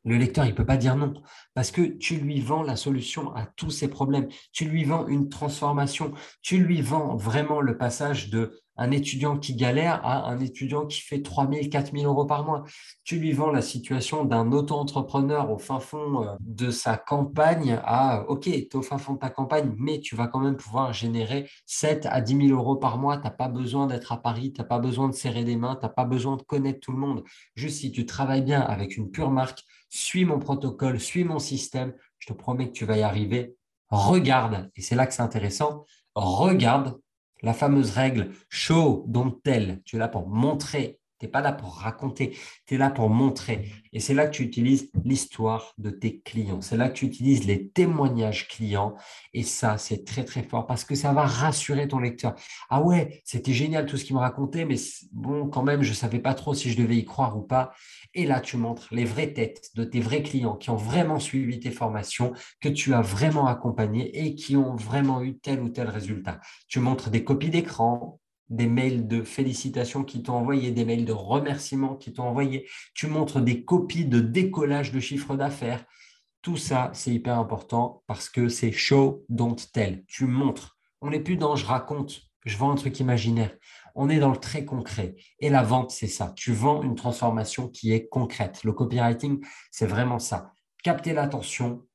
le 0.10 0.18
lecteur, 0.18 0.46
il 0.46 0.52
ne 0.52 0.56
peut 0.56 0.66
pas 0.66 0.78
dire 0.78 0.96
non, 0.96 1.14
parce 1.54 1.70
que 1.70 1.82
tu 1.82 2.16
lui 2.16 2.42
vends 2.42 2.64
la 2.64 2.76
solution 2.76 3.34
à 3.36 3.46
tous 3.46 3.70
ses 3.70 3.88
problèmes. 3.88 4.28
Tu 4.52 4.66
lui 4.66 4.84
vends 4.84 5.08
une 5.08 5.30
transformation. 5.30 6.14
Tu 6.42 6.58
lui 6.58 6.82
vends 6.82 7.16
vraiment 7.16 7.62
le 7.62 7.78
passage 7.78 8.30
de 8.30 8.60
un 8.80 8.92
étudiant 8.92 9.38
qui 9.38 9.56
galère 9.56 10.00
à 10.06 10.30
un 10.30 10.40
étudiant 10.40 10.86
qui 10.86 11.02
fait 11.02 11.22
3 11.22 11.50
000, 11.52 11.68
4 11.70 11.92
000 11.92 12.06
euros 12.06 12.26
par 12.26 12.46
mois. 12.46 12.64
Tu 13.04 13.18
lui 13.18 13.34
vends 13.34 13.52
la 13.52 13.62
situation 13.62 14.24
d'un 14.24 14.54
auto-entrepreneur 14.54 15.52
au 15.52 15.58
fin 15.58 15.82
fond 15.82 16.24
euh, 16.24 16.36
de 16.40 16.72
sa 16.72 16.96
campagne 16.96 17.78
à, 17.84 18.24
OK, 18.30 18.44
tu 18.44 18.52
es 18.52 18.76
au 18.76 18.82
fin 18.82 18.98
fond 18.98 19.14
de 19.14 19.20
ta 19.20 19.30
campagne, 19.30 19.74
mais 19.78 20.00
tu 20.00 20.16
vas 20.16 20.28
quand 20.28 20.40
même 20.40 20.56
pouvoir 20.56 20.94
générer 20.94 21.50
7 21.66 22.08
à 22.10 22.22
10 22.22 22.48
000 22.48 22.58
euros 22.58 22.78
par 22.78 22.98
mois. 22.98 23.18
Tu 23.18 23.24
n'as 23.24 23.32
pas 23.32 23.50
besoin 23.50 23.86
d'être 23.86 24.14
à 24.14 24.22
Paris, 24.22 24.54
tu 24.54 24.62
n'as 24.62 24.68
pas 24.68 24.80
besoin 24.80 25.10
de 25.10 25.14
serrer 25.14 25.44
des 25.44 25.58
mains, 25.58 25.76
tu 25.76 25.86
n'as 25.86 25.90
pas 25.90 26.06
besoin 26.06 26.38
de 26.38 26.44
connaître 26.44 26.80
tout 26.80 26.94
le 26.94 27.00
monde. 27.00 27.24
Juste 27.56 27.80
si 27.80 27.92
tu 27.92 28.06
travailles 28.06 28.44
bien 28.44 28.62
avec 28.62 28.96
une 28.96 29.12
pure 29.12 29.30
marque, 29.30 29.62
suis 29.90 30.26
mon 30.26 30.40
protocole, 30.40 31.00
suis 31.00 31.24
mon 31.24 31.40
système, 31.40 31.94
je 32.20 32.28
te 32.28 32.34
promets 32.34 32.68
que 32.68 32.74
tu 32.74 32.86
vas 32.86 32.98
y 32.98 33.02
arriver. 33.02 33.56
Regarde, 33.90 34.70
et 34.76 34.82
c'est 34.82 34.96
là 34.96 35.08
que 35.08 35.14
c'est 35.14 35.22
intéressant, 35.22 35.86
regarde 36.16 37.00
la 37.42 37.54
fameuse 37.54 37.92
règle 37.92 38.32
show, 38.50 39.04
don't 39.08 39.42
tell. 39.44 39.82
Tu 39.84 39.96
es 39.96 40.00
là 40.00 40.08
pour 40.08 40.28
montrer. 40.28 40.99
Tu 41.20 41.26
n'es 41.26 41.32
pas 41.32 41.42
là 41.42 41.52
pour 41.52 41.76
raconter. 41.76 42.38
Tu 42.66 42.76
es 42.76 42.78
là 42.78 42.90
pour 42.90 43.10
montrer. 43.10 43.72
Et 43.92 44.00
c'est 44.00 44.14
là 44.14 44.28
que 44.28 44.32
tu 44.32 44.44
utilises 44.44 44.90
l'histoire 45.04 45.74
de 45.78 45.90
tes 45.90 46.20
clients. 46.20 46.62
C'est 46.62 46.78
là 46.78 46.88
que 46.90 46.94
tu 46.94 47.06
utilises 47.06 47.46
les 47.46 47.68
témoignages 47.68 48.48
clients. 48.48 48.96
Et 49.34 49.44
ça, 49.44 49.78
c'est 49.78 50.06
très, 50.06 50.24
très 50.24 50.44
fort 50.44 50.66
parce 50.66 50.86
que 50.86 50.96
ça 50.96 51.12
va 51.12 51.26
rassurer 51.26 51.88
ton 51.88 52.00
lecteur. 52.00 52.36
Ah 52.70 52.82
ouais, 52.82 53.22
c'était 53.26 53.54
génial 53.54 53.86
tout 53.86 53.98
ce 53.98 54.06
qu'il 54.06 54.16
me 54.16 54.22
racontait, 54.22 54.66
mais 54.66 54.78
bon, 55.12 55.48
quand 55.50 55.64
même, 55.64 55.82
je 55.82 55.90
ne 55.90 55.96
savais 55.96 56.20
pas 56.20 56.34
trop 56.34 56.54
si 56.54 56.72
je 56.72 56.78
devais 56.78 56.96
y 56.96 57.06
croire 57.06 57.38
ou 57.38 57.42
pas. 57.42 57.74
Et 58.14 58.26
là, 58.26 58.40
tu 58.40 58.58
montres 58.58 58.88
les 58.92 59.06
vraies 59.06 59.34
têtes 59.34 59.70
de 59.76 59.84
tes 59.84 60.00
vrais 60.00 60.24
clients 60.24 60.56
qui 60.56 60.70
ont 60.70 60.76
vraiment 60.76 61.20
suivi 61.20 61.60
tes 61.60 61.72
formations, 61.72 62.34
que 62.62 62.70
tu 62.70 62.94
as 62.94 63.02
vraiment 63.02 63.48
accompagnés 63.48 64.26
et 64.26 64.36
qui 64.36 64.56
ont 64.56 64.76
vraiment 64.76 65.22
eu 65.22 65.38
tel 65.38 65.62
ou 65.62 65.70
tel 65.70 65.90
résultat. 65.90 66.40
Tu 66.68 66.80
montres 66.80 67.10
des 67.10 67.24
copies 67.24 67.50
d'écran, 67.50 68.20
des 68.50 68.68
mails 68.68 69.08
de 69.08 69.24
félicitations 69.24 70.04
qui 70.04 70.24
t'ont 70.24 70.34
envoyé, 70.34 70.72
des 70.72 70.86
mails 70.86 71.06
de 71.06 71.14
remerciements 71.14 71.96
qui 71.96 72.14
t'ont 72.14 72.24
envoyé. 72.24 72.68
Tu 72.94 73.08
montres 73.08 73.42
des 73.42 73.64
copies 73.64 74.06
de 74.06 74.20
décollage 74.20 74.92
de 74.92 75.00
chiffre 75.00 75.36
d'affaires. 75.36 75.86
Tout 76.42 76.58
ça, 76.58 76.90
c'est 76.94 77.12
hyper 77.12 77.38
important 77.38 78.04
parce 78.08 78.30
que 78.30 78.50
c'est 78.50 78.72
show, 78.72 79.24
don't 79.30 79.56
tell. 79.74 80.04
Tu 80.08 80.26
montres. 80.26 80.78
On 81.02 81.12
n'est 81.12 81.20
plus 81.20 81.38
dans 81.38 81.56
je 81.56 81.66
raconte, 81.66 82.22
je 82.46 82.58
vends 82.58 82.72
un 82.72 82.76
truc 82.76 83.00
imaginaire. 83.00 83.56
On 83.96 84.10
est 84.10 84.20
dans 84.20 84.32
le 84.32 84.38
très 84.38 84.66
concret. 84.66 85.16
Et 85.40 85.50
la 85.50 85.64
vente, 85.64 85.92
c'est 85.92 86.08
ça. 86.08 86.34
Tu 86.36 86.54
vends 86.54 86.82
une 86.82 86.96
transformation 86.96 87.68
qui 87.68 87.92
est 87.92 88.08
concrète. 88.08 88.64
Le 88.64 88.74
copywriting, 88.74 89.44
c'est 89.72 89.86
vraiment 89.86 90.20
ça. 90.20 90.54
Capter 90.84 91.14
l'attention, 91.14 91.86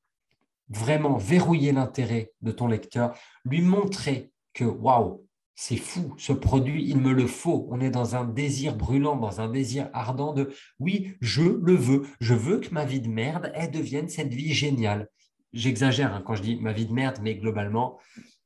vraiment 0.69 1.17
verrouiller 1.17 1.71
l'intérêt 1.71 2.31
de 2.41 2.51
ton 2.51 2.67
lecteur, 2.67 3.17
lui 3.43 3.61
montrer 3.61 4.31
que, 4.53 4.63
waouh, 4.63 5.24
c'est 5.55 5.77
fou, 5.77 6.13
ce 6.17 6.33
produit, 6.33 6.85
il 6.85 6.97
me 6.97 7.13
le 7.13 7.27
faut. 7.27 7.67
On 7.71 7.79
est 7.79 7.89
dans 7.89 8.15
un 8.15 8.25
désir 8.25 8.75
brûlant, 8.75 9.15
dans 9.15 9.39
un 9.39 9.49
désir 9.49 9.89
ardent 9.93 10.33
de 10.33 10.51
oui, 10.79 11.15
je 11.21 11.43
le 11.43 11.73
veux. 11.75 12.03
Je 12.19 12.33
veux 12.33 12.59
que 12.59 12.73
ma 12.73 12.83
vie 12.83 12.99
de 12.99 13.07
merde, 13.07 13.51
elle 13.55 13.71
devienne 13.71 14.09
cette 14.09 14.33
vie 14.33 14.53
géniale. 14.53 15.09
J'exagère 15.53 16.13
hein, 16.13 16.21
quand 16.25 16.35
je 16.35 16.41
dis 16.41 16.57
ma 16.57 16.73
vie 16.73 16.85
de 16.85 16.91
merde, 16.91 17.19
mais 17.21 17.35
globalement, 17.35 17.97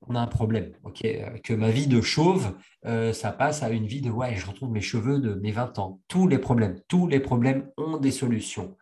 on 0.07 0.13
a 0.13 0.19
un 0.19 0.27
problème. 0.27 0.71
euh, 1.03 1.37
que 1.43 1.53
ma 1.53 1.71
vie 1.71 1.87
de 1.87 1.99
chauve, 1.99 2.55
euh, 2.85 3.11
ça 3.11 3.31
passe 3.31 3.63
à 3.63 3.69
une 3.71 3.87
vie 3.87 4.01
de 4.01 4.11
ouais, 4.11 4.35
je 4.35 4.45
retrouve 4.45 4.69
mes 4.69 4.81
cheveux 4.81 5.19
de 5.19 5.33
mes 5.33 5.51
20 5.51 5.79
ans. 5.79 6.01
Tous 6.07 6.27
les 6.27 6.37
problèmes, 6.37 6.79
tous 6.87 7.07
les 7.07 7.19
problèmes 7.19 7.69
ont 7.77 7.97
des 7.97 8.11
solutions. 8.11 8.77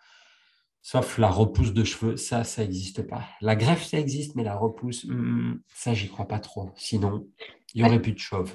Sauf 0.82 1.18
la 1.18 1.30
repousse 1.30 1.74
de 1.74 1.84
cheveux, 1.84 2.18
ça, 2.18 2.44
ça 2.44 2.62
n'existe 2.62 3.08
pas. 3.08 3.24
La 3.42 3.56
greffe, 3.56 3.86
ça 3.86 4.00
existe, 4.00 4.36
mais 4.36 4.44
la 4.44 4.56
repousse, 4.56 5.06
hmm, 5.06 5.60
ça, 5.74 5.94
j'y 5.94 6.08
crois 6.08 6.28
pas 6.28 6.40
trop. 6.40 6.72
Sinon, 6.76 7.28
il 7.74 7.82
n'y 7.82 7.88
aurait 7.88 8.02
plus 8.02 8.14
de 8.14 8.20
chauve. 8.20 8.54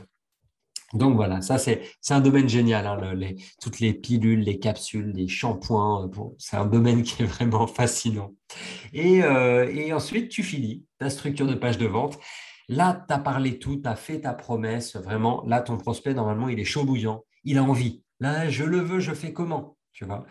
Donc 0.94 1.16
voilà, 1.16 1.40
ça 1.40 1.57
c'est 1.57 1.83
un 2.11 2.20
domaine 2.20 2.48
génial, 2.48 2.87
hein, 2.87 3.14
les, 3.14 3.37
toutes 3.62 3.81
les 3.81 3.94
pilules, 3.94 4.40
les 4.40 4.59
capsules, 4.59 5.11
les 5.14 5.27
shampoings, 5.27 6.05
euh, 6.05 6.25
c'est 6.37 6.57
un 6.57 6.66
domaine 6.66 7.03
qui 7.03 7.22
est 7.22 7.27
vraiment 7.27 7.66
fascinant. 7.66 8.35
Et, 8.92 9.20
et 9.20 9.92
ensuite, 9.94 10.29
tu 10.29 10.42
finis 10.42 10.85
ta 10.98 11.09
structure 11.09 11.46
de 11.46 11.55
page 11.55 11.79
de 11.79 11.87
vente 11.87 12.18
Là, 12.68 13.05
tu 13.07 13.12
as 13.12 13.18
parlé 13.18 13.59
tout, 13.59 13.77
tu 13.77 13.88
as 13.88 13.96
fait 13.96 14.20
ta 14.20 14.33
promesse, 14.33 14.96
vraiment. 14.96 15.44
Là, 15.46 15.61
ton 15.61 15.77
prospect, 15.77 16.14
normalement, 16.14 16.48
il 16.48 16.59
est 16.59 16.64
chaud 16.64 16.85
bouillant, 16.85 17.25
il 17.44 17.59
a 17.59 17.62
envie. 17.62 18.03
Là, 18.20 18.48
je 18.48 18.64
le 18.64 18.79
veux, 18.79 19.01
je 19.01 19.12
fais 19.12 19.33
comment 19.33 19.77
Tu 19.92 20.05
vois? 20.05 20.25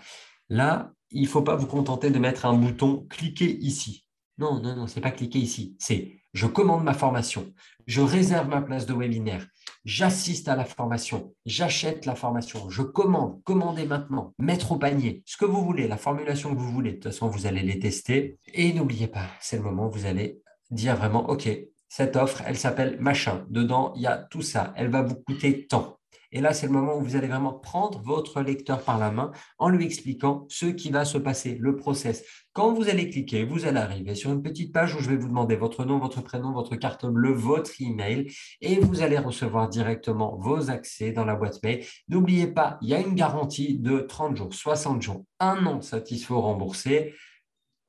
Là, 0.50 0.94
il 1.12 1.24
ne 1.24 1.28
faut 1.28 1.42
pas 1.42 1.56
vous 1.56 1.68
contenter 1.68 2.10
de 2.10 2.20
mettre 2.20 2.46
un 2.46 2.54
bouton 2.54 3.06
cliquer 3.10 3.58
ici. 3.60 4.08
Non, 4.38 4.62
non, 4.62 4.76
non, 4.76 4.88
c'est 4.88 5.02
pas 5.02 5.12
cliquer 5.12 5.40
ici. 5.40 5.76
C'est 5.78 6.21
je 6.34 6.48
commande 6.48 6.84
ma 6.84 6.94
formation, 6.94 7.54
je 7.88 8.02
réserve 8.02 8.48
ma 8.48 8.62
place 8.62 8.86
de 8.86 8.94
webinaire, 8.94 9.48
j'assiste 9.86 10.48
à 10.48 10.56
la 10.56 10.66
formation, 10.66 11.34
j'achète 11.46 12.06
la 12.06 12.16
formation, 12.16 12.70
je 12.70 12.82
commande, 12.82 13.42
commandez 13.44 13.86
maintenant, 13.86 14.34
mettre 14.40 14.72
au 14.72 14.78
panier, 14.78 15.24
ce 15.26 15.38
que 15.38 15.46
vous 15.46 15.64
voulez, 15.64 15.88
la 15.88 15.98
formulation 15.98 16.54
que 16.54 16.60
vous 16.60 16.72
voulez. 16.72 16.92
De 16.92 16.96
toute 16.96 17.12
façon, 17.12 17.28
vous 17.28 17.46
allez 17.48 17.62
les 17.62 17.80
tester. 17.80 18.38
Et 18.54 18.74
n'oubliez 18.74 19.08
pas, 19.08 19.26
c'est 19.40 19.58
le 19.58 19.64
moment 19.64 19.88
où 19.88 19.92
vous 19.92 20.06
allez 20.06 20.42
dire 20.70 20.96
vraiment, 20.96 21.30
OK, 21.30 21.50
cette 21.90 22.16
offre, 22.16 22.42
elle 22.46 22.58
s'appelle 22.58 22.98
machin. 23.02 23.46
Dedans, 23.50 23.92
il 23.96 24.04
y 24.04 24.08
a 24.08 24.18
tout 24.18 24.42
ça. 24.42 24.74
Elle 24.78 24.90
va 24.90 25.02
vous 25.02 25.16
coûter 25.16 25.68
tant. 25.68 26.00
Et 26.32 26.42
là, 26.42 26.54
c'est 26.54 26.68
le 26.68 26.72
moment 26.72 26.98
où 26.98 27.02
vous 27.02 27.16
allez 27.16 27.28
vraiment 27.28 27.54
prendre 27.54 28.02
votre 28.02 28.42
lecteur 28.42 28.82
par 28.84 28.98
la 28.98 29.12
main 29.12 29.32
en 29.58 29.70
lui 29.70 29.86
expliquant 29.86 30.46
ce 30.50 30.66
qui 30.66 30.90
va 30.90 31.06
se 31.06 31.18
passer, 31.18 31.58
le 31.60 31.76
process. 31.76 32.24
Quand 32.54 32.74
vous 32.74 32.90
allez 32.90 33.10
cliquer, 33.10 33.46
vous 33.46 33.66
allez 33.66 33.80
arriver 33.80 34.16
sur 34.16 34.32
une 34.32 34.42
petite 34.42 34.74
page 34.74 34.96
où 34.96 35.00
je 35.00 35.10
vais 35.10 35.16
vous 35.16 35.28
demander 35.28 35.56
votre 35.56 35.86
nom, 35.86 36.00
votre 36.00 36.22
prénom, 36.22 36.52
votre 36.52 36.76
carte 36.76 37.06
bleue, 37.06 37.34
votre 37.34 37.72
email 37.82 38.32
et 38.60 38.80
vous 38.80 39.02
allez 39.02 39.18
recevoir 39.18 39.70
directement 39.70 40.38
vos 40.38 40.70
accès 40.70 41.12
dans 41.12 41.26
la 41.26 41.36
boîte 41.36 41.64
mail. 41.64 41.86
N'oubliez 42.10 42.48
pas, 42.48 42.78
il 42.82 42.90
y 42.90 42.94
a 42.94 43.00
une 43.00 43.16
garantie 43.16 43.78
de 43.80 44.00
30 44.00 44.36
jours, 44.36 44.54
60 44.54 45.02
jours, 45.02 45.26
un 45.40 45.66
an 45.66 45.82
satisfait 45.82 46.34
remboursé 46.34 47.14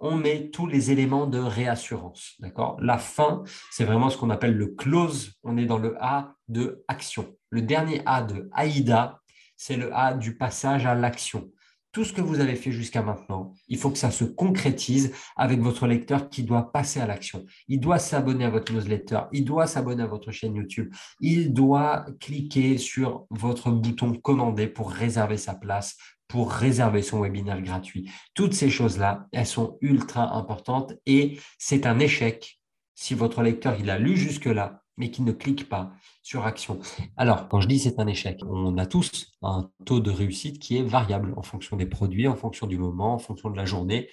on 0.03 0.17
met 0.17 0.51
tous 0.51 0.67
les 0.67 0.91
éléments 0.91 1.27
de 1.27 1.39
réassurance. 1.39 2.35
D'accord? 2.41 2.77
La 2.81 2.99
fin, 2.99 3.45
c'est 3.71 3.85
vraiment 3.85 4.11
ce 4.11 4.19
qu'on 4.19 4.31
appelle 4.31 4.55
le 4.55 4.67
close. 4.67 5.35
On 5.45 5.57
est 5.57 5.65
dans 5.65 5.79
le 5.79 5.97
A 6.01 6.35
de 6.49 6.85
action. 6.89 7.35
Le 7.51 7.63
dernier 7.63 8.03
A 8.05 8.23
de 8.23 8.51
AIDA, 8.57 9.21
c'est 9.57 9.77
le 9.77 9.95
A 9.95 10.13
du 10.13 10.37
passage 10.37 10.87
à 10.87 10.95
l'action. 10.95 11.51
Tout 11.93 12.05
ce 12.05 12.13
que 12.15 12.23
vous 12.23 12.41
avez 12.41 12.57
fait 12.57 12.73
jusqu'à 12.73 13.03
maintenant, 13.03 13.53
il 13.69 13.77
faut 13.77 13.91
que 13.91 13.99
ça 13.99 14.11
se 14.11 14.25
concrétise 14.25 15.13
avec 15.37 15.61
votre 15.61 15.87
lecteur 15.87 16.31
qui 16.31 16.43
doit 16.43 16.73
passer 16.73 17.01
à 17.01 17.07
l'action. 17.07 17.45
Il 17.69 17.81
doit 17.81 17.99
s'abonner 17.99 18.47
à 18.47 18.51
votre 18.51 18.73
newsletter, 18.73 19.21
il 19.31 19.45
doit 19.45 19.67
s'abonner 19.67 20.03
à 20.03 20.07
votre 20.07 20.33
chaîne 20.33 20.57
YouTube, 20.57 20.91
il 21.21 21.53
doit 21.53 22.07
cliquer 22.19 22.79
sur 22.79 23.27
votre 23.29 23.71
bouton 23.71 24.15
commander 24.15 24.69
pour 24.69 24.91
réserver 24.91 25.37
sa 25.37 25.55
place, 25.55 25.99
pour 26.33 26.51
réserver 26.51 27.03
son 27.03 27.21
webinaire 27.21 27.61
gratuit. 27.61 28.11
Toutes 28.33 28.55
ces 28.55 28.71
choses-là, 28.71 29.29
elles 29.33 29.47
sont 29.47 29.77
ultra 29.83 30.35
importantes 30.35 30.95
et 31.05 31.39
c'est 31.59 31.85
un 31.85 31.99
échec 31.99 32.59
si 32.95 33.13
votre 33.13 33.43
lecteur, 33.43 33.77
il 33.79 33.91
a 33.91 33.99
lu 33.99 34.17
jusque-là, 34.17 34.83
mais 34.97 35.11
qu'il 35.11 35.25
ne 35.25 35.33
clique 35.33 35.69
pas 35.69 35.93
sur 36.23 36.47
action. 36.47 36.79
Alors, 37.19 37.49
quand 37.49 37.61
je 37.61 37.69
dis 37.69 37.79
c'est 37.79 37.99
un 37.99 38.07
échec, 38.07 38.39
on 38.49 38.79
a 38.79 38.87
tous 38.87 39.33
un 39.43 39.71
taux 39.85 40.01
de 40.01 40.11
réussite 40.11 40.59
qui 40.59 40.79
est 40.79 40.83
variable 40.83 41.35
en 41.37 41.43
fonction 41.43 41.77
des 41.77 41.87
produits, 41.87 42.29
en 42.29 42.37
fonction 42.37 42.67
du 42.67 42.79
moment, 42.79 43.13
en 43.13 43.19
fonction 43.19 43.51
de 43.51 43.57
la 43.57 43.67
journée. 43.67 44.09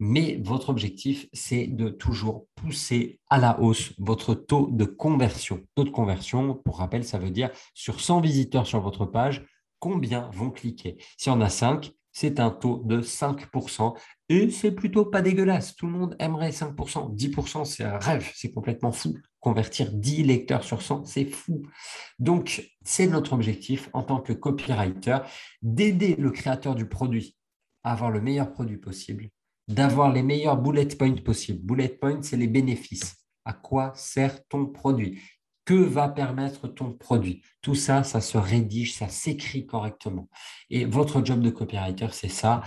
Mais 0.00 0.40
votre 0.42 0.68
objectif, 0.68 1.26
c'est 1.32 1.68
de 1.68 1.88
toujours 1.88 2.48
pousser 2.56 3.20
à 3.30 3.38
la 3.38 3.60
hausse 3.60 3.92
votre 3.98 4.34
taux 4.34 4.68
de 4.72 4.84
conversion. 4.84 5.62
Taux 5.74 5.84
de 5.84 5.90
conversion, 5.90 6.60
pour 6.64 6.78
rappel, 6.78 7.04
ça 7.04 7.18
veut 7.18 7.30
dire 7.30 7.50
sur 7.72 8.00
100 8.00 8.20
visiteurs 8.20 8.66
sur 8.66 8.80
votre 8.80 9.06
page, 9.06 9.46
combien 9.82 10.30
vont 10.32 10.52
cliquer 10.52 10.96
Si 11.18 11.28
on 11.28 11.40
a 11.40 11.48
5, 11.48 11.90
c'est 12.12 12.38
un 12.38 12.50
taux 12.50 12.82
de 12.84 13.02
5%. 13.02 13.98
Et 14.28 14.48
c'est 14.50 14.70
plutôt 14.70 15.06
pas 15.06 15.22
dégueulasse. 15.22 15.74
Tout 15.74 15.86
le 15.86 15.92
monde 15.92 16.16
aimerait 16.20 16.50
5%. 16.50 17.16
10%, 17.16 17.64
c'est 17.64 17.82
un 17.82 17.98
rêve. 17.98 18.30
C'est 18.36 18.52
complètement 18.52 18.92
fou. 18.92 19.18
Convertir 19.40 19.92
10 19.92 20.22
lecteurs 20.22 20.62
sur 20.62 20.82
100, 20.82 21.04
c'est 21.04 21.24
fou. 21.24 21.62
Donc, 22.20 22.70
c'est 22.84 23.08
notre 23.08 23.32
objectif 23.32 23.90
en 23.92 24.04
tant 24.04 24.20
que 24.20 24.32
copywriter 24.32 25.18
d'aider 25.62 26.14
le 26.14 26.30
créateur 26.30 26.76
du 26.76 26.86
produit 26.86 27.36
à 27.82 27.92
avoir 27.92 28.12
le 28.12 28.20
meilleur 28.20 28.52
produit 28.52 28.78
possible, 28.78 29.30
d'avoir 29.66 30.12
les 30.12 30.22
meilleurs 30.22 30.58
bullet 30.58 30.86
points 30.86 31.16
possibles. 31.16 31.58
Bullet 31.66 31.88
points, 31.88 32.22
c'est 32.22 32.36
les 32.36 32.46
bénéfices. 32.46 33.16
À 33.44 33.52
quoi 33.52 33.92
sert 33.96 34.46
ton 34.46 34.66
produit? 34.66 35.20
Que 35.64 35.74
va 35.74 36.08
permettre 36.08 36.68
ton 36.68 36.92
produit? 36.92 37.42
Tout 37.60 37.74
ça, 37.74 38.02
ça 38.02 38.20
se 38.20 38.38
rédige, 38.38 38.94
ça 38.94 39.08
s'écrit 39.08 39.66
correctement. 39.66 40.28
Et 40.70 40.84
votre 40.84 41.24
job 41.24 41.40
de 41.40 41.50
copywriter, 41.50 42.08
c'est 42.12 42.28
ça. 42.28 42.62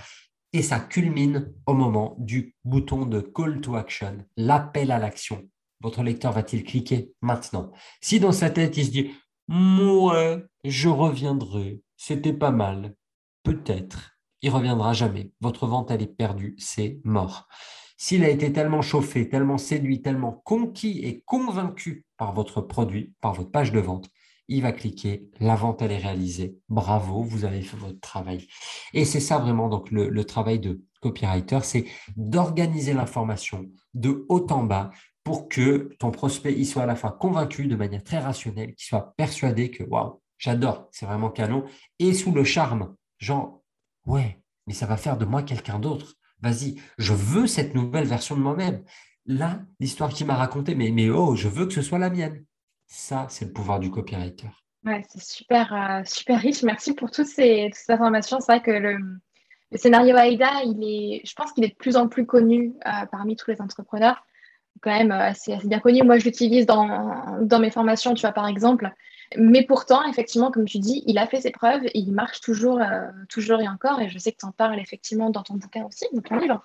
Et 0.54 0.62
ça 0.62 0.80
culmine 0.80 1.54
au 1.66 1.74
moment 1.74 2.16
du 2.18 2.56
bouton 2.64 3.06
de 3.06 3.20
call 3.20 3.60
to 3.60 3.76
action, 3.76 4.26
l'appel 4.38 4.92
à 4.92 5.00
l'action. 5.00 5.44
Votre 5.82 6.02
lecteur 6.02 6.32
va-t-il 6.32 6.64
cliquer 6.64 7.12
maintenant? 7.22 7.72
Si 8.02 8.20
dans 8.20 8.32
sa 8.32 8.50
tête, 8.50 8.78
il 8.78 8.86
se 8.86 8.92
dit 8.92 9.12
Ouais, 9.50 10.44
je 10.64 10.90
reviendrai, 10.90 11.82
c'était 11.98 12.34
pas 12.34 12.52
mal, 12.52 12.96
peut-être, 13.44 14.18
il 14.42 14.50
reviendra 14.50 14.94
jamais. 14.94 15.32
Votre 15.42 15.68
vente, 15.68 15.92
elle 15.92 16.02
est 16.02 16.08
perdue, 16.08 16.56
c'est 16.58 17.00
mort. 17.04 17.48
S'il 17.98 18.24
a 18.24 18.30
été 18.30 18.52
tellement 18.52 18.82
chauffé, 18.82 19.30
tellement 19.30 19.58
séduit, 19.58 20.02
tellement 20.02 20.42
conquis 20.44 21.00
et 21.00 21.22
convaincu 21.26 22.06
par 22.18 22.34
votre 22.34 22.62
produit, 22.62 23.14
par 23.22 23.34
votre 23.34 23.52
page 23.52 23.72
de 23.72 23.80
vente, 23.80 24.10
il 24.48 24.62
va 24.62 24.72
cliquer, 24.72 25.30
la 25.40 25.56
vente 25.56 25.82
elle 25.82 25.92
est 25.92 25.98
réalisée. 25.98 26.58
Bravo, 26.70 27.24
vous 27.24 27.46
avez 27.46 27.62
fait 27.62 27.78
votre 27.78 28.00
travail. 28.00 28.48
Et 28.94 29.06
c'est 29.06 29.20
ça 29.20 29.38
vraiment 29.38 29.70
donc 29.70 29.90
le, 29.92 30.24
travail 30.24 30.60
de 30.60 30.84
copywriter, 31.02 31.60
c'est 31.64 31.86
d'organiser 32.16 32.94
l'information 32.94 33.66
de 33.94 34.26
haut 34.30 34.46
en 34.52 34.64
bas 34.64 34.92
pour 35.24 35.50
que 35.50 35.96
ton 36.00 36.12
prospect 36.12 36.54
il 36.54 36.66
soit 36.66 36.84
à 36.84 36.86
la 36.86 36.96
fois 36.96 37.12
convaincu 37.12 37.68
de 37.68 37.76
manière 37.76 38.04
très 38.04 38.20
rationnelle, 38.20 38.76
qu'il 38.76 38.86
soit 38.86 39.14
persuadé 39.18 39.72
que 39.72 39.84
waouh, 39.84 40.22
j'adore, 40.38 40.88
c'est 40.92 41.06
vraiment 41.06 41.32
canon, 41.32 41.66
et 41.98 42.14
sous 42.14 42.32
le 42.32 42.44
charme, 42.44 42.96
genre 43.18 43.64
ouais, 44.06 44.40
mais 44.68 44.74
ça 44.74 44.86
va 44.86 44.98
faire 44.98 45.18
de 45.18 45.26
moi 45.26 45.42
quelqu'un 45.42 45.80
d'autre. 45.80 46.16
Vas-y, 46.46 46.76
je 47.00 47.12
veux 47.12 47.48
cette 47.48 47.74
nouvelle 47.74 48.06
version 48.06 48.36
de 48.38 48.42
moi-même. 48.42 48.84
Là, 49.26 49.62
l'histoire 49.80 50.12
qu'il 50.12 50.28
m'a 50.28 50.36
racontée, 50.36 50.76
mais, 50.76 50.92
mais 50.92 51.10
oh, 51.10 51.36
je 51.36 51.48
veux 51.48 51.66
que 51.66 51.74
ce 51.74 51.82
soit 51.82 51.98
la 51.98 52.12
mienne. 52.12 52.46
Ça, 52.86 53.26
c'est 53.30 53.46
le 53.46 53.52
pouvoir 53.52 53.80
du 53.80 53.90
copywriter. 53.90 54.50
Ouais, 54.86 55.02
c'est 55.10 55.24
super, 55.24 55.74
euh, 55.74 56.04
super 56.06 56.40
riche. 56.40 56.62
Merci 56.62 56.94
pour 56.94 57.10
toutes 57.10 57.26
ces, 57.26 57.72
informations. 57.90 58.40
C'est 58.42 58.52
vrai 58.52 58.62
que 58.62 58.70
le, 58.70 59.00
scénario 59.74 60.16
AIDA, 60.16 60.62
il 60.66 60.84
est, 60.84 61.26
je 61.26 61.34
pense 61.34 61.52
qu'il 61.52 61.64
est 61.64 61.70
de 61.70 61.76
plus 61.78 61.98
en 61.98 62.08
plus 62.08 62.28
connu 62.28 62.76
euh, 62.86 63.08
parmi 63.12 63.36
tous 63.36 63.50
les 63.50 63.60
entrepreneurs. 63.60 64.24
Quand 64.84 64.92
même 64.92 65.12
euh, 65.12 65.30
assez, 65.30 65.58
bien 65.66 65.80
connu. 65.80 66.04
Moi, 66.04 66.20
je 66.20 66.26
l'utilise 66.26 66.68
dans, 66.68 67.40
dans 67.42 67.58
mes 67.58 67.72
formations, 67.72 68.14
tu 68.14 68.22
vois, 68.22 68.34
par 68.34 68.48
exemple. 68.48 68.92
Mais 69.38 69.66
pourtant, 69.66 70.04
effectivement, 70.08 70.52
comme 70.52 70.66
tu 70.66 70.80
dis, 70.80 71.04
il 71.08 71.18
a 71.18 71.28
fait 71.28 71.42
ses 71.42 71.52
preuves 71.52 71.86
et 71.86 72.00
il 72.00 72.12
marche 72.12 72.42
toujours, 72.42 72.80
toujours 73.30 73.60
et 73.62 73.68
encore. 73.68 74.00
Et 74.02 74.10
je 74.10 74.18
sais 74.18 74.32
que 74.32 74.38
tu 74.38 74.46
en 74.46 74.52
parles 74.52 74.80
effectivement 74.80 75.30
dans 75.30 75.44
ton 75.44 75.56
bouquin 75.56 75.86
aussi, 75.86 76.06
dans 76.14 76.22
ton 76.22 76.38
livre. 76.38 76.64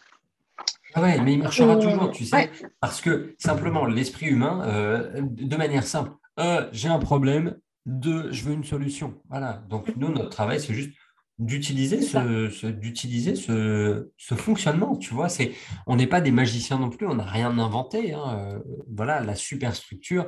Ah 0.94 1.02
ouais, 1.02 1.20
mais 1.20 1.34
il 1.34 1.38
marchera 1.38 1.76
toujours, 1.76 2.10
tu 2.10 2.24
sais, 2.24 2.50
parce 2.80 3.00
que 3.00 3.34
simplement 3.38 3.86
l'esprit 3.86 4.26
humain, 4.26 4.62
euh, 4.66 5.22
de 5.22 5.56
manière 5.56 5.84
simple, 5.84 6.10
euh, 6.38 6.68
j'ai 6.72 6.88
un 6.88 6.98
problème, 6.98 7.56
deux, 7.86 8.30
je 8.32 8.44
veux 8.44 8.52
une 8.52 8.64
solution. 8.64 9.14
Voilà. 9.28 9.62
Donc 9.68 9.94
nous, 9.96 10.10
notre 10.10 10.30
travail, 10.30 10.60
c'est 10.60 10.74
juste 10.74 10.90
d'utiliser 11.38 12.02
ce, 12.02 12.66
d'utiliser 12.66 13.34
ce, 13.34 14.10
ce, 14.18 14.34
fonctionnement. 14.34 14.96
Tu 14.96 15.14
vois, 15.14 15.28
c'est, 15.28 15.52
on 15.86 15.96
n'est 15.96 16.08
pas 16.08 16.20
des 16.20 16.32
magiciens 16.32 16.78
non 16.78 16.90
plus, 16.90 17.06
on 17.06 17.14
n'a 17.14 17.24
rien 17.24 17.56
inventé. 17.58 18.12
Hein. 18.12 18.24
Euh, 18.36 18.58
voilà, 18.92 19.20
la 19.20 19.34
superstructure. 19.34 20.26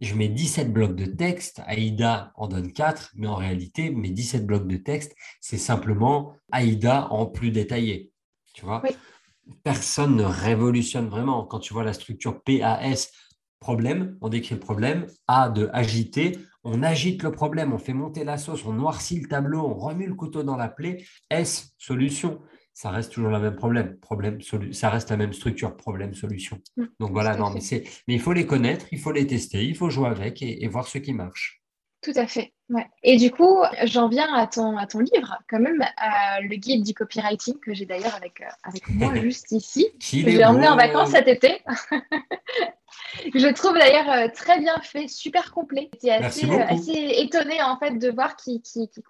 Je 0.00 0.14
mets 0.14 0.28
17 0.28 0.72
blocs 0.72 0.94
de 0.94 1.06
texte, 1.06 1.60
AIDA 1.66 2.32
en 2.36 2.48
donne 2.48 2.72
4, 2.72 3.12
mais 3.16 3.26
en 3.26 3.36
réalité, 3.36 3.90
mes 3.90 4.10
17 4.10 4.46
blocs 4.46 4.66
de 4.66 4.76
texte, 4.76 5.14
c'est 5.40 5.58
simplement 5.58 6.34
AIDA 6.52 7.08
en 7.10 7.26
plus 7.26 7.50
détaillé. 7.50 8.12
Tu 8.54 8.64
vois 8.64 8.82
personne 9.62 10.16
ne 10.16 10.24
révolutionne 10.24 11.08
vraiment. 11.08 11.44
Quand 11.44 11.58
tu 11.58 11.72
vois 11.72 11.84
la 11.84 11.92
structure 11.92 12.42
PAS, 12.42 13.10
problème, 13.60 14.16
on 14.20 14.28
décrit 14.28 14.54
le 14.54 14.60
problème. 14.60 15.06
A 15.26 15.48
de 15.48 15.68
agiter, 15.72 16.38
on 16.64 16.82
agite 16.82 17.22
le 17.22 17.32
problème, 17.32 17.72
on 17.72 17.78
fait 17.78 17.92
monter 17.92 18.24
la 18.24 18.38
sauce, 18.38 18.64
on 18.64 18.72
noircit 18.72 19.20
le 19.20 19.28
tableau, 19.28 19.60
on 19.60 19.74
remue 19.74 20.06
le 20.06 20.14
couteau 20.14 20.42
dans 20.42 20.56
la 20.56 20.68
plaie. 20.68 21.04
S, 21.30 21.72
solution. 21.78 22.40
Ça 22.80 22.90
reste 22.90 23.10
toujours 23.10 23.30
le 23.30 23.40
même 23.40 23.56
problème. 23.56 23.96
problème 23.96 24.38
ça 24.70 24.88
reste 24.88 25.10
la 25.10 25.16
même 25.16 25.32
structure, 25.32 25.76
problème, 25.76 26.14
solution. 26.14 26.60
Mm. 26.76 26.84
Donc 27.00 27.10
voilà, 27.10 27.36
non, 27.36 27.50
mais, 27.50 27.60
mais 28.06 28.14
il 28.14 28.20
faut 28.20 28.32
les 28.32 28.46
connaître, 28.46 28.86
il 28.92 29.00
faut 29.00 29.10
les 29.10 29.26
tester, 29.26 29.64
il 29.64 29.74
faut 29.74 29.90
jouer 29.90 30.06
avec 30.06 30.42
et 30.42 30.68
voir 30.68 30.86
ce 30.86 30.98
qui 30.98 31.12
marche. 31.12 31.57
Tout 32.02 32.12
à 32.14 32.26
fait. 32.26 32.52
Ouais. 32.70 32.86
Et 33.02 33.16
du 33.16 33.30
coup, 33.30 33.62
j'en 33.84 34.08
viens 34.08 34.32
à 34.34 34.46
ton, 34.46 34.76
à 34.76 34.86
ton 34.86 35.00
livre, 35.00 35.38
quand 35.48 35.58
même, 35.58 35.82
le 36.42 36.56
guide 36.56 36.84
du 36.84 36.94
copywriting 36.94 37.58
que 37.60 37.72
j'ai 37.72 37.86
d'ailleurs 37.86 38.14
avec, 38.14 38.40
euh, 38.40 38.46
avec 38.62 38.88
moi 38.90 39.14
juste 39.20 39.52
ici. 39.52 39.88
J'ai 39.98 40.44
emmené 40.44 40.68
en 40.68 40.76
vacances 40.76 41.10
cet 41.10 41.28
été. 41.28 41.62
je 43.34 43.52
trouve 43.54 43.72
d'ailleurs 43.72 44.10
euh, 44.10 44.28
très 44.32 44.60
bien 44.60 44.78
fait, 44.82 45.08
super 45.08 45.50
complet. 45.50 45.88
J'étais 45.94 46.10
assez, 46.10 46.48
euh, 46.48 46.62
assez 46.68 46.92
étonnée 46.92 47.60
en 47.62 47.78
fait 47.78 47.98
de 47.98 48.10
voir 48.10 48.36
qu'il 48.36 48.60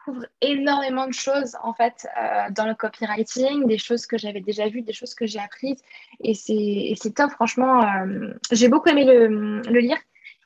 couvre 0.05 0.24
énormément 0.41 1.09
de 1.09 1.12
choses 1.12 1.57
en 1.62 1.74
fait 1.74 2.07
dans 2.53 2.66
le 2.66 2.74
copywriting, 2.74 3.66
des 3.66 3.78
choses 3.78 4.07
que 4.07 4.16
j'avais 4.16 4.41
déjà 4.41 4.68
vues, 4.68 4.82
des 4.82 4.93
choses 4.93 5.14
que 5.14 5.26
j'ai 5.26 5.41
apprises. 5.41 5.82
Et 6.22 6.34
c'est 6.34 7.14
top, 7.14 7.32
franchement. 7.32 7.84
j'ai 8.53 8.68
beaucoup 8.68 8.89
aimé 8.89 9.05
le, 9.05 9.61
le 9.62 9.80
lire. 9.80 9.99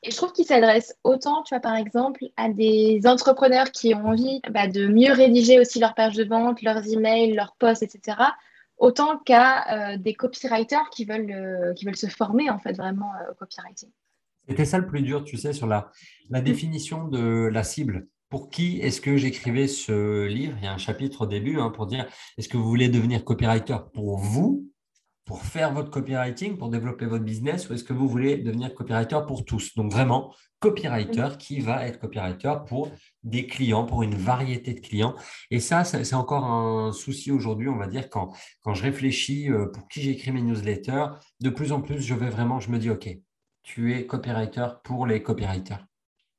Et 0.03 0.11
je 0.11 0.17
trouve 0.17 0.33
qu'il 0.33 0.45
s'adresse 0.45 0.97
autant, 1.05 1.43
tu 1.43 1.55
vois, 1.55 1.61
par 1.61 1.75
exemple, 1.75 2.25
à 2.35 2.49
des 2.49 3.01
entrepreneurs 3.05 3.71
qui 3.71 3.95
ont 3.95 4.07
envie 4.07 4.41
bah, 4.51 4.67
de 4.67 4.87
mieux 4.87 5.13
rédiger 5.13 5.59
aussi 5.59 5.79
leurs 5.79 5.95
pages 5.95 6.15
de 6.15 6.25
vente, 6.25 6.61
leurs 6.61 6.85
emails, 6.85 7.33
leurs 7.33 7.55
posts, 7.57 7.83
etc., 7.83 8.17
autant 8.77 9.17
qu'à 9.17 9.93
euh, 9.93 9.97
des 9.97 10.13
copywriters 10.13 10.89
qui 10.91 11.05
veulent, 11.05 11.31
euh, 11.31 11.73
qui 11.73 11.85
veulent 11.85 11.95
se 11.95 12.07
former, 12.07 12.49
en 12.49 12.59
fait, 12.59 12.73
vraiment 12.73 13.11
euh, 13.13 13.31
au 13.31 13.35
copywriting. 13.35 13.89
C'était 14.49 14.65
ça 14.65 14.77
le 14.77 14.85
plus 14.85 15.01
dur, 15.01 15.23
tu 15.23 15.37
sais, 15.37 15.53
sur 15.53 15.67
la, 15.67 15.89
la 16.29 16.41
mm. 16.41 16.43
définition 16.43 17.07
de 17.07 17.47
la 17.47 17.63
cible. 17.63 18.07
Pour 18.27 18.49
qui 18.49 18.81
est-ce 18.81 18.99
que 18.99 19.15
j'écrivais 19.15 19.67
ce 19.67 20.25
livre? 20.25 20.57
Il 20.57 20.65
y 20.65 20.67
a 20.67 20.73
un 20.73 20.77
chapitre 20.77 21.21
au 21.21 21.27
début 21.27 21.59
hein, 21.59 21.69
pour 21.69 21.85
dire 21.85 22.07
est-ce 22.37 22.49
que 22.49 22.57
vous 22.57 22.67
voulez 22.67 22.89
devenir 22.89 23.23
copywriter 23.23 23.77
pour 23.93 24.17
vous 24.17 24.72
pour 25.25 25.43
faire 25.43 25.73
votre 25.73 25.89
copywriting, 25.89 26.57
pour 26.57 26.69
développer 26.69 27.05
votre 27.05 27.23
business, 27.23 27.69
ou 27.69 27.73
est-ce 27.73 27.83
que 27.83 27.93
vous 27.93 28.07
voulez 28.07 28.37
devenir 28.37 28.73
copywriter 28.73 29.19
pour 29.25 29.45
tous? 29.45 29.73
Donc 29.75 29.91
vraiment, 29.91 30.33
copywriter 30.59 31.29
qui 31.39 31.59
va 31.59 31.85
être 31.87 31.99
copywriter 31.99 32.53
pour 32.67 32.91
des 33.23 33.47
clients, 33.47 33.85
pour 33.85 34.03
une 34.03 34.15
variété 34.15 34.73
de 34.73 34.79
clients. 34.79 35.15
Et 35.51 35.59
ça, 35.59 35.83
c'est 35.83 36.13
encore 36.13 36.45
un 36.45 36.91
souci 36.91 37.31
aujourd'hui, 37.31 37.69
on 37.69 37.77
va 37.77 37.87
dire, 37.87 38.09
quand, 38.09 38.33
quand 38.61 38.73
je 38.73 38.83
réfléchis 38.83 39.49
euh, 39.49 39.67
pour 39.67 39.87
qui 39.87 40.01
j'écris 40.01 40.31
mes 40.31 40.41
newsletters, 40.41 41.07
de 41.39 41.49
plus 41.49 41.71
en 41.71 41.81
plus, 41.81 42.01
je 42.01 42.13
vais 42.13 42.29
vraiment, 42.29 42.59
je 42.59 42.69
me 42.69 42.79
dis, 42.79 42.89
OK, 42.89 43.09
tu 43.63 43.93
es 43.93 44.05
copywriter 44.05 44.67
pour 44.83 45.07
les 45.07 45.23
copywriters. 45.23 45.85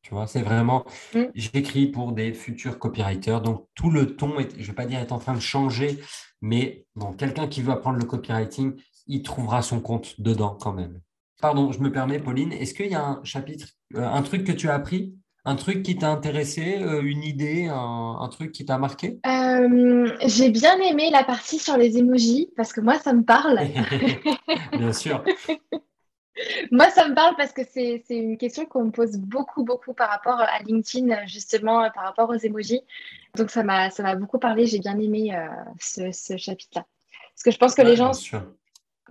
Tu 0.05 0.12
vois, 0.12 0.26
c'est 0.26 0.42
vraiment, 0.42 0.84
mm. 1.14 1.22
j'écris 1.34 1.86
pour 1.86 2.12
des 2.12 2.34
futurs 2.34 2.78
copywriters. 2.78 3.40
Donc, 3.40 3.66
tout 3.74 3.90
le 3.90 4.14
ton, 4.14 4.38
est, 4.38 4.50
je 4.52 4.61
ne 4.61 4.66
vais 4.66 4.72
pas 4.74 4.84
dire 4.84 5.00
est 5.00 5.12
en 5.12 5.18
train 5.18 5.34
de 5.34 5.40
changer, 5.40 5.98
mais 6.42 6.84
bon, 6.94 7.14
quelqu'un 7.14 7.48
qui 7.48 7.62
veut 7.62 7.72
apprendre 7.72 7.98
le 7.98 8.05
copywriting, 8.05 8.74
il 9.07 9.22
trouvera 9.22 9.62
son 9.62 9.80
compte 9.80 10.20
dedans 10.20 10.59
quand 10.61 10.74
même. 10.74 11.00
Pardon, 11.40 11.72
je 11.72 11.80
me 11.80 11.90
permets, 11.90 12.18
Pauline, 12.18 12.52
est-ce 12.52 12.74
qu'il 12.74 12.90
y 12.90 12.94
a 12.94 13.02
un 13.02 13.24
chapitre, 13.24 13.68
euh, 13.96 14.07
un 14.07 14.20
truc 14.20 14.44
que 14.44 14.52
tu 14.52 14.68
as 14.68 14.74
appris? 14.74 15.14
Un 15.46 15.57
truc 15.57 15.82
qui 15.82 15.96
t'a 15.96 16.11
intéressé, 16.11 16.82
euh, 16.82 17.02
une 17.02 17.22
idée, 17.22 17.66
un, 17.70 18.28
truc 18.30 18.52
qui 18.52 18.64
t'a 18.66 18.76
marqué? 18.78 19.20
Euh, 19.26 20.11
J'ai 20.26 20.50
bien 20.50 20.78
aimé 20.80 21.11
la 21.11 21.24
partie 21.24 21.59
sur 21.59 21.78
les 21.78 21.98
emojis 21.98 22.50
parce 22.57 22.72
que 22.72 22.80
moi, 22.82 22.98
ça 22.98 23.14
me 23.14 23.22
parle. 23.22 23.59
bien 24.78 24.92
sûr. 24.92 25.24
Moi, 26.70 26.91
ça 26.91 27.09
me 27.09 27.14
parle 27.14 27.37
parce 27.37 27.53
que 27.53 27.62
c'est 27.64 28.03
une 28.11 28.37
question 28.37 28.64
qu'on 28.66 28.87
me 28.87 28.91
pose 28.91 29.16
beaucoup, 29.18 29.64
beaucoup 29.64 29.95
par 29.95 30.11
rapport 30.11 30.41
à 30.41 30.59
LinkedIn, 30.61 31.26
justement, 31.26 31.89
par 31.95 32.05
rapport 32.05 32.28
aux 32.30 32.37
emojis. 32.37 32.82
Donc, 33.37 33.51
ça 33.51 33.62
m'a 33.62 34.14
beaucoup 34.16 34.39
parlé. 34.39 34.66
J'ai 34.66 34.78
bien 34.78 34.99
aimé 34.99 35.35
euh, 35.35 35.47
ce, 35.78 36.37
chapitre-là. 36.37 36.87
Parce 37.35 37.43
que 37.45 37.51
je 37.51 37.59
pense 37.59 37.74
que 37.74 37.82
les 37.82 37.97
gens, 37.97 38.12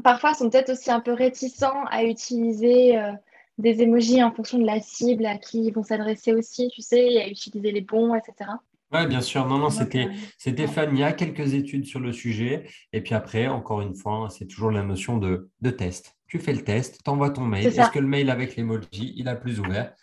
parfois, 0.03 0.33
sont 0.33 0.49
peut-être 0.49 0.71
aussi 0.71 0.91
un 0.91 0.99
peu 0.99 1.13
réticents 1.13 1.85
à 1.91 2.03
utiliser 2.03 2.97
euh, 2.97 3.11
des 3.57 3.81
emojis 3.81 4.23
en 4.23 4.31
fonction 4.31 4.57
de 4.57 4.65
la 4.65 4.81
cible 4.81 5.25
à 5.25 5.37
qui 5.37 5.65
ils 5.65 5.73
vont 5.73 5.83
s'adresser 5.83 6.33
aussi, 6.33 6.69
tu 6.73 6.81
sais, 6.81 7.21
à 7.21 7.27
utiliser 7.27 7.71
les 7.71 7.81
bons, 7.81 8.15
etc. 8.15 8.49
Oui, 8.91 9.07
bien 9.07 9.21
sûr. 9.21 9.47
Non, 9.47 9.57
non, 9.57 9.69
c'était 9.69 10.09
c'était 10.37 10.67
fun. 10.67 10.87
Il 10.91 10.99
y 10.99 11.03
a 11.03 11.13
quelques 11.13 11.53
études 11.53 11.85
sur 11.85 11.99
le 11.99 12.13
sujet. 12.13 12.65
Et 12.91 13.01
puis 13.01 13.15
après, 13.15 13.47
encore 13.47 13.81
une 13.81 13.95
fois, 13.95 14.27
c'est 14.29 14.45
toujours 14.45 14.71
la 14.71 14.83
notion 14.83 15.17
de, 15.17 15.49
de 15.61 15.69
test 15.71 16.15
tu 16.33 16.39
fais 16.39 16.53
le 16.53 16.63
test, 16.63 17.01
tu 17.03 17.11
envoies 17.11 17.29
ton 17.29 17.45
mail. 17.45 17.67
Est-ce 17.67 17.91
que 17.91 17.99
le 17.99 18.07
mail 18.07 18.31
avec 18.31 18.55
l'emoji, 18.55 19.13
il 19.15 19.27
a 19.27 19.35
plus 19.35 19.59
ouvert? 19.59 19.93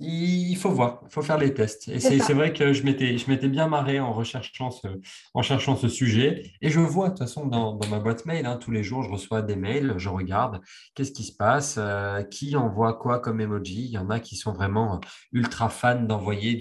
Il 0.00 0.56
faut 0.56 0.70
voir, 0.70 1.00
il 1.04 1.12
faut 1.12 1.22
faire 1.22 1.38
les 1.38 1.54
tests. 1.54 1.86
Et 1.86 2.00
c'est 2.00 2.32
vrai 2.32 2.52
que 2.52 2.72
je 2.72 2.84
m'étais 2.84 3.48
bien 3.48 3.68
marré 3.68 4.00
en 4.00 4.12
recherchant, 4.12 4.72
ce, 4.72 4.88
en 5.34 5.42
cherchant 5.42 5.76
ce 5.76 5.86
sujet. 5.86 6.50
Et 6.62 6.68
je 6.68 6.80
vois, 6.80 7.06
de 7.06 7.10
toute 7.10 7.20
façon, 7.20 7.46
dans, 7.46 7.78
ma 7.88 8.00
boîte 8.00 8.26
mail, 8.26 8.44
hein, 8.44 8.56
tous 8.56 8.72
les 8.72 8.82
jours, 8.82 9.04
je 9.04 9.10
reçois 9.10 9.40
des 9.40 9.54
mails, 9.54 9.94
je 9.98 10.08
regarde 10.08 10.60
qu'est-ce 10.96 11.12
qui 11.12 11.22
se 11.22 11.36
passe, 11.36 11.76
euh, 11.78 12.24
qui 12.24 12.56
envoie 12.56 12.94
quoi 12.94 13.20
comme 13.20 13.40
emoji. 13.40 13.84
Il 13.84 13.90
y 13.90 13.98
en 13.98 14.10
a 14.10 14.18
qui 14.18 14.34
sont 14.34 14.52
vraiment 14.52 15.00
ultra 15.30 15.68
fans 15.68 16.02
d'envoyer 16.02 16.58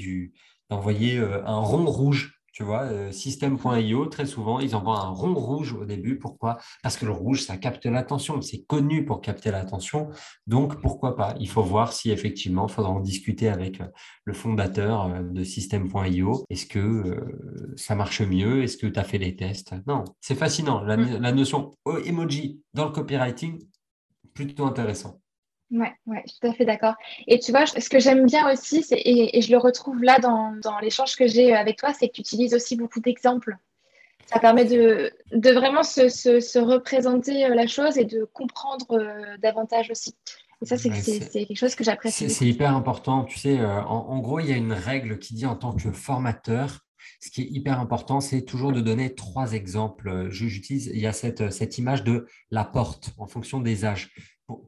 euh, 0.69 1.43
un 1.47 1.57
rond 1.57 1.85
rouge 1.85 2.39
tu 2.51 2.63
vois, 2.63 2.83
euh, 2.83 3.11
système.io, 3.11 4.05
très 4.07 4.25
souvent, 4.25 4.59
ils 4.59 4.75
envoient 4.75 4.99
un 4.99 5.09
rond 5.09 5.33
rouge 5.33 5.73
au 5.73 5.85
début. 5.85 6.17
Pourquoi? 6.19 6.57
Parce 6.83 6.97
que 6.97 7.05
le 7.05 7.11
rouge, 7.11 7.43
ça 7.43 7.57
capte 7.57 7.85
l'attention. 7.85 8.41
C'est 8.41 8.63
connu 8.63 9.05
pour 9.05 9.21
capter 9.21 9.51
l'attention. 9.51 10.09
Donc, 10.47 10.81
pourquoi 10.81 11.15
pas? 11.15 11.35
Il 11.39 11.47
faut 11.47 11.63
voir 11.63 11.93
si 11.93 12.11
effectivement, 12.11 12.67
il 12.67 12.73
faudra 12.73 12.91
en 12.91 12.99
discuter 12.99 13.47
avec 13.47 13.79
euh, 13.79 13.87
le 14.25 14.33
fondateur 14.33 15.05
euh, 15.05 15.23
de 15.23 15.43
système.io. 15.43 16.45
Est-ce 16.49 16.65
que 16.65 17.17
ça 17.77 17.95
marche 17.95 18.21
mieux? 18.21 18.63
Est-ce 18.63 18.77
que 18.77 18.87
tu 18.87 18.99
as 18.99 19.03
fait 19.03 19.17
les 19.17 19.35
tests? 19.35 19.73
Non, 19.87 20.03
c'est 20.19 20.35
fascinant. 20.35 20.81
La, 20.81 20.97
mm. 20.97 21.21
la 21.21 21.31
notion 21.31 21.71
emoji 22.05 22.61
dans 22.73 22.85
le 22.85 22.91
copywriting, 22.91 23.59
plutôt 24.33 24.65
intéressant. 24.65 25.21
Ouais, 25.71 25.93
ouais, 26.05 26.21
je 26.25 26.31
suis 26.31 26.39
tout 26.41 26.47
à 26.47 26.53
fait 26.53 26.65
d'accord. 26.65 26.95
Et 27.27 27.39
tu 27.39 27.51
vois, 27.51 27.65
ce 27.65 27.89
que 27.89 27.99
j'aime 27.99 28.25
bien 28.25 28.51
aussi, 28.51 28.85
et, 28.91 29.37
et, 29.37 29.41
je 29.41 29.51
le 29.51 29.57
retrouve 29.57 30.03
là 30.03 30.19
dans, 30.19 30.53
dans 30.61 30.79
l'échange 30.79 31.15
que 31.15 31.27
j'ai 31.27 31.53
avec 31.53 31.77
toi, 31.77 31.93
c'est 31.93 32.09
que 32.09 32.13
tu 32.13 32.21
utilises 32.21 32.53
aussi 32.53 32.75
beaucoup 32.75 32.99
d'exemples. 32.99 33.55
Ça 34.27 34.39
permet 34.39 34.65
de, 34.65 35.11
de 35.31 35.49
vraiment 35.51 35.83
se, 35.83 36.09
se, 36.09 36.39
se, 36.39 36.59
représenter 36.59 37.45
euh, 37.45 37.55
la 37.55 37.67
chose 37.67 37.97
et 37.97 38.05
de 38.05 38.23
comprendre 38.33 38.91
euh, 38.91 39.37
davantage 39.41 39.91
aussi. 39.91 40.15
Et 40.61 40.65
ça, 40.65 40.77
c'est 40.77 40.89
quelque 40.89 41.55
chose 41.55 41.75
que 41.75 41.83
j'apprécie. 41.83 42.29
C'est 42.29 42.45
hyper 42.45 42.75
important. 42.75 43.23
Tu 43.23 43.39
sais, 43.39 43.59
euh, 43.59 43.81
en, 43.81 44.19
gros, 44.19 44.39
il 44.39 44.47
y 44.47 44.53
a 44.53 44.57
une 44.57 44.73
règle 44.73 45.19
qui 45.19 45.33
dit 45.33 45.45
en 45.45 45.55
tant 45.55 45.73
que 45.73 45.91
formateur, 45.91 46.81
ce 47.19 47.31
qui 47.31 47.41
est 47.41 47.49
hyper 47.49 47.79
important, 47.79 48.21
c'est 48.21 48.43
toujours 48.43 48.71
de 48.71 48.79
donner 48.79 49.15
trois 49.15 49.53
exemples. 49.53 50.27
J'utilise, 50.29 50.87
il 50.93 50.99
y 50.99 51.07
a 51.07 51.13
cette, 51.13 51.51
cette 51.51 51.77
image 51.77 52.03
de 52.03 52.27
la 52.51 52.63
porte 52.63 53.11
en 53.17 53.27
fonction 53.27 53.59
des 53.59 53.85
âges. 53.85 54.11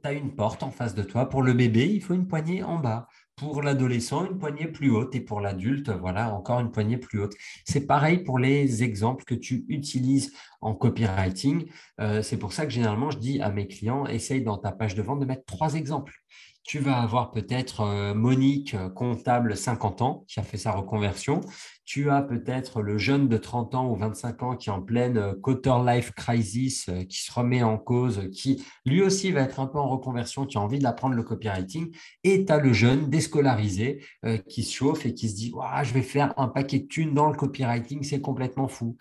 Tu 0.04 0.10
as 0.10 0.14
une 0.14 0.36
porte 0.36 0.64
en 0.64 0.72
face 0.72 0.96
de 0.96 1.04
toi. 1.04 1.30
Pour 1.30 1.44
le 1.44 1.54
bébé, 1.54 1.88
il 1.88 2.02
faut 2.02 2.14
une 2.14 2.28
poignée 2.28 2.64
en 2.64 2.80
bas. 2.80 3.08
Pour 3.36 3.62
l'adolescent, 3.62 4.26
une 4.26 4.38
poignée 4.38 4.68
plus 4.68 4.92
haute 4.92 5.16
et 5.16 5.22
pour 5.22 5.42
l'adulte, 5.42 5.90
voilà, 5.90 6.34
encore 6.34 6.60
une 6.60 6.72
poignée 6.72 6.98
plus 6.98 7.20
haute. 7.20 7.34
C'est 7.66 7.88
pareil 7.88 8.24
pour 8.24 8.38
les 8.38 8.84
exemples 8.84 9.24
que 9.24 9.34
tu 9.34 9.66
utilises 9.70 10.34
en 10.62 10.76
copywriting. 10.76 11.66
Euh, 12.00 12.22
c'est 12.22 12.38
pour 12.38 12.54
ça 12.54 12.66
que 12.66 12.72
généralement, 12.72 13.10
je 13.10 13.18
dis 13.18 13.42
à 13.42 13.50
mes 13.50 13.68
clients, 13.68 14.06
essaye 14.06 14.44
dans 14.44 14.58
ta 14.58 14.72
page 14.72 14.94
de 14.96 15.02
vente 15.02 15.20
de 15.20 15.26
mettre 15.26 15.46
trois 15.46 15.74
exemples 15.74 16.23
tu 16.64 16.80
vas 16.80 16.98
avoir 17.02 17.32
peut-être 17.32 17.82
euh, 17.82 18.14
Monique, 18.14 18.74
euh, 18.74 18.90
comptable 18.90 19.58
50 19.58 20.02
ans, 20.02 20.26
qui 20.28 20.40
a 20.40 20.44
fait 20.44 20.58
sa 20.58 20.72
reconversion. 20.72 21.42
Tu 21.86 22.10
as 22.10 22.22
peut-être 22.22 22.82
le 22.82 22.98
jeune 22.98 23.28
de 23.28 23.36
30 23.36 23.76
ans 23.76 23.90
ou 23.92 23.98
25 23.98 24.44
ans 24.44 24.56
qui 24.56 24.70
est 24.70 24.72
en 24.72 24.82
pleine 24.82 25.18
euh, 25.18 25.34
quarter 25.34 25.76
life 25.86 26.12
crisis, 26.12 26.90
qui 27.10 27.22
se 27.22 27.32
remet 27.34 27.64
en 27.64 27.78
cause, 27.78 28.30
qui 28.32 28.66
lui 28.86 29.02
aussi 29.02 29.32
va 29.32 29.42
être 29.42 29.60
un 29.60 29.68
peu 29.68 29.78
en 29.78 29.90
reconversion, 29.90 30.46
qui 30.46 30.58
a 30.58 30.62
envie 30.62 30.80
d'apprendre 30.80 31.16
le 31.16 31.24
copywriting. 31.24 31.94
Et 32.24 32.46
tu 32.46 32.52
as 32.52 32.60
le 32.60 32.72
jeune 32.72 33.10
déscolarisé 33.10 34.04
qui 34.48 34.64
se 34.64 34.74
chauffe 34.74 35.06
et 35.06 35.14
qui 35.14 35.30
se 35.30 35.36
dit 35.36 35.54
Je 35.84 35.94
vais 35.94 36.02
faire 36.02 36.34
un 36.38 36.48
paquet 36.48 36.80
de 36.80 36.88
thunes 36.88 37.14
dans 37.14 37.30
le 37.30 37.36
copywriting, 37.36 38.04
c'est 38.04 38.22
complètement 38.22 38.68
fou 38.68 38.98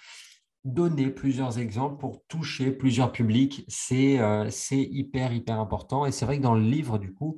donner 0.64 1.10
plusieurs 1.10 1.58
exemples 1.58 1.98
pour 1.98 2.24
toucher 2.28 2.70
plusieurs 2.70 3.12
publics, 3.12 3.64
c'est 3.68 4.20
euh, 4.20 4.48
hyper, 4.70 5.32
hyper 5.32 5.58
important. 5.58 6.06
Et 6.06 6.12
c'est 6.12 6.24
vrai 6.24 6.38
que 6.38 6.42
dans 6.42 6.54
le 6.54 6.62
livre, 6.62 6.98
du 6.98 7.12
coup, 7.12 7.36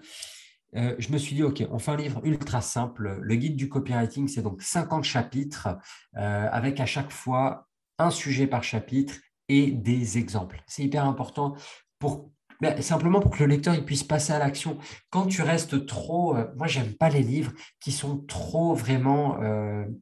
euh, 0.76 0.94
je 0.98 1.10
me 1.10 1.18
suis 1.18 1.34
dit, 1.34 1.42
OK, 1.42 1.64
on 1.70 1.78
fait 1.78 1.92
un 1.92 1.96
livre 1.96 2.20
ultra 2.24 2.60
simple. 2.60 3.18
Le 3.20 3.34
guide 3.36 3.56
du 3.56 3.68
copywriting, 3.68 4.28
c'est 4.28 4.42
donc 4.42 4.62
50 4.62 5.04
chapitres 5.04 5.68
euh, 6.16 6.48
avec 6.50 6.80
à 6.80 6.86
chaque 6.86 7.12
fois 7.12 7.68
un 7.98 8.10
sujet 8.10 8.46
par 8.46 8.62
chapitre 8.62 9.14
et 9.48 9.70
des 9.70 10.18
exemples. 10.18 10.62
C'est 10.66 10.82
hyper 10.82 11.04
important 11.04 11.54
pour 11.98 12.30
ben, 12.60 12.80
simplement 12.82 13.20
pour 13.20 13.30
que 13.30 13.42
le 13.42 13.46
lecteur 13.46 13.74
il 13.74 13.84
puisse 13.84 14.04
passer 14.04 14.32
à 14.32 14.38
l'action. 14.38 14.78
Quand 15.10 15.26
tu 15.26 15.42
restes 15.42 15.86
trop, 15.86 16.34
moi 16.56 16.66
j'aime 16.66 16.94
pas 16.94 17.08
les 17.08 17.22
livres 17.22 17.52
qui 17.80 17.92
sont 17.92 18.18
trop 18.26 18.74
vraiment 18.74 19.38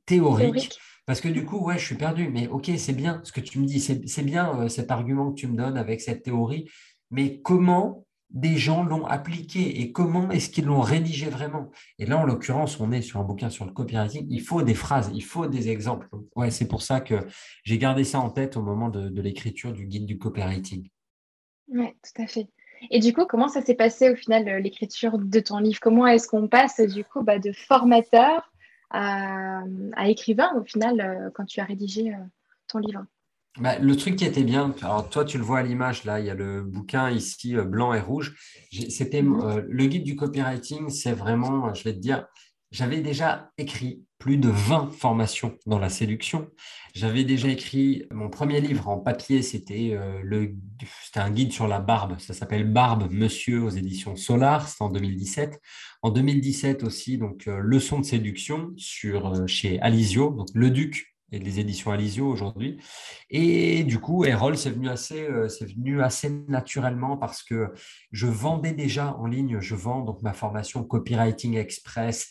théoriques. 0.06 0.78
Parce 1.12 1.20
que 1.20 1.28
du 1.28 1.44
coup, 1.44 1.58
ouais, 1.58 1.76
je 1.76 1.84
suis 1.84 1.94
perdu. 1.94 2.30
Mais 2.30 2.48
ok, 2.48 2.70
c'est 2.78 2.94
bien 2.94 3.20
ce 3.22 3.32
que 3.32 3.40
tu 3.42 3.58
me 3.58 3.66
dis. 3.66 3.80
C'est 3.80 4.22
bien 4.22 4.58
euh, 4.58 4.68
cet 4.68 4.90
argument 4.90 5.30
que 5.30 5.34
tu 5.34 5.46
me 5.46 5.58
donnes 5.58 5.76
avec 5.76 6.00
cette 6.00 6.22
théorie. 6.22 6.70
Mais 7.10 7.42
comment 7.42 8.06
des 8.30 8.56
gens 8.56 8.82
l'ont 8.82 9.04
appliqué 9.04 9.82
et 9.82 9.92
comment 9.92 10.30
est-ce 10.30 10.48
qu'ils 10.48 10.64
l'ont 10.64 10.80
rédigé 10.80 11.26
vraiment? 11.26 11.70
Et 11.98 12.06
là, 12.06 12.16
en 12.16 12.24
l'occurrence, 12.24 12.80
on 12.80 12.92
est 12.92 13.02
sur 13.02 13.20
un 13.20 13.24
bouquin 13.24 13.50
sur 13.50 13.66
le 13.66 13.72
copywriting. 13.72 14.26
Il 14.30 14.40
faut 14.40 14.62
des 14.62 14.72
phrases, 14.72 15.10
il 15.12 15.22
faut 15.22 15.46
des 15.46 15.68
exemples. 15.68 16.08
Ouais, 16.34 16.50
c'est 16.50 16.66
pour 16.66 16.80
ça 16.80 17.02
que 17.02 17.16
j'ai 17.62 17.76
gardé 17.76 18.04
ça 18.04 18.18
en 18.18 18.30
tête 18.30 18.56
au 18.56 18.62
moment 18.62 18.88
de, 18.88 19.20
l'écriture 19.20 19.74
du 19.74 19.84
guide 19.84 20.06
du 20.06 20.16
copywriting. 20.16 20.88
Oui, 21.68 21.88
tout 21.88 22.22
à 22.22 22.26
fait. 22.26 22.48
Et 22.90 23.00
du 23.00 23.12
coup, 23.12 23.26
comment 23.26 23.48
ça 23.48 23.60
s'est 23.60 23.74
passé 23.74 24.08
au 24.08 24.16
final 24.16 24.48
euh, 24.48 24.60
l'écriture 24.60 25.18
de 25.18 25.40
ton 25.40 25.58
livre? 25.58 25.78
Comment 25.78 26.06
est-ce 26.06 26.26
qu'on 26.26 26.48
passe 26.48 26.80
du 26.80 27.04
coup 27.04 27.22
bah, 27.22 27.38
de 27.38 27.52
formateur 27.52 28.50
à, 28.92 29.62
écrivain 30.08 30.50
au 30.56 30.64
final 30.64 31.00
euh, 31.00 31.30
quand 31.34 31.44
tu 31.44 31.60
as 31.60 31.64
rédigé 31.64 32.10
euh, 32.10 32.18
ton 32.68 32.78
livre 32.78 33.04
bah, 33.58 33.78
le 33.78 33.94
truc 33.96 34.16
qui 34.16 34.24
était 34.24 34.44
bien, 34.44 34.74
alors 34.80 35.10
toi 35.10 35.26
tu 35.26 35.36
le 35.36 35.44
vois 35.44 35.58
à 35.58 35.62
l'image, 35.62 36.04
là 36.04 36.20
il 36.20 36.24
y 36.24 36.30
a 36.30 36.34
le 36.34 36.62
bouquin 36.62 37.10
ici 37.10 37.54
euh, 37.54 37.64
blanc 37.64 37.92
et 37.92 38.00
rouge. 38.00 38.34
C'était 38.88 39.20
mhm. 39.20 39.66
le 39.68 39.86
guide 39.86 40.04
du 40.04 40.16
copywriting, 40.16 40.88
c'est 40.88 41.12
vraiment, 41.12 41.74
je 41.74 41.84
vais 41.84 41.92
te 41.92 41.98
dire, 41.98 42.26
j'avais 42.72 43.00
déjà 43.00 43.52
écrit 43.58 44.02
plus 44.18 44.38
de 44.38 44.48
20 44.48 44.92
formations 44.92 45.58
dans 45.66 45.78
la 45.78 45.90
séduction. 45.90 46.48
J'avais 46.94 47.22
déjà 47.22 47.48
écrit 47.48 48.06
mon 48.10 48.30
premier 48.30 48.60
livre 48.60 48.88
en 48.88 48.98
papier, 48.98 49.42
c'était 49.42 49.98
le 50.22 50.54
un 51.16 51.30
guide 51.30 51.52
sur 51.52 51.68
la 51.68 51.80
barbe, 51.80 52.18
ça 52.18 52.32
s'appelle 52.32 52.70
Barbe 52.72 53.08
Monsieur 53.10 53.62
aux 53.62 53.70
éditions 53.70 54.16
Solar, 54.16 54.68
c'était 54.68 54.82
en 54.82 54.88
2017. 54.88 55.60
En 56.02 56.10
2017 56.10 56.82
aussi, 56.82 57.18
donc 57.18 57.46
Leçon 57.46 58.00
de 58.00 58.04
séduction 58.04 58.72
sur, 58.76 59.46
chez 59.46 59.78
Alizio, 59.80 60.30
donc 60.30 60.48
Le 60.54 60.70
Duc 60.70 61.14
et 61.30 61.38
les 61.38 61.60
éditions 61.60 61.90
Alizio 61.90 62.26
aujourd'hui. 62.26 62.78
Et 63.28 63.84
du 63.84 63.98
coup, 63.98 64.24
Erol, 64.24 64.56
c'est 64.56 64.70
venu 64.70 64.88
assez, 64.88 65.26
c'est 65.48 65.66
venu 65.66 66.00
assez 66.02 66.30
naturellement 66.48 67.16
parce 67.16 67.42
que 67.42 67.72
je 68.12 68.26
vendais 68.26 68.72
déjà 68.72 69.16
en 69.16 69.26
ligne, 69.26 69.60
je 69.60 69.74
vends 69.74 70.02
donc 70.02 70.22
ma 70.22 70.32
formation 70.32 70.84
Copywriting 70.84 71.56
Express 71.56 72.30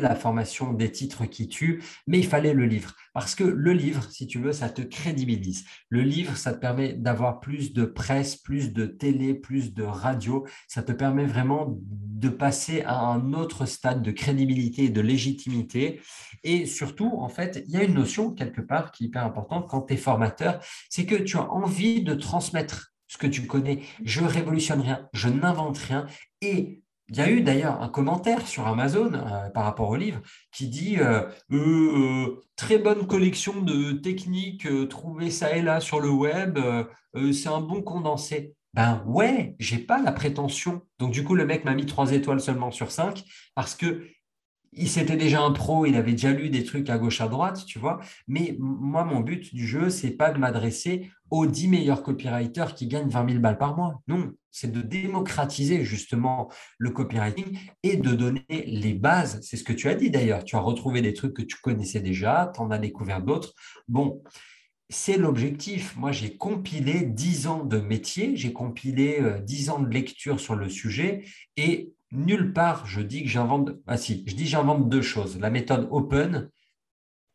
la 0.00 0.14
formation 0.14 0.72
des 0.72 0.90
titres 0.90 1.26
qui 1.26 1.48
tuent, 1.48 1.82
mais 2.06 2.18
il 2.18 2.26
fallait 2.26 2.54
le 2.54 2.66
livre. 2.66 2.94
Parce 3.12 3.34
que 3.34 3.44
le 3.44 3.72
livre, 3.72 4.10
si 4.10 4.26
tu 4.26 4.38
veux, 4.38 4.52
ça 4.52 4.68
te 4.68 4.82
crédibilise. 4.82 5.64
Le 5.88 6.02
livre, 6.02 6.36
ça 6.36 6.52
te 6.52 6.58
permet 6.58 6.94
d'avoir 6.94 7.40
plus 7.40 7.72
de 7.72 7.84
presse, 7.84 8.36
plus 8.36 8.72
de 8.72 8.86
télé, 8.86 9.34
plus 9.34 9.74
de 9.74 9.82
radio. 9.82 10.46
Ça 10.66 10.82
te 10.82 10.92
permet 10.92 11.26
vraiment 11.26 11.76
de 11.78 12.28
passer 12.28 12.82
à 12.82 12.98
un 12.98 13.32
autre 13.34 13.66
stade 13.66 14.02
de 14.02 14.10
crédibilité 14.12 14.84
et 14.84 14.90
de 14.90 15.00
légitimité. 15.00 16.00
Et 16.42 16.66
surtout, 16.66 17.12
en 17.18 17.28
fait, 17.28 17.62
il 17.66 17.72
y 17.72 17.76
a 17.76 17.84
une 17.84 17.94
notion 17.94 18.32
quelque 18.32 18.60
part 18.60 18.92
qui 18.92 19.04
est 19.04 19.06
hyper 19.08 19.24
importante 19.24 19.68
quand 19.68 19.82
tu 19.82 19.94
es 19.94 19.96
formateur, 19.96 20.60
c'est 20.88 21.04
que 21.04 21.16
tu 21.16 21.36
as 21.36 21.50
envie 21.50 22.02
de 22.02 22.14
transmettre 22.14 22.92
ce 23.12 23.18
que 23.18 23.26
tu 23.26 23.46
connais. 23.46 23.82
Je 24.04 24.24
révolutionne 24.24 24.80
rien, 24.80 25.08
je 25.12 25.28
n'invente 25.28 25.76
rien. 25.78 26.06
Et 26.40 26.81
il 27.12 27.18
y 27.18 27.20
a 27.20 27.30
eu 27.30 27.42
d'ailleurs 27.42 27.82
un 27.82 27.88
commentaire 27.88 28.46
sur 28.46 28.66
Amazon 28.66 29.12
euh, 29.12 29.50
par 29.50 29.64
rapport 29.64 29.90
au 29.90 29.96
livre 29.96 30.20
qui 30.50 30.68
dit 30.68 30.98
euh, 30.98 31.28
euh, 31.52 32.40
très 32.56 32.78
bonne 32.78 33.06
collection 33.06 33.60
de 33.60 33.92
techniques 33.92 34.66
trouvées 34.88 35.30
ça 35.30 35.54
et 35.54 35.60
là 35.60 35.80
sur 35.80 36.00
le 36.00 36.08
web, 36.08 36.58
c'est 37.32 37.48
un 37.48 37.60
bon 37.60 37.82
condensé. 37.82 38.54
Ben 38.72 39.02
ouais, 39.06 39.54
j'ai 39.58 39.76
pas 39.76 40.00
la 40.00 40.12
prétention. 40.12 40.80
Donc 40.98 41.12
du 41.12 41.22
coup, 41.22 41.34
le 41.34 41.44
mec 41.44 41.66
m'a 41.66 41.74
mis 41.74 41.84
trois 41.84 42.12
étoiles 42.12 42.40
seulement 42.40 42.70
sur 42.70 42.90
cinq 42.90 43.24
parce 43.54 43.74
que 43.74 44.06
il 44.72 44.88
s'était 44.88 45.16
déjà 45.16 45.42
un 45.42 45.52
pro, 45.52 45.84
il 45.86 45.96
avait 45.96 46.12
déjà 46.12 46.32
lu 46.32 46.48
des 46.48 46.64
trucs 46.64 46.88
à 46.88 46.98
gauche 46.98 47.20
à 47.20 47.28
droite, 47.28 47.64
tu 47.66 47.78
vois. 47.78 48.00
Mais 48.26 48.56
moi, 48.58 49.04
mon 49.04 49.20
but 49.20 49.54
du 49.54 49.66
jeu, 49.66 49.90
c'est 49.90 50.12
pas 50.12 50.30
de 50.30 50.38
m'adresser 50.38 51.10
aux 51.30 51.46
10 51.46 51.68
meilleurs 51.68 52.02
copywriters 52.02 52.74
qui 52.74 52.86
gagnent 52.86 53.08
20 53.08 53.28
000 53.30 53.40
balles 53.40 53.58
par 53.58 53.76
mois. 53.76 54.00
Non, 54.08 54.32
c'est 54.50 54.72
de 54.72 54.80
démocratiser 54.80 55.84
justement 55.84 56.50
le 56.78 56.90
copywriting 56.90 57.58
et 57.82 57.96
de 57.96 58.14
donner 58.14 58.44
les 58.48 58.94
bases. 58.94 59.40
C'est 59.42 59.56
ce 59.56 59.64
que 59.64 59.72
tu 59.72 59.88
as 59.88 59.94
dit 59.94 60.10
d'ailleurs. 60.10 60.44
Tu 60.44 60.56
as 60.56 60.60
retrouvé 60.60 61.02
des 61.02 61.12
trucs 61.12 61.34
que 61.34 61.42
tu 61.42 61.56
connaissais 61.56 62.00
déjà, 62.00 62.50
tu 62.54 62.60
en 62.60 62.70
as 62.70 62.78
découvert 62.78 63.22
d'autres. 63.22 63.54
Bon, 63.88 64.22
c'est 64.88 65.16
l'objectif. 65.16 65.96
Moi, 65.96 66.12
j'ai 66.12 66.36
compilé 66.36 67.02
10 67.02 67.46
ans 67.46 67.64
de 67.64 67.78
métier, 67.78 68.36
j'ai 68.36 68.52
compilé 68.52 69.22
10 69.42 69.68
euh, 69.68 69.72
ans 69.72 69.80
de 69.80 69.88
lecture 69.88 70.38
sur 70.38 70.54
le 70.54 70.68
sujet 70.68 71.24
et 71.56 71.92
nulle 72.12 72.52
part 72.52 72.86
je 72.86 73.00
dis 73.00 73.24
que 73.24 73.28
j'invente. 73.28 73.70
Ah 73.86 73.96
je 73.96 74.12
dis 74.12 74.46
j'invente 74.46 74.88
deux 74.88 75.02
choses. 75.02 75.38
La 75.40 75.50
méthode 75.50 75.88
open, 75.90 76.48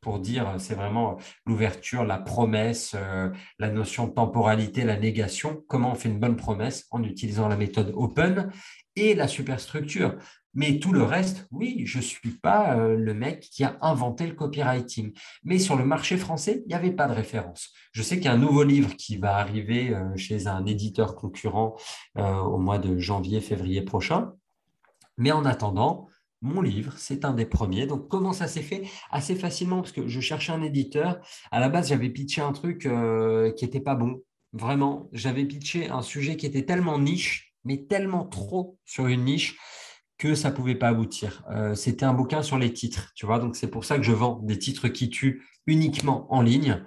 pour 0.02 0.20
dire 0.20 0.56
c'est 0.60 0.76
vraiment 0.76 1.18
l'ouverture, 1.46 2.06
la 2.06 2.20
promesse, 2.20 2.96
euh, 2.96 3.30
la 3.60 3.70
notion 3.70 4.08
de 4.08 4.14
temporalité, 4.14 4.84
la 4.84 4.98
négation, 4.98 5.64
comment 5.68 5.92
on 5.92 5.96
fait 5.96 6.10
une 6.10 6.20
bonne 6.20 6.38
promesse 6.38 6.86
en 6.92 7.04
utilisant 7.04 7.48
la 7.48 7.58
méthode 7.58 7.92
open 7.96 8.52
et 8.96 9.16
la 9.16 9.28
superstructure. 9.28 10.16
Mais 10.54 10.80
tout 10.80 10.92
le 10.92 11.04
reste, 11.04 11.48
oui, 11.52 11.84
je 11.86 11.98
ne 11.98 12.04
suis 12.04 12.32
pas 12.32 12.78
euh, 12.78 12.96
le 12.96 13.14
mec 13.14 13.42
qui 13.42 13.64
a 13.64 13.78
inventé 13.82 14.26
le 14.26 14.34
copywriting. 14.34 15.14
Mais 15.44 15.60
sur 15.60 15.76
le 15.76 15.86
marché 15.86 16.18
français, 16.18 16.64
il 16.66 16.70
n'y 16.70 16.74
avait 16.74 16.94
pas 16.94 17.08
de 17.08 17.14
référence. 17.14 17.74
Je 17.92 18.02
sais 18.02 18.16
qu'il 18.16 18.26
y 18.26 18.30
a 18.30 18.34
un 18.34 18.40
nouveau 18.40 18.64
livre 18.64 18.96
qui 18.96 19.18
va 19.18 19.38
arriver 19.38 19.94
euh, 19.94 20.16
chez 20.16 20.48
un 20.48 20.66
éditeur 20.66 21.16
concurrent 21.16 21.76
au 22.16 22.58
mois 22.58 22.80
de 22.80 22.98
janvier, 22.98 23.40
février 23.40 23.84
prochain. 23.84 24.32
Mais 25.18 25.32
en 25.32 25.46
attendant, 25.46 26.08
mon 26.42 26.62
livre, 26.62 26.94
c'est 26.98 27.26
un 27.26 27.34
des 27.34 27.46
premiers. 27.46 27.88
Donc, 27.88 28.08
comment 28.08 28.34
ça 28.34 28.48
s'est 28.48 28.62
fait? 28.62 28.84
Assez 29.12 29.36
facilement, 29.36 29.78
parce 29.78 29.92
que 29.92 30.08
je 30.08 30.20
cherchais 30.20 30.52
un 30.52 30.62
éditeur. 30.62 31.20
À 31.52 31.60
la 31.60 31.70
base, 31.70 31.90
j'avais 31.90 32.10
pitché 32.10 32.42
un 32.42 32.52
truc 32.52 32.86
euh, 32.86 33.52
qui 33.54 33.66
n'était 33.66 33.80
pas 33.80 33.96
bon. 33.96 34.22
Vraiment, 34.54 35.10
j'avais 35.12 35.46
pitché 35.46 35.90
un 35.90 36.02
sujet 36.02 36.38
qui 36.38 36.46
était 36.46 36.66
tellement 36.66 37.00
niche, 37.00 37.54
mais 37.64 37.86
tellement 37.86 38.26
trop 38.26 38.78
sur 38.86 39.08
une 39.08 39.26
niche 39.26 39.58
que 40.18 40.36
ça 40.36 40.52
ne 40.52 40.56
pouvait 40.56 40.76
pas 40.76 40.90
aboutir. 40.90 41.44
Euh, 41.52 41.76
c'était 41.76 42.06
un 42.06 42.14
bouquin 42.14 42.42
sur 42.42 42.58
les 42.58 42.72
titres, 42.72 43.12
tu 43.16 43.26
vois. 43.26 43.40
Donc, 43.40 43.56
c'est 43.56 43.70
pour 43.70 43.86
ça 43.86 43.98
que 43.98 44.04
je 44.04 44.12
vends 44.12 44.40
des 44.44 44.60
titres 44.60 44.88
qui 44.88 45.10
tuent 45.10 45.44
uniquement 45.66 46.32
en 46.32 46.42
ligne. 46.42 46.84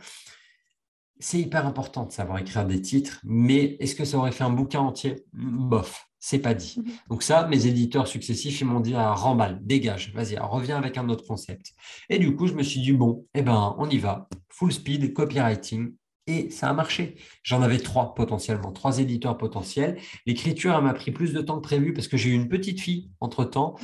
C'est 1.21 1.41
hyper 1.41 1.67
important 1.67 2.07
de 2.07 2.13
savoir 2.13 2.39
écrire 2.39 2.67
des 2.67 2.81
titres, 2.81 3.21
mais 3.25 3.77
est-ce 3.79 3.95
que 3.95 4.05
ça 4.05 4.19
aurait 4.19 4.33
fait 4.33 4.45
un 4.45 4.51
bouquin 4.51 4.81
entier? 4.81 5.25
Bof 5.33 6.11
c'est 6.21 6.39
pas 6.39 6.55
dit. 6.55 6.77
Mhm. 6.77 6.93
Donc 7.09 7.23
ça, 7.23 7.49
mes 7.49 7.67
éditeurs 7.67 8.07
successifs, 8.07 8.61
ils 8.61 8.67
m'ont 8.67 8.81
dit, 8.81 8.95
ah, 8.95 9.15
remballe, 9.15 9.59
dégage, 9.63 10.13
vas-y, 10.15 10.39
reviens 10.39 10.77
avec 10.77 10.99
un 10.99 11.09
autre 11.09 11.27
concept. 11.27 11.73
Et 12.11 12.19
du 12.19 12.37
coup, 12.37 12.47
je 12.47 12.53
me 12.53 12.63
suis 12.63 12.81
dit, 12.81 12.93
bon, 12.93 13.27
eh 13.35 13.43
ben, 13.43 13.75
on 13.79 13.89
y 13.89 13.99
va, 13.99 14.29
full 14.51 14.71
speed, 14.71 15.15
copywriting, 15.15 15.95
Et 16.27 16.51
ça 16.51 16.69
a 16.69 16.73
marché. 16.75 17.17
J'en 17.43 17.63
avais 17.63 17.79
trois 17.79 18.15
potentiellement, 18.15 18.71
trois 18.71 18.99
éditeurs 18.99 19.39
potentiels. 19.39 19.99
L'écriture, 20.27 20.75
elle 20.77 20.85
m'a 20.85 20.95
pris 20.95 21.11
plus 21.11 21.33
de 21.33 21.41
temps 21.41 21.57
que 21.57 21.63
prévu 21.63 21.95
parce 21.95 22.07
que 22.07 22.19
j'ai 22.19 22.31
eu 22.31 22.35
une 22.35 22.49
petite 22.49 22.81
fille 22.81 23.11
entre-temps. 23.21 23.77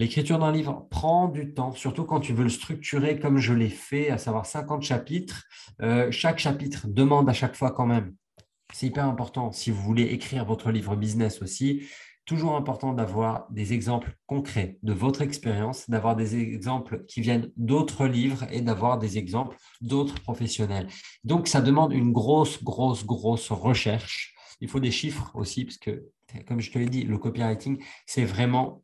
L'écriture 0.00 0.40
d'un 0.40 0.50
livre 0.50 0.88
prend 0.90 1.28
du 1.28 1.54
temps, 1.54 1.72
surtout 1.72 2.04
quand 2.04 2.18
tu 2.18 2.32
veux 2.32 2.42
le 2.42 2.48
structurer 2.48 3.20
comme 3.20 3.38
je 3.38 3.52
l'ai 3.52 3.68
fait, 3.68 4.10
à 4.10 4.18
savoir 4.18 4.44
50 4.44 4.82
chapitres. 4.82 5.44
Euh, 5.82 6.10
chaque 6.10 6.40
chapitre 6.40 6.88
demande 6.88 7.28
à 7.28 7.32
chaque 7.32 7.54
fois 7.54 7.70
quand 7.70 7.86
même. 7.86 8.14
C'est 8.72 8.86
hyper 8.86 9.04
important 9.04 9.52
si 9.52 9.70
vous 9.70 9.80
voulez 9.80 10.02
écrire 10.02 10.44
votre 10.44 10.72
livre 10.72 10.96
business 10.96 11.42
aussi. 11.42 11.84
Toujours 12.24 12.56
important 12.56 12.92
d'avoir 12.92 13.46
des 13.50 13.72
exemples 13.72 14.16
concrets 14.26 14.78
de 14.82 14.92
votre 14.92 15.22
expérience, 15.22 15.88
d'avoir 15.88 16.16
des 16.16 16.36
exemples 16.38 17.04
qui 17.04 17.20
viennent 17.20 17.52
d'autres 17.56 18.06
livres 18.06 18.46
et 18.50 18.62
d'avoir 18.62 18.98
des 18.98 19.16
exemples 19.18 19.56
d'autres 19.80 20.20
professionnels. 20.20 20.88
Donc, 21.22 21.46
ça 21.46 21.60
demande 21.60 21.92
une 21.92 22.12
grosse, 22.12 22.64
grosse, 22.64 23.04
grosse 23.06 23.52
recherche. 23.52 24.34
Il 24.60 24.68
faut 24.68 24.80
des 24.80 24.90
chiffres 24.90 25.30
aussi, 25.34 25.66
parce 25.66 25.78
que, 25.78 26.08
comme 26.48 26.60
je 26.60 26.72
te 26.72 26.78
l'ai 26.78 26.88
dit, 26.88 27.04
le 27.04 27.18
copywriting, 27.18 27.80
c'est 28.06 28.24
vraiment 28.24 28.83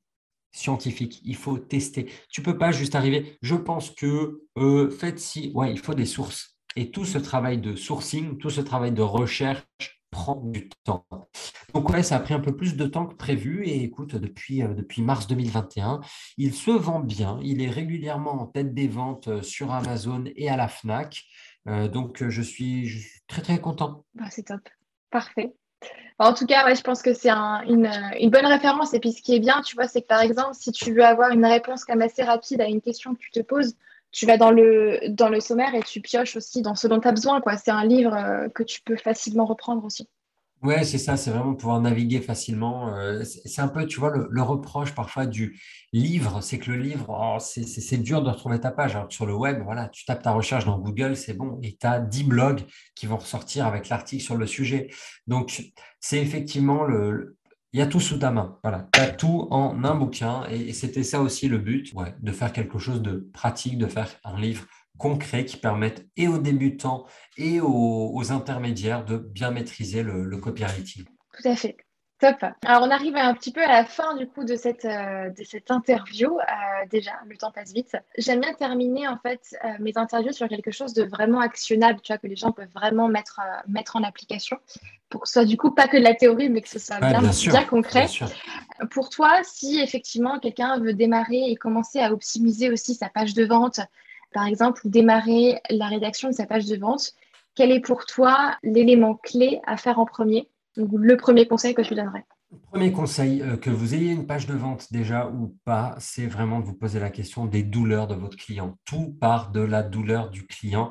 scientifique. 0.53 1.21
Il 1.25 1.37
faut 1.37 1.59
tester. 1.59 2.11
Tu 2.31 2.43
peux 2.43 2.59
pas 2.59 2.73
juste 2.73 2.95
arriver. 2.95 3.39
Je 3.43 3.55
pense 3.55 3.91
que 3.91 4.43
euh, 4.59 4.91
faites 4.91 5.19
si. 5.19 5.53
Ouais, 5.55 5.71
il 5.73 5.79
faut 5.79 5.95
des 5.95 6.07
sources. 6.07 6.57
Et 6.77 6.91
tout 6.91 7.05
ce 7.05 7.19
travail 7.19 7.59
de 7.59 7.75
sourcing, 7.75 8.39
tout 8.39 8.51
ce 8.51 8.61
travail 8.61 8.93
de 8.93 9.03
recherche 9.03 9.65
prend 10.11 10.37
du 10.37 10.69
temps. 10.85 11.07
Donc 11.73 11.89
ouais, 11.91 12.03
ça 12.03 12.17
a 12.17 12.21
pris 12.21 12.35
un 12.35 12.41
peu 12.41 12.55
plus 12.55 12.77
de 12.77 12.87
temps 12.87 13.07
que 13.07 13.15
prévu. 13.15 13.65
Et 13.67 13.83
écoute, 13.83 14.17
depuis, 14.17 14.63
euh, 14.63 14.75
depuis 14.75 15.03
mars 15.03 15.27
2021, 15.27 16.01
il 16.37 16.55
se 16.55 16.71
vend 16.71 17.01
bien. 17.01 17.39
Il 17.43 17.63
est 17.63 17.71
régulièrement 17.71 18.41
en 18.43 18.47
tête 18.47 18.75
des 18.75 18.89
ventes 18.89 19.29
euh, 19.29 19.43
sur 19.43 19.73
Amazon 19.73 20.25
et 20.37 20.49
à 20.49 20.57
la 20.57 20.69
Fnac. 20.69 21.23
donc 21.67 22.27
je 22.29 22.43
suis, 22.43 22.91
très 23.29 23.43
très 23.43 23.61
content. 23.61 24.05
Bah, 24.15 24.25
c'est 24.31 24.45
top. 24.45 24.69
Parfait. 25.11 25.53
En 26.19 26.35
tout 26.35 26.45
cas, 26.45 26.75
je 26.75 26.83
pense 26.83 27.01
que 27.01 27.15
c'est 27.15 27.31
une, 27.31 27.89
bonne 28.31 28.47
référence. 28.47 28.93
Et 28.93 29.01
puis, 29.01 29.13
ce 29.13 29.23
qui 29.23 29.35
est 29.35 29.41
bien, 29.41 29.63
tu 29.63 29.75
vois, 29.75 29.89
c'est 29.89 30.03
que 30.03 30.07
par 30.07 30.21
exemple, 30.21 30.53
si 30.53 30.71
tu 30.71 30.93
veux 30.93 31.05
avoir 31.05 31.31
une 31.31 31.47
réponse 31.47 31.85
comme 31.85 32.03
assez 32.03 32.23
rapide 32.23 32.61
à 32.61 32.67
une 32.67 32.83
question 32.83 33.15
que 33.15 33.21
tu 33.21 33.31
te 33.31 33.41
poses, 33.41 33.75
tu 34.13 34.27
vas 34.27 34.37
dans 34.37 34.51
le, 34.51 35.01
dans 35.09 35.41
sommaire 35.41 35.75
et 35.75 35.83
tu 35.83 36.01
pioches 36.01 36.37
aussi 36.37 36.61
dans 36.61 36.75
ce 36.75 36.89
dont 36.89 37.01
tu 37.01 37.09
as 37.09 37.13
besoin. 37.13 37.41
C'est 37.57 37.71
un 37.71 37.87
livre 37.87 38.15
euh, 38.15 38.49
que 38.51 38.63
tu 38.63 38.83
peux 38.83 38.97
facilement 38.97 39.47
reprendre 39.47 39.83
aussi. 39.85 40.09
Ouais, 40.63 40.85
c'est 40.85 40.99
ça, 40.99 41.17
c'est 41.17 41.31
vraiment 41.31 41.55
pouvoir 41.55 41.81
naviguer 41.81 42.21
facilement. 42.21 42.95
Euh, 42.95 43.25
c'est 43.25 43.63
un 43.63 43.69
peu, 43.69 43.87
tu 43.87 43.99
vois, 43.99 44.13
le, 44.15 44.43
reproche 44.43 44.95
parfois 44.95 45.25
du 45.25 45.59
livre, 45.95 46.43
c'est 46.43 46.59
que 46.59 46.71
le 46.71 46.77
livre, 46.77 47.07
oh, 47.09 47.39
c'est 47.41 47.97
dur 48.03 48.23
de 48.23 48.29
retrouver 48.29 48.61
ta 48.61 48.71
page. 48.71 48.95
Alors 48.95 49.11
sur 49.11 49.25
le 49.25 49.35
web, 49.35 49.63
voilà, 49.65 49.89
tu 49.89 50.05
tapes 50.05 50.23
ta 50.23 50.33
recherche 50.33 50.67
dans 50.67 50.79
Google, 50.79 51.17
c'est 51.17 51.33
bon, 51.33 51.59
et 51.63 51.79
tu 51.81 51.87
as 51.87 51.99
10 51.99 52.25
blogs 52.25 52.61
qui 52.95 53.07
vont 53.07 53.17
ressortir 53.17 53.65
avec 53.67 53.89
l'article 53.89 54.23
sur 54.23 54.37
le 54.37 54.47
sujet. 54.47 54.91
Donc, 55.27 55.73
c'est 55.99 56.21
effectivement 56.21 56.85
le, 56.85 57.39
il 57.73 57.79
y 57.79 57.83
a 57.83 57.87
tout 57.87 58.01
sous 58.01 58.19
ta 58.19 58.31
main. 58.31 58.59
Voilà, 58.63 58.87
tu 58.93 59.01
as 59.01 59.09
tout 59.09 59.49
en 59.51 59.83
un 59.83 59.95
bouquin, 59.95 60.45
et, 60.51 60.75
c'était 60.75 61.05
ça 61.05 61.23
aussi 61.23 61.49
le 61.49 61.57
but, 61.57 61.91
ouais, 61.95 62.15
de 62.21 62.33
faire 62.33 62.53
quelque 62.53 62.79
chose 62.79 63.01
de 63.01 63.31
pratique, 63.33 63.79
de 63.79 63.87
faire 63.87 64.09
un 64.25 64.39
livre 64.39 64.67
concrets 65.01 65.47
qui 65.47 65.57
permettent 65.57 66.07
et 66.17 66.29
aux 66.29 66.39
débutants 66.39 67.07
et 67.39 67.61
aux, 67.61 68.33
intermédiaires 68.33 69.05
de 69.05 69.17
bien 69.17 69.51
maîtriser 69.51 70.03
le, 70.03 70.37
copywriting. 70.37 71.05
Tout 71.05 71.49
à 71.49 71.57
fait. 71.57 71.77
Top. 72.21 72.37
Alors, 72.67 72.83
on 72.83 72.91
arrive 72.91 73.17
un 73.17 73.33
petit 73.33 73.51
peu 73.51 73.63
à 73.63 73.69
la 73.69 73.85
fin 73.87 74.15
du 74.15 74.27
coup 74.27 74.45
de 74.45 74.55
cette, 74.55 74.85
euh, 74.85 75.31
de 75.31 75.43
cette 75.43 75.71
interview. 75.71 76.39
Euh, 76.39 76.43
déjà, 76.91 77.13
le 77.27 77.35
temps 77.39 77.51
passe 77.51 77.73
vite. 77.73 77.97
J'aime 78.19 78.43
bien 78.43 78.53
terminer 78.53 79.09
en 79.09 79.17
fait 79.17 79.41
euh, 79.65 79.69
mes 79.79 79.97
interviews 79.97 80.33
sur 80.33 80.47
quelque 80.47 80.71
chose 80.71 80.93
de 80.93 81.03
vraiment 81.03 81.41
actionnable, 81.41 81.99
tu 82.03 82.13
vois, 82.13 82.19
que 82.19 82.27
les 82.27 82.37
gens 82.37 82.53
peuvent 82.53 82.69
vraiment 82.75 83.09
mettre, 83.09 83.41
mettre 83.69 83.97
en 83.97 84.03
application 84.03 84.59
pour 85.09 85.23
que 85.23 85.29
ce 85.29 85.33
soit 85.33 85.45
du 85.47 85.57
coup 85.57 85.71
pas 85.71 85.89
que 85.89 85.97
de 85.97 86.03
la 86.03 86.15
théorie, 86.15 86.51
mais 86.51 86.61
que 86.61 86.69
ce 86.69 86.79
soit 86.79 87.01
bien, 87.01 87.23
bien, 87.23 87.65
concret. 87.65 88.07
pour 88.91 89.09
toi, 89.09 89.41
si 89.43 89.81
effectivement 89.81 90.39
quelqu'un 90.39 90.79
veut 90.79 90.93
démarrer 90.93 91.51
et 91.51 91.57
commencer 91.57 92.01
à 92.01 92.13
optimiser 92.13 92.71
aussi 92.71 92.95
sa 92.95 93.09
page 93.09 93.33
de 93.33 93.47
vente, 93.47 93.81
par 94.33 94.47
exemple, 94.47 94.83
démarrer 94.85 95.61
la 95.71 95.87
rédaction 95.87 96.29
de 96.29 96.35
sa 96.35 96.47
page 96.47 96.67
de 96.67 96.77
vente, 96.77 97.13
quel 97.55 97.73
est 97.73 97.81
pour 97.81 98.07
toi 98.07 98.57
l'élément 98.63 99.15
clé 99.15 99.61
à 99.67 99.77
faire 99.77 99.99
en 99.99 100.07
premier 100.07 100.49
Le 100.77 101.17
premier 101.17 101.47
conseil 101.47 101.75
que 101.75 101.83
tu 101.83 101.95
donnerais? 101.95 102.25
Le 102.53 102.59
premier 102.59 102.93
conseil, 102.93 103.43
euh, 103.43 103.57
que 103.57 103.71
vous 103.71 103.95
ayez 103.95 104.11
une 104.11 104.27
page 104.27 104.47
de 104.47 104.55
vente 104.55 104.93
déjà 104.93 105.29
ou 105.29 105.57
pas, 105.65 105.95
c'est 105.99 106.27
vraiment 106.27 106.59
de 106.59 106.65
vous 106.65 106.75
poser 106.75 106.99
la 106.99 107.11
question 107.11 107.47
des 107.47 107.63
douleurs 107.63 108.09
de 108.09 108.15
votre 108.15 108.37
client. 108.37 108.77
Tout 108.85 109.17
part 109.21 109.53
de 109.53 109.61
la 109.61 109.85
douleur 109.85 110.31
du 110.31 110.47
client 110.47 110.91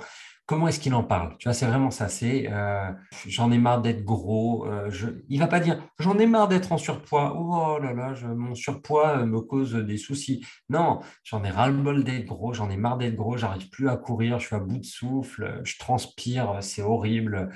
comment 0.50 0.68
est-ce 0.68 0.80
qu'il 0.80 0.96
en 0.96 1.04
parle? 1.04 1.38
Tu 1.38 1.48
vois, 1.48 1.54
c'est 1.54 1.68
vraiment 1.68 1.92
ça. 1.92 2.08
C'est 2.10 2.48
euh, 2.52 2.90
j'en 3.28 3.52
ai 3.52 3.60
marre 3.60 3.84
d'être 3.84 4.04
gros. 4.04 4.66
Euh, 4.66 4.90
je, 4.90 5.06
il 5.30 5.40
va 5.40 5.46
pas 5.46 5.60
dire 5.60 5.80
j'en 6.00 6.18
ai 6.18 6.26
marre 6.26 6.48
d'être 6.48 6.72
en 6.72 6.80
surpoids. 6.80 7.36
Oh 7.38 7.78
là 7.78 7.94
là, 7.94 8.16
mon 8.36 8.56
surpoids 8.56 9.20
euh, 9.20 9.26
me 9.28 9.42
cause 9.42 9.76
des 9.76 9.98
soucis. 9.98 10.44
Non, 10.68 11.02
j'en 11.24 11.44
ai 11.44 11.52
ras-le-bol 11.52 12.04
d'être 12.04 12.26
gros. 12.26 12.52
J'en 12.52 12.72
ai 12.72 12.78
marre 12.78 12.98
d'être 12.98 13.16
gros. 13.16 13.38
J'arrive 13.38 13.70
plus 13.70 13.90
à 13.90 13.96
courir. 13.96 14.40
Je 14.40 14.48
suis 14.48 14.56
à 14.56 14.60
bout 14.60 14.80
de 14.80 14.86
souffle. 14.86 15.62
Je 15.64 15.78
transpire. 15.78 16.58
C'est 16.62 16.82
horrible. 16.82 17.50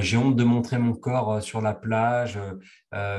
J'ai 0.00 0.16
honte 0.16 0.36
de 0.36 0.44
montrer 0.44 0.78
mon 0.78 0.94
corps 0.94 1.42
sur 1.42 1.60
la 1.60 1.74
plage. 1.74 2.38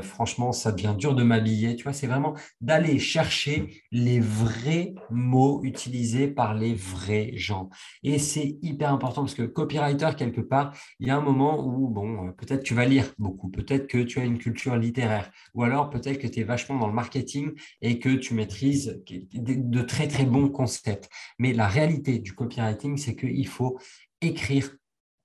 franchement, 0.02 0.52
ça 0.52 0.72
devient 0.72 0.96
dur 0.98 1.14
de 1.14 1.22
m'habiller. 1.22 1.76
Tu 1.76 1.84
vois, 1.84 1.94
c'est 1.94 2.08
vraiment 2.08 2.34
d'aller 2.62 2.98
chercher 2.98 3.84
les 3.92 4.20
vrais 4.20 4.96
mots 5.12 5.62
utilisés 5.64 6.28
par 6.28 6.56
les 6.56 6.74
vrais 6.74 7.34
gens. 7.36 7.70
Et 8.02 8.18
c'est 8.18 8.58
hyper 8.64 8.92
important 8.92 9.19
parce 9.22 9.36
que 9.36 9.44
copywriter, 9.44 10.10
quelque 10.18 10.42
part, 10.42 10.74
il 11.00 11.08
y 11.08 11.12
a 11.12 11.18
un 11.18 11.22
moment 11.22 11.66
où, 11.66 11.88
bon, 11.88 12.28
euh, 12.28 12.32
peut-être 12.32 12.64
tu 12.64 12.74
vas 12.74 12.86
lire 12.86 13.14
beaucoup, 13.18 13.50
peut-être 13.50 13.88
que 13.88 14.00
tu 14.00 14.20
as 14.20 14.24
une 14.24 14.38
culture 14.38 14.76
littéraire, 14.76 15.32
ou 15.54 15.64
alors 15.64 15.90
peut-être 15.90 16.20
que 16.20 16.28
tu 16.28 16.40
es 16.40 16.44
vachement 16.44 16.78
dans 16.78 16.88
le 16.88 16.94
marketing 16.94 17.52
et 17.82 18.00
que 18.00 18.10
tu 18.10 18.34
maîtrises 18.34 19.02
de 19.06 19.82
très, 19.82 20.08
très 20.08 20.26
bons 20.26 20.50
concepts. 20.50 21.10
Mais 21.38 21.54
la 21.54 21.68
réalité 21.68 22.20
du 22.20 22.34
copywriting, 22.34 22.98
c'est 22.98 23.16
qu'il 23.16 23.48
faut 23.48 23.80
écrire 24.22 24.76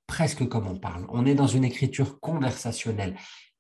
presque 0.06 0.46
comme 0.48 0.66
on 0.66 0.76
parle. 0.76 1.06
On 1.08 1.26
est 1.26 1.34
dans 1.34 1.46
une 1.46 1.64
écriture 1.64 2.20
conversationnelle. 2.20 3.16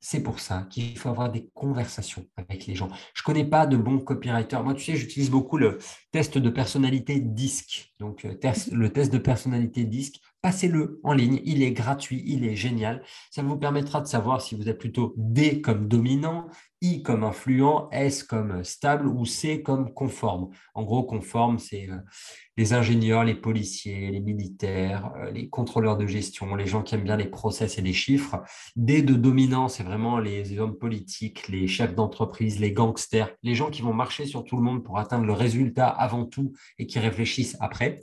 C'est 0.06 0.20
pour 0.20 0.38
ça 0.38 0.66
qu'il 0.68 0.98
faut 0.98 1.08
avoir 1.08 1.32
des 1.32 1.48
conversations 1.54 2.26
avec 2.36 2.66
les 2.66 2.74
gens. 2.74 2.90
Je 3.14 3.22
ne 3.22 3.24
connais 3.24 3.46
pas 3.46 3.66
de 3.66 3.78
bons 3.78 4.00
copywriters. 4.00 4.62
Moi, 4.62 4.74
tu 4.74 4.84
sais, 4.84 4.96
j'utilise 4.96 5.30
beaucoup 5.30 5.56
le 5.56 5.78
test 6.12 6.36
de 6.36 6.50
personnalité 6.50 7.20
DISC. 7.20 7.94
Donc, 8.00 8.26
euh, 8.26 8.34
le 8.72 8.92
test 8.92 9.10
de 9.10 9.16
personnalité 9.16 9.84
DISC, 9.84 10.20
passez-le 10.42 11.00
en 11.04 11.14
ligne. 11.14 11.40
Il 11.46 11.62
est 11.62 11.72
gratuit, 11.72 12.22
il 12.26 12.44
est 12.44 12.54
génial. 12.54 13.02
Ça 13.30 13.42
vous 13.42 13.56
permettra 13.56 14.02
de 14.02 14.06
savoir 14.06 14.42
si 14.42 14.54
vous 14.54 14.68
êtes 14.68 14.76
plutôt 14.76 15.14
D 15.16 15.62
comme 15.62 15.88
dominant, 15.88 16.48
I 16.84 17.02
comme 17.02 17.24
influent, 17.24 17.88
S 17.92 18.22
comme 18.22 18.62
stable 18.62 19.08
ou 19.08 19.24
C 19.24 19.62
comme 19.62 19.94
conforme. 19.94 20.50
En 20.74 20.82
gros, 20.82 21.02
conforme, 21.02 21.58
c'est 21.58 21.88
euh, 21.88 21.96
les 22.58 22.74
ingénieurs, 22.74 23.24
les 23.24 23.34
policiers, 23.34 24.10
les 24.10 24.20
militaires, 24.20 25.10
euh, 25.16 25.30
les 25.30 25.48
contrôleurs 25.48 25.96
de 25.96 26.06
gestion, 26.06 26.54
les 26.56 26.66
gens 26.66 26.82
qui 26.82 26.94
aiment 26.94 27.04
bien 27.04 27.16
les 27.16 27.30
process 27.30 27.78
et 27.78 27.82
les 27.82 27.94
chiffres. 27.94 28.42
D 28.76 29.00
de 29.00 29.14
dominant, 29.14 29.68
c'est 29.68 29.82
vraiment 29.82 30.18
les 30.18 30.58
hommes 30.58 30.76
politiques, 30.76 31.48
les 31.48 31.66
chefs 31.66 31.94
d'entreprise, 31.94 32.60
les 32.60 32.72
gangsters, 32.72 33.34
les 33.42 33.54
gens 33.54 33.70
qui 33.70 33.80
vont 33.80 33.94
marcher 33.94 34.26
sur 34.26 34.44
tout 34.44 34.56
le 34.56 34.62
monde 34.62 34.84
pour 34.84 34.98
atteindre 34.98 35.24
le 35.24 35.32
résultat 35.32 35.88
avant 35.88 36.26
tout 36.26 36.52
et 36.78 36.86
qui 36.86 36.98
réfléchissent 36.98 37.56
après 37.60 38.02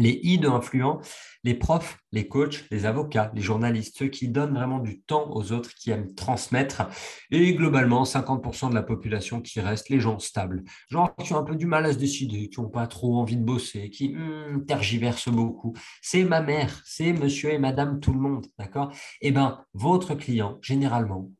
les 0.00 0.18
I 0.22 0.38
de 0.38 0.48
influents, 0.48 1.00
les 1.44 1.54
profs, 1.54 1.98
les 2.12 2.26
coachs, 2.26 2.64
les 2.70 2.86
avocats, 2.86 3.30
les 3.34 3.42
journalistes, 3.42 3.96
ceux 3.98 4.08
qui 4.08 4.28
donnent 4.28 4.54
vraiment 4.54 4.78
du 4.78 5.00
temps 5.02 5.30
aux 5.30 5.52
autres, 5.52 5.74
qui 5.74 5.90
aiment 5.90 6.14
transmettre, 6.14 6.82
et 7.30 7.54
globalement 7.54 8.04
50% 8.04 8.70
de 8.70 8.74
la 8.74 8.82
population 8.82 9.40
qui 9.40 9.60
reste 9.60 9.88
les 9.90 10.00
gens 10.00 10.18
stables, 10.18 10.64
genre 10.88 11.14
qui 11.16 11.32
ont 11.32 11.38
un 11.38 11.44
peu 11.44 11.56
du 11.56 11.66
mal 11.66 11.86
à 11.86 11.92
se 11.92 11.98
décider, 11.98 12.48
qui 12.48 12.60
n'ont 12.60 12.68
pas 12.68 12.86
trop 12.86 13.18
envie 13.18 13.36
de 13.36 13.44
bosser, 13.44 13.90
qui 13.90 14.14
hmm, 14.14 14.64
tergiversent 14.66 15.28
beaucoup. 15.28 15.74
C'est 16.02 16.24
ma 16.24 16.40
mère, 16.40 16.82
c'est 16.84 17.12
monsieur 17.12 17.52
et 17.52 17.58
madame 17.58 18.00
tout 18.00 18.12
le 18.12 18.20
monde, 18.20 18.46
d'accord? 18.58 18.92
Eh 19.20 19.30
bien, 19.30 19.64
votre 19.74 20.14
client, 20.14 20.58
généralement, 20.62 21.30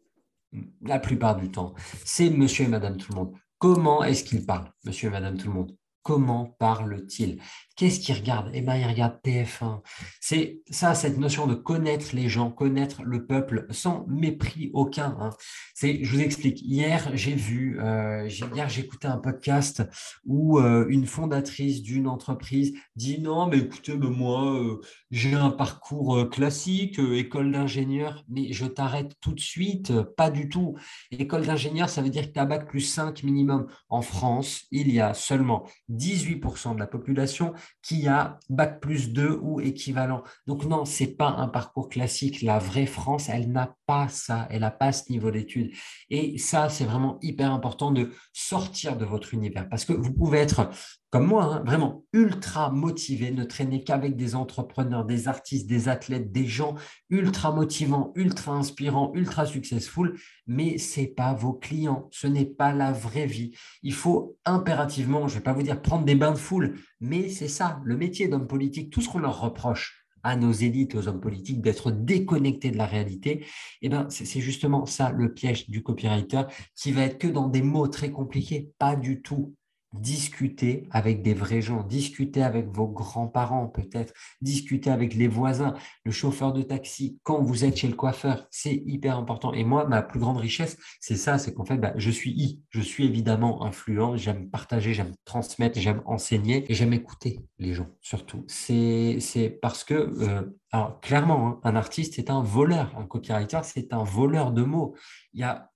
la 0.82 0.98
plupart 0.98 1.36
du 1.36 1.50
temps, 1.50 1.74
c'est 2.04 2.30
monsieur 2.30 2.66
et 2.66 2.68
madame 2.68 2.96
tout 2.96 3.12
le 3.12 3.18
monde. 3.18 3.34
Comment 3.58 4.02
est-ce 4.04 4.24
qu'il 4.24 4.44
parle, 4.44 4.70
monsieur 4.84 5.08
et 5.08 5.12
madame 5.12 5.36
tout 5.36 5.48
le 5.48 5.54
monde? 5.54 5.79
Comment 6.02 6.56
parle-t-il? 6.58 7.40
Qu'est-ce 7.76 8.00
qu'il 8.00 8.14
regarde? 8.14 8.50
Eh 8.52 8.60
bien, 8.62 8.76
il 8.76 8.86
regarde 8.86 9.18
TF1. 9.24 9.80
C'est 10.20 10.60
ça, 10.70 10.94
cette 10.94 11.18
notion 11.18 11.46
de 11.46 11.54
connaître 11.54 12.14
les 12.14 12.28
gens, 12.28 12.50
connaître 12.50 13.02
le 13.02 13.26
peuple 13.26 13.66
sans 13.70 14.06
mépris 14.06 14.70
aucun. 14.72 15.16
Hein. 15.20 15.30
C'est, 15.74 16.02
je 16.02 16.12
vous 16.12 16.20
explique. 16.20 16.60
Hier, 16.62 17.10
j'ai 17.14 17.34
vu, 17.34 17.78
euh, 17.80 18.28
hier, 18.28 18.78
écouté 18.78 19.08
un 19.08 19.18
podcast 19.18 19.82
où 20.24 20.58
euh, 20.58 20.86
une 20.88 21.06
fondatrice 21.06 21.82
d'une 21.82 22.06
entreprise 22.06 22.74
dit 22.96 23.20
non, 23.20 23.46
mais 23.46 23.58
écoutez, 23.58 23.94
moi, 23.94 24.54
euh, 24.54 24.80
j'ai 25.10 25.34
un 25.34 25.50
parcours 25.50 26.28
classique, 26.30 26.98
école 26.98 27.52
d'ingénieur, 27.52 28.24
mais 28.28 28.52
je 28.52 28.66
t'arrête 28.66 29.14
tout 29.20 29.32
de 29.32 29.40
suite. 29.40 29.92
Pas 30.16 30.30
du 30.30 30.48
tout. 30.48 30.76
École 31.10 31.46
d'ingénieur, 31.46 31.88
ça 31.88 32.02
veut 32.02 32.10
dire 32.10 32.26
que 32.28 32.32
tu 32.32 32.40
as 32.40 32.46
bac 32.46 32.68
plus 32.68 32.80
5 32.80 33.22
minimum. 33.22 33.66
En 33.88 34.02
France, 34.02 34.66
il 34.70 34.90
y 34.92 35.00
a 35.00 35.14
seulement 35.14 35.66
18% 35.90 36.74
de 36.74 36.78
la 36.78 36.86
population 36.86 37.52
qui 37.82 38.08
a 38.08 38.38
bac 38.48 38.80
plus 38.80 39.12
2 39.12 39.38
ou 39.42 39.60
équivalent. 39.60 40.22
Donc 40.46 40.64
non, 40.64 40.84
c'est 40.84 41.14
pas 41.16 41.28
un 41.28 41.48
parcours 41.48 41.88
classique. 41.88 42.42
La 42.42 42.58
vraie 42.58 42.86
France, 42.86 43.28
elle 43.28 43.50
n'a 43.50 43.76
ça, 44.08 44.46
elle 44.50 44.60
n'a 44.60 44.70
pas 44.70 44.92
ce 44.92 45.10
niveau 45.10 45.30
d'études. 45.30 45.72
Et 46.08 46.38
ça, 46.38 46.68
c'est 46.68 46.84
vraiment 46.84 47.18
hyper 47.22 47.52
important 47.52 47.90
de 47.90 48.10
sortir 48.32 48.96
de 48.96 49.04
votre 49.04 49.34
univers 49.34 49.68
parce 49.68 49.84
que 49.84 49.92
vous 49.92 50.12
pouvez 50.12 50.38
être 50.38 50.70
comme 51.10 51.26
moi, 51.26 51.44
hein, 51.44 51.62
vraiment 51.66 52.04
ultra 52.12 52.70
motivé, 52.70 53.32
ne 53.32 53.42
traîner 53.42 53.82
qu'avec 53.82 54.16
des 54.16 54.36
entrepreneurs, 54.36 55.04
des 55.04 55.26
artistes, 55.26 55.66
des 55.66 55.88
athlètes, 55.88 56.30
des 56.30 56.46
gens 56.46 56.76
ultra 57.10 57.50
motivants, 57.52 58.12
ultra 58.14 58.52
inspirants, 58.52 59.10
ultra 59.14 59.44
successful, 59.44 60.16
mais 60.46 60.78
ce 60.78 61.00
n'est 61.00 61.08
pas 61.08 61.34
vos 61.34 61.52
clients, 61.52 62.08
ce 62.12 62.28
n'est 62.28 62.46
pas 62.46 62.72
la 62.72 62.92
vraie 62.92 63.26
vie. 63.26 63.50
Il 63.82 63.92
faut 63.92 64.38
impérativement, 64.44 65.26
je 65.26 65.34
ne 65.34 65.38
vais 65.40 65.44
pas 65.44 65.52
vous 65.52 65.64
dire 65.64 65.82
prendre 65.82 66.04
des 66.04 66.14
bains 66.14 66.32
de 66.32 66.38
foule, 66.38 66.78
mais 67.00 67.28
c'est 67.28 67.48
ça, 67.48 67.80
le 67.84 67.96
métier 67.96 68.28
d'homme 68.28 68.46
politique, 68.46 68.92
tout 68.92 69.00
ce 69.00 69.08
qu'on 69.08 69.18
leur 69.18 69.40
reproche 69.40 69.99
à 70.22 70.36
nos 70.36 70.52
élites, 70.52 70.94
aux 70.94 71.08
hommes 71.08 71.20
politiques, 71.20 71.60
d'être 71.60 71.90
déconnectés 71.90 72.70
de 72.70 72.76
la 72.78 72.86
réalité, 72.86 73.44
eh 73.82 73.88
ben, 73.88 74.06
c'est 74.10 74.40
justement 74.40 74.86
ça 74.86 75.10
le 75.10 75.32
piège 75.32 75.68
du 75.68 75.82
copywriter 75.82 76.42
qui 76.74 76.92
va 76.92 77.02
être 77.02 77.18
que 77.18 77.28
dans 77.28 77.48
des 77.48 77.62
mots 77.62 77.88
très 77.88 78.10
compliqués, 78.10 78.70
pas 78.78 78.96
du 78.96 79.22
tout 79.22 79.54
discuter 79.92 80.86
avec 80.90 81.22
des 81.22 81.34
vrais 81.34 81.60
gens, 81.60 81.82
discuter 81.82 82.42
avec 82.42 82.68
vos 82.68 82.86
grands-parents 82.86 83.66
peut-être, 83.66 84.12
discuter 84.40 84.90
avec 84.90 85.14
les 85.14 85.28
voisins, 85.28 85.74
le 86.04 86.12
chauffeur 86.12 86.52
de 86.52 86.62
taxi, 86.62 87.18
quand 87.22 87.42
vous 87.42 87.64
êtes 87.64 87.76
chez 87.76 87.88
le 87.88 87.94
coiffeur, 87.94 88.46
c'est 88.50 88.82
hyper 88.86 89.18
important. 89.18 89.52
Et 89.52 89.64
moi, 89.64 89.86
ma 89.86 90.02
plus 90.02 90.20
grande 90.20 90.36
richesse, 90.36 90.76
c'est 91.00 91.16
ça, 91.16 91.38
c'est 91.38 91.54
qu'en 91.54 91.64
fait, 91.64 91.76
bah, 91.76 91.92
je 91.96 92.10
suis 92.10 92.30
I, 92.30 92.62
je 92.70 92.80
suis 92.80 93.04
évidemment 93.04 93.64
influent, 93.64 94.16
j'aime 94.16 94.48
partager, 94.48 94.94
j'aime 94.94 95.12
transmettre, 95.24 95.78
j'aime 95.78 96.02
enseigner 96.06 96.70
et 96.70 96.74
j'aime 96.74 96.92
écouter 96.92 97.40
les 97.58 97.74
gens 97.74 97.88
surtout. 98.00 98.44
C'est 98.46 99.58
parce 99.62 99.84
que, 99.84 99.94
euh, 99.94 100.42
alors 100.72 101.00
clairement, 101.00 101.46
hein, 101.48 101.60
un 101.64 101.76
artiste 101.76 102.14
c'est 102.14 102.30
un 102.30 102.42
voleur, 102.42 102.96
un 102.96 103.06
copywriter 103.06 103.60
c'est 103.62 103.92
un 103.92 104.04
voleur 104.04 104.52
de 104.52 104.62
mots. 104.62 104.94
Il 105.32 105.40
y 105.40 105.44
a 105.44 105.69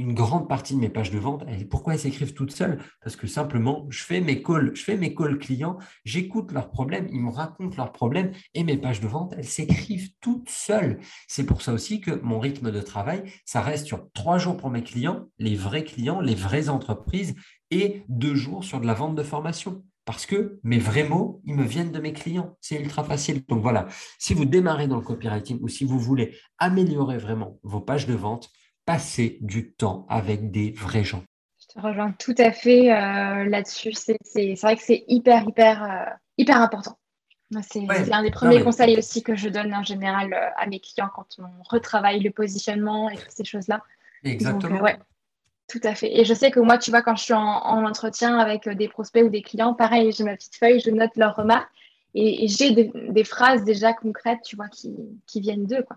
une 0.00 0.14
grande 0.14 0.48
partie 0.48 0.74
de 0.74 0.80
mes 0.80 0.88
pages 0.88 1.10
de 1.10 1.18
vente, 1.18 1.44
pourquoi 1.68 1.92
elles 1.92 2.00
s'écrivent 2.00 2.32
toutes 2.32 2.52
seules? 2.52 2.78
Parce 3.02 3.16
que 3.16 3.26
simplement, 3.26 3.86
je 3.90 4.02
fais 4.02 4.20
mes 4.20 4.42
calls, 4.42 4.72
je 4.74 4.82
fais 4.82 4.96
mes 4.96 5.14
calls 5.14 5.38
clients, 5.38 5.76
j'écoute 6.04 6.52
leurs 6.52 6.70
problèmes, 6.70 7.06
ils 7.12 7.20
me 7.20 7.30
racontent 7.30 7.76
leurs 7.76 7.92
problèmes 7.92 8.32
et 8.54 8.64
mes 8.64 8.78
pages 8.78 9.00
de 9.00 9.08
vente, 9.08 9.34
elles 9.36 9.44
s'écrivent 9.44 10.10
toutes 10.20 10.48
seules. 10.48 11.00
C'est 11.28 11.44
pour 11.44 11.60
ça 11.60 11.74
aussi 11.74 12.00
que 12.00 12.12
mon 12.22 12.40
rythme 12.40 12.70
de 12.70 12.80
travail, 12.80 13.24
ça 13.44 13.60
reste 13.60 13.86
sur 13.86 14.10
trois 14.12 14.38
jours 14.38 14.56
pour 14.56 14.70
mes 14.70 14.82
clients, 14.82 15.28
les 15.38 15.54
vrais 15.54 15.84
clients, 15.84 16.20
les 16.20 16.34
vraies 16.34 16.70
entreprises 16.70 17.34
et 17.70 18.02
deux 18.08 18.34
jours 18.34 18.64
sur 18.64 18.80
de 18.80 18.86
la 18.86 18.94
vente 18.94 19.14
de 19.14 19.22
formation. 19.22 19.84
Parce 20.06 20.24
que 20.24 20.58
mes 20.64 20.78
vrais 20.78 21.06
mots, 21.06 21.42
ils 21.44 21.54
me 21.54 21.62
viennent 21.62 21.92
de 21.92 22.00
mes 22.00 22.14
clients. 22.14 22.56
C'est 22.60 22.80
ultra 22.80 23.04
facile. 23.04 23.44
Donc 23.46 23.62
voilà, 23.62 23.86
si 24.18 24.32
vous 24.32 24.46
démarrez 24.46 24.88
dans 24.88 24.96
le 24.96 25.02
copywriting 25.02 25.58
ou 25.60 25.68
si 25.68 25.84
vous 25.84 26.00
voulez 26.00 26.34
améliorer 26.58 27.18
vraiment 27.18 27.60
vos 27.62 27.80
pages 27.80 28.06
de 28.06 28.14
vente, 28.14 28.50
passer 28.84 29.38
du 29.40 29.72
temps 29.72 30.06
avec 30.08 30.50
des 30.50 30.72
vrais 30.72 31.04
gens. 31.04 31.22
Je 31.60 31.74
te 31.74 31.80
rejoins 31.80 32.12
tout 32.12 32.34
à 32.38 32.52
fait 32.52 32.92
euh, 32.92 33.44
là-dessus. 33.44 33.92
C'est 33.92 34.54
vrai 34.54 34.76
que 34.76 34.82
c'est 34.82 35.04
hyper, 35.08 35.48
hyper, 35.48 35.82
euh, 35.82 36.10
hyper 36.38 36.60
important. 36.60 36.98
C'est 37.62 38.12
un 38.12 38.22
des 38.22 38.30
premiers 38.30 38.62
conseils 38.62 38.96
aussi 38.96 39.22
que 39.22 39.34
je 39.34 39.48
donne 39.48 39.74
en 39.74 39.82
général 39.82 40.32
euh, 40.32 40.48
à 40.56 40.66
mes 40.66 40.78
clients 40.78 41.10
quand 41.14 41.26
on 41.38 41.62
retravaille 41.68 42.20
le 42.20 42.30
positionnement 42.30 43.10
et 43.10 43.16
toutes 43.16 43.30
ces 43.30 43.44
choses-là. 43.44 43.82
Exactement. 44.22 44.80
ouais, 44.80 44.98
tout 45.68 45.80
à 45.82 45.94
fait. 45.94 46.18
Et 46.18 46.24
je 46.24 46.34
sais 46.34 46.50
que 46.50 46.60
moi, 46.60 46.78
tu 46.78 46.90
vois, 46.90 47.02
quand 47.02 47.16
je 47.16 47.24
suis 47.24 47.34
en, 47.34 47.84
entretien 47.84 48.38
avec 48.38 48.68
des 48.68 48.88
prospects 48.88 49.24
ou 49.24 49.28
des 49.28 49.42
clients, 49.42 49.74
pareil, 49.74 50.12
j'ai 50.12 50.24
ma 50.24 50.36
petite 50.36 50.56
feuille, 50.56 50.80
je 50.80 50.90
note 50.90 51.10
leurs 51.16 51.34
remarques 51.34 51.70
et, 52.14 52.48
j'ai 52.48 52.72
des, 52.72 53.24
phrases 53.24 53.64
déjà 53.64 53.92
concrètes, 53.92 54.40
tu 54.44 54.56
vois, 54.56 54.68
qui, 54.68 54.92
qui 55.26 55.40
viennent 55.40 55.66
d'eux, 55.66 55.82
quoi. 55.82 55.96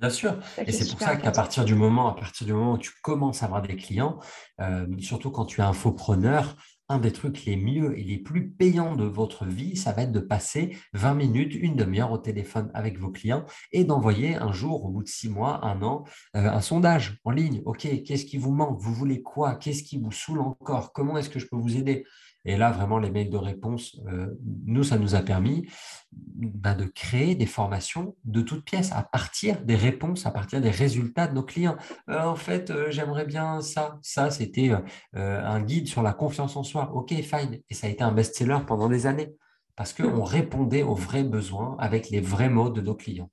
Bien 0.00 0.10
sûr. 0.10 0.38
Et 0.66 0.72
c'est 0.72 0.90
pour 0.90 1.00
ça 1.00 1.16
qu'à 1.16 1.30
partir 1.30 1.64
du 1.64 1.74
moment, 1.74 2.08
à 2.08 2.14
partir 2.14 2.46
du 2.46 2.52
moment 2.52 2.74
où 2.74 2.78
tu 2.78 2.92
commences 3.02 3.42
à 3.42 3.46
avoir 3.46 3.62
des 3.62 3.76
clients, 3.76 4.18
euh, 4.60 4.86
surtout 4.98 5.30
quand 5.30 5.46
tu 5.46 5.60
es 5.60 5.64
un 5.64 5.72
faux 5.72 5.92
preneur, 5.92 6.56
un 6.88 6.98
des 6.98 7.12
trucs 7.12 7.44
les 7.44 7.56
mieux 7.56 7.98
et 7.98 8.04
les 8.04 8.18
plus 8.18 8.50
payants 8.50 8.94
de 8.94 9.04
votre 9.04 9.44
vie, 9.44 9.76
ça 9.76 9.92
va 9.92 10.02
être 10.02 10.12
de 10.12 10.20
passer 10.20 10.76
20 10.92 11.14
minutes, 11.14 11.54
une 11.54 11.76
demi-heure 11.76 12.12
au 12.12 12.18
téléphone 12.18 12.70
avec 12.74 12.98
vos 12.98 13.10
clients 13.10 13.44
et 13.72 13.84
d'envoyer 13.84 14.36
un 14.36 14.52
jour, 14.52 14.84
au 14.84 14.90
bout 14.90 15.02
de 15.02 15.08
six 15.08 15.28
mois, 15.28 15.64
un 15.64 15.82
an, 15.82 16.04
euh, 16.36 16.48
un 16.48 16.60
sondage 16.60 17.18
en 17.24 17.30
ligne. 17.30 17.62
OK, 17.64 17.88
qu'est-ce 18.04 18.24
qui 18.26 18.36
vous 18.36 18.52
manque? 18.52 18.78
Vous 18.78 18.92
voulez 18.92 19.22
quoi? 19.22 19.56
Qu'est-ce 19.56 19.82
qui 19.82 19.98
vous 19.98 20.12
saoule 20.12 20.40
encore? 20.40 20.92
Comment 20.92 21.16
est-ce 21.16 21.30
que 21.30 21.38
je 21.38 21.46
peux 21.46 21.56
vous 21.56 21.76
aider? 21.76 22.04
Et 22.46 22.56
là, 22.56 22.70
vraiment, 22.70 22.98
les 22.98 23.10
mails 23.10 23.28
de 23.28 23.36
réponse, 23.36 24.00
euh, 24.06 24.28
nous, 24.64 24.84
ça 24.84 24.98
nous 24.98 25.16
a 25.16 25.20
permis 25.20 25.68
bah, 26.12 26.74
de 26.74 26.84
créer 26.84 27.34
des 27.34 27.44
formations 27.44 28.16
de 28.24 28.40
toutes 28.40 28.64
pièces 28.64 28.92
à 28.92 29.02
partir 29.02 29.60
des 29.62 29.74
réponses, 29.74 30.26
à 30.26 30.30
partir 30.30 30.60
des 30.60 30.70
résultats 30.70 31.26
de 31.26 31.34
nos 31.34 31.42
clients. 31.42 31.76
Euh, 32.08 32.22
en 32.22 32.36
fait, 32.36 32.70
euh, 32.70 32.86
j'aimerais 32.90 33.26
bien 33.26 33.60
ça. 33.60 33.98
Ça, 34.00 34.30
c'était 34.30 34.70
un 35.12 35.60
guide 35.60 35.88
sur 35.88 36.02
la 36.02 36.12
confiance 36.12 36.56
en 36.56 36.62
soi. 36.62 36.92
OK, 36.94 37.12
fine. 37.12 37.60
Et 37.68 37.74
ça 37.74 37.88
a 37.88 37.90
été 37.90 38.04
un 38.04 38.12
best-seller 38.12 38.58
pendant 38.64 38.88
des 38.88 39.06
années 39.06 39.34
parce 39.74 39.92
qu'on 39.92 40.22
répondait 40.22 40.84
aux 40.84 40.94
vrais 40.94 41.24
besoins 41.24 41.76
avec 41.80 42.10
les 42.10 42.20
vrais 42.20 42.48
mots 42.48 42.70
de 42.70 42.80
nos 42.80 42.94
clients. 42.94 43.30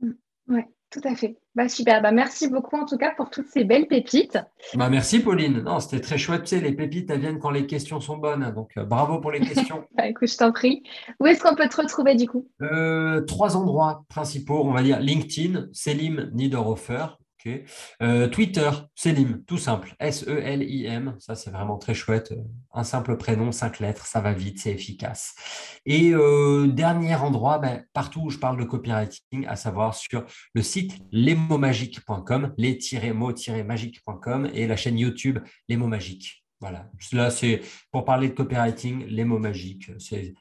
Mmh. 0.00 0.60
Tout 0.92 1.00
à 1.04 1.14
fait. 1.14 1.38
Bah, 1.54 1.68
super. 1.70 2.02
Bah, 2.02 2.12
merci 2.12 2.48
beaucoup 2.48 2.76
en 2.76 2.84
tout 2.84 2.98
cas 2.98 3.12
pour 3.16 3.30
toutes 3.30 3.48
ces 3.48 3.64
belles 3.64 3.86
pépites. 3.86 4.38
Bah, 4.74 4.90
merci 4.90 5.20
Pauline. 5.20 5.62
Non, 5.62 5.80
c'était 5.80 6.00
très 6.00 6.18
chouette. 6.18 6.42
Tu 6.42 6.48
sais, 6.48 6.60
les 6.60 6.72
pépites, 6.72 7.10
elles 7.10 7.20
viennent 7.20 7.38
quand 7.38 7.50
les 7.50 7.66
questions 7.66 7.98
sont 8.00 8.18
bonnes. 8.18 8.52
Donc 8.54 8.72
euh, 8.76 8.84
bravo 8.84 9.18
pour 9.18 9.30
les 9.30 9.40
questions. 9.40 9.84
bah, 9.96 10.06
écoute, 10.06 10.28
je 10.30 10.36
t'en 10.36 10.52
prie. 10.52 10.82
Où 11.18 11.26
est-ce 11.26 11.42
qu'on 11.42 11.54
peut 11.54 11.68
te 11.68 11.80
retrouver 11.80 12.14
du 12.14 12.28
coup? 12.28 12.46
Euh, 12.60 13.22
Trois 13.22 13.56
endroits 13.56 14.04
principaux, 14.08 14.62
on 14.64 14.72
va 14.72 14.82
dire 14.82 15.00
LinkedIn, 15.00 15.68
Selim 15.72 16.30
Niederhofer, 16.34 17.18
euh, 18.02 18.28
Twitter, 18.28 18.70
Selim, 18.94 19.42
tout 19.46 19.58
simple. 19.58 19.94
S-E-L-I-M. 20.00 21.16
Ça, 21.18 21.34
c'est 21.34 21.50
vraiment 21.50 21.78
très 21.78 21.94
chouette. 21.94 22.34
Un 22.72 22.84
simple 22.84 23.16
prénom, 23.16 23.52
cinq 23.52 23.80
lettres, 23.80 24.06
ça 24.06 24.20
va 24.20 24.32
vite, 24.32 24.60
c'est 24.60 24.72
efficace. 24.72 25.34
Et 25.84 26.12
euh, 26.12 26.66
dernier 26.66 27.14
endroit, 27.14 27.58
ben, 27.58 27.84
partout 27.92 28.20
où 28.24 28.30
je 28.30 28.38
parle 28.38 28.58
de 28.58 28.64
copywriting, 28.64 29.46
à 29.46 29.56
savoir 29.56 29.94
sur 29.94 30.24
le 30.54 30.62
site 30.62 30.98
lesmotsmagiques.com, 31.12 32.54
les-mots-magiques.com 32.58 34.50
et 34.52 34.66
la 34.66 34.76
chaîne 34.76 34.98
YouTube 34.98 35.38
Les 35.68 35.76
mots 35.76 35.88
magiques. 35.88 36.41
Voilà, 36.62 36.86
là 37.12 37.30
c'est 37.30 37.60
pour 37.90 38.04
parler 38.04 38.28
de 38.28 38.34
copywriting, 38.34 39.04
les 39.08 39.24
mots 39.24 39.40
magiques. 39.40 39.90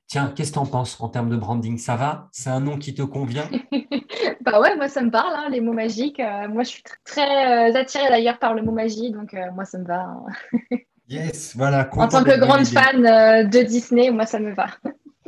Tiens, 0.05 0.31
qu'est-ce 0.35 0.51
que 0.51 0.53
tu 0.53 0.59
en 0.59 0.67
penses 0.67 1.01
en 1.01 1.09
termes 1.09 1.29
de 1.29 1.35
branding? 1.35 1.79
Ça 1.79 1.95
va? 1.95 2.29
C'est 2.31 2.51
un 2.51 2.59
nom 2.59 2.77
qui 2.77 2.93
te 2.93 3.01
convient? 3.01 3.49
Bah 4.41 4.59
ouais, 4.59 4.75
moi 4.75 4.87
ça 4.87 5.01
me 5.01 5.09
parle, 5.09 5.33
hein, 5.35 5.49
les 5.49 5.61
mots 5.61 5.73
magiques. 5.73 6.19
Euh, 6.19 6.47
moi 6.47 6.63
je 6.63 6.69
suis 6.69 6.83
très, 7.05 7.71
euh, 7.71 7.75
attirée 7.75 8.09
d'ailleurs 8.09 8.37
par 8.37 8.53
le 8.53 8.61
mot 8.61 8.71
magie, 8.71 9.11
donc 9.11 9.33
euh, 9.33 9.51
moi 9.53 9.65
ça 9.65 9.77
me 9.79 9.85
va. 9.85 10.01
Hein. 10.01 10.77
yes, 11.07 11.55
voilà. 11.55 11.89
En 11.91 12.07
tant 12.07 12.23
que 12.23 12.39
grande 12.39 12.65
fan 12.65 13.01
de 13.01 13.63
Disney, 13.63 14.11
moi 14.11 14.25
ça 14.25 14.39
me 14.39 14.53
va. 14.53 14.67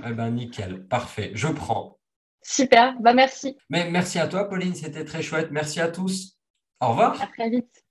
eh 0.05 0.13
ben 0.13 0.29
nickel, 0.31 0.85
parfait, 0.87 1.31
je 1.33 1.47
prends. 1.47 1.97
Super, 2.43 2.95
bah 2.99 3.13
merci. 3.13 3.57
Mais 3.69 3.89
merci 3.89 4.19
à 4.19 4.27
toi 4.27 4.47
Pauline, 4.47 4.75
c'était 4.75 5.05
très 5.05 5.21
chouette. 5.23 5.49
Merci 5.51 5.79
à 5.79 5.87
tous. 5.87 6.37
Au 6.79 6.89
revoir. 6.89 7.21
À 7.21 7.27
très 7.27 7.49
vite. 7.49 7.82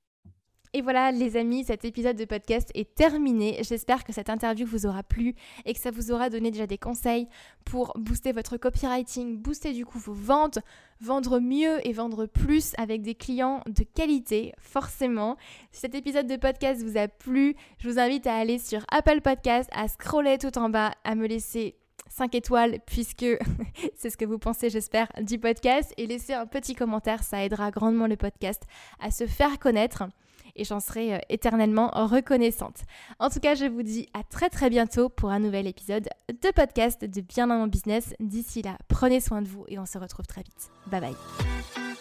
Et 0.75 0.81
voilà 0.81 1.12
les 1.12 1.37
amis, 1.37 1.64
cet 1.64 1.85
épisode 1.85 2.16
de 2.16 2.25
podcast 2.25 2.70
est 2.75 2.95
terminé. 2.95 3.59
J'espère 3.62 4.05
que 4.05 4.12
cette 4.14 4.31
interview 4.31 4.66
vous 4.66 4.87
aura 4.87 5.03
plu 5.03 5.35
et 5.66 5.75
que 5.75 5.79
ça 5.79 5.91
vous 5.91 6.12
aura 6.12 6.31
donné 6.31 6.51
déjà 6.51 6.66
des 6.66 6.79
conseils 6.79 7.29
pour 7.66 7.93
booster 7.99 8.33
votre 8.33 8.57
copywriting, 8.57 9.37
booster 9.37 9.75
du 9.75 9.85
coup 9.85 9.99
vos 9.99 10.14
ventes, 10.14 10.61
vendre 10.99 11.41
mieux 11.41 11.87
et 11.87 11.93
vendre 11.93 12.25
plus 12.25 12.73
avec 12.79 13.03
des 13.03 13.14
clients 13.14 13.61
de 13.66 13.85
qualité, 13.85 14.55
forcément. 14.57 15.37
Si 15.73 15.81
cet 15.81 15.95
épisode 15.95 16.27
de 16.27 16.37
podcast 16.37 16.83
vous 16.83 16.97
a 16.97 17.07
plu, 17.07 17.55
je 17.77 17.91
vous 17.91 17.99
invite 17.99 18.27
à 18.27 18.37
aller 18.37 18.59
sur 18.59 18.81
Apple 18.91 19.20
Podcast, 19.20 19.68
à 19.75 19.89
scroller 19.89 20.39
tout 20.39 20.57
en 20.57 20.70
bas, 20.70 20.93
à 21.05 21.14
me 21.14 21.27
laisser 21.27 21.77
5 22.09 22.35
étoiles 22.35 22.79
puisque 22.87 23.27
c'est 23.95 24.09
ce 24.09 24.16
que 24.16 24.25
vous 24.25 24.39
pensez 24.39 24.70
j'espère 24.70 25.09
du 25.20 25.39
podcast 25.39 25.93
et 25.99 26.07
laisser 26.07 26.33
un 26.33 26.47
petit 26.47 26.75
commentaire, 26.75 27.23
ça 27.25 27.45
aidera 27.45 27.70
grandement 27.70 28.07
le 28.07 28.16
podcast 28.16 28.62
à 29.01 29.11
se 29.11 29.27
faire 29.27 29.59
connaître 29.59 30.05
et 30.57 30.65
j'en 30.65 30.81
serai 30.81 31.15
euh, 31.15 31.19
éternellement 31.29 31.91
reconnaissante. 31.95 32.83
En 33.19 33.31
tout 33.31 33.41
cas, 33.41 33.55
je 33.55 33.67
vous 33.67 33.83
dis 33.83 34.09
à 34.15 34.23
très 34.23 34.51
très 34.51 34.71
bientôt 34.71 35.09
pour 35.09 35.31
un 35.31 35.39
nouvel 35.39 35.67
épisode 35.67 36.09
de 36.29 36.51
podcast 36.51 37.05
de 37.05 37.21
Bien 37.21 37.47
dans 37.47 37.57
mon 37.57 37.67
business. 37.67 38.15
D'ici 38.21 38.63
là, 38.63 38.77
prenez 38.89 39.21
soin 39.21 39.43
de 39.43 39.49
vous 39.49 39.65
et 39.69 39.79
on 39.79 39.87
se 39.87 39.99
retrouve 39.99 40.27
très 40.27 40.43
vite. 40.43 40.71
Bye 40.87 41.01
bye. 41.01 41.91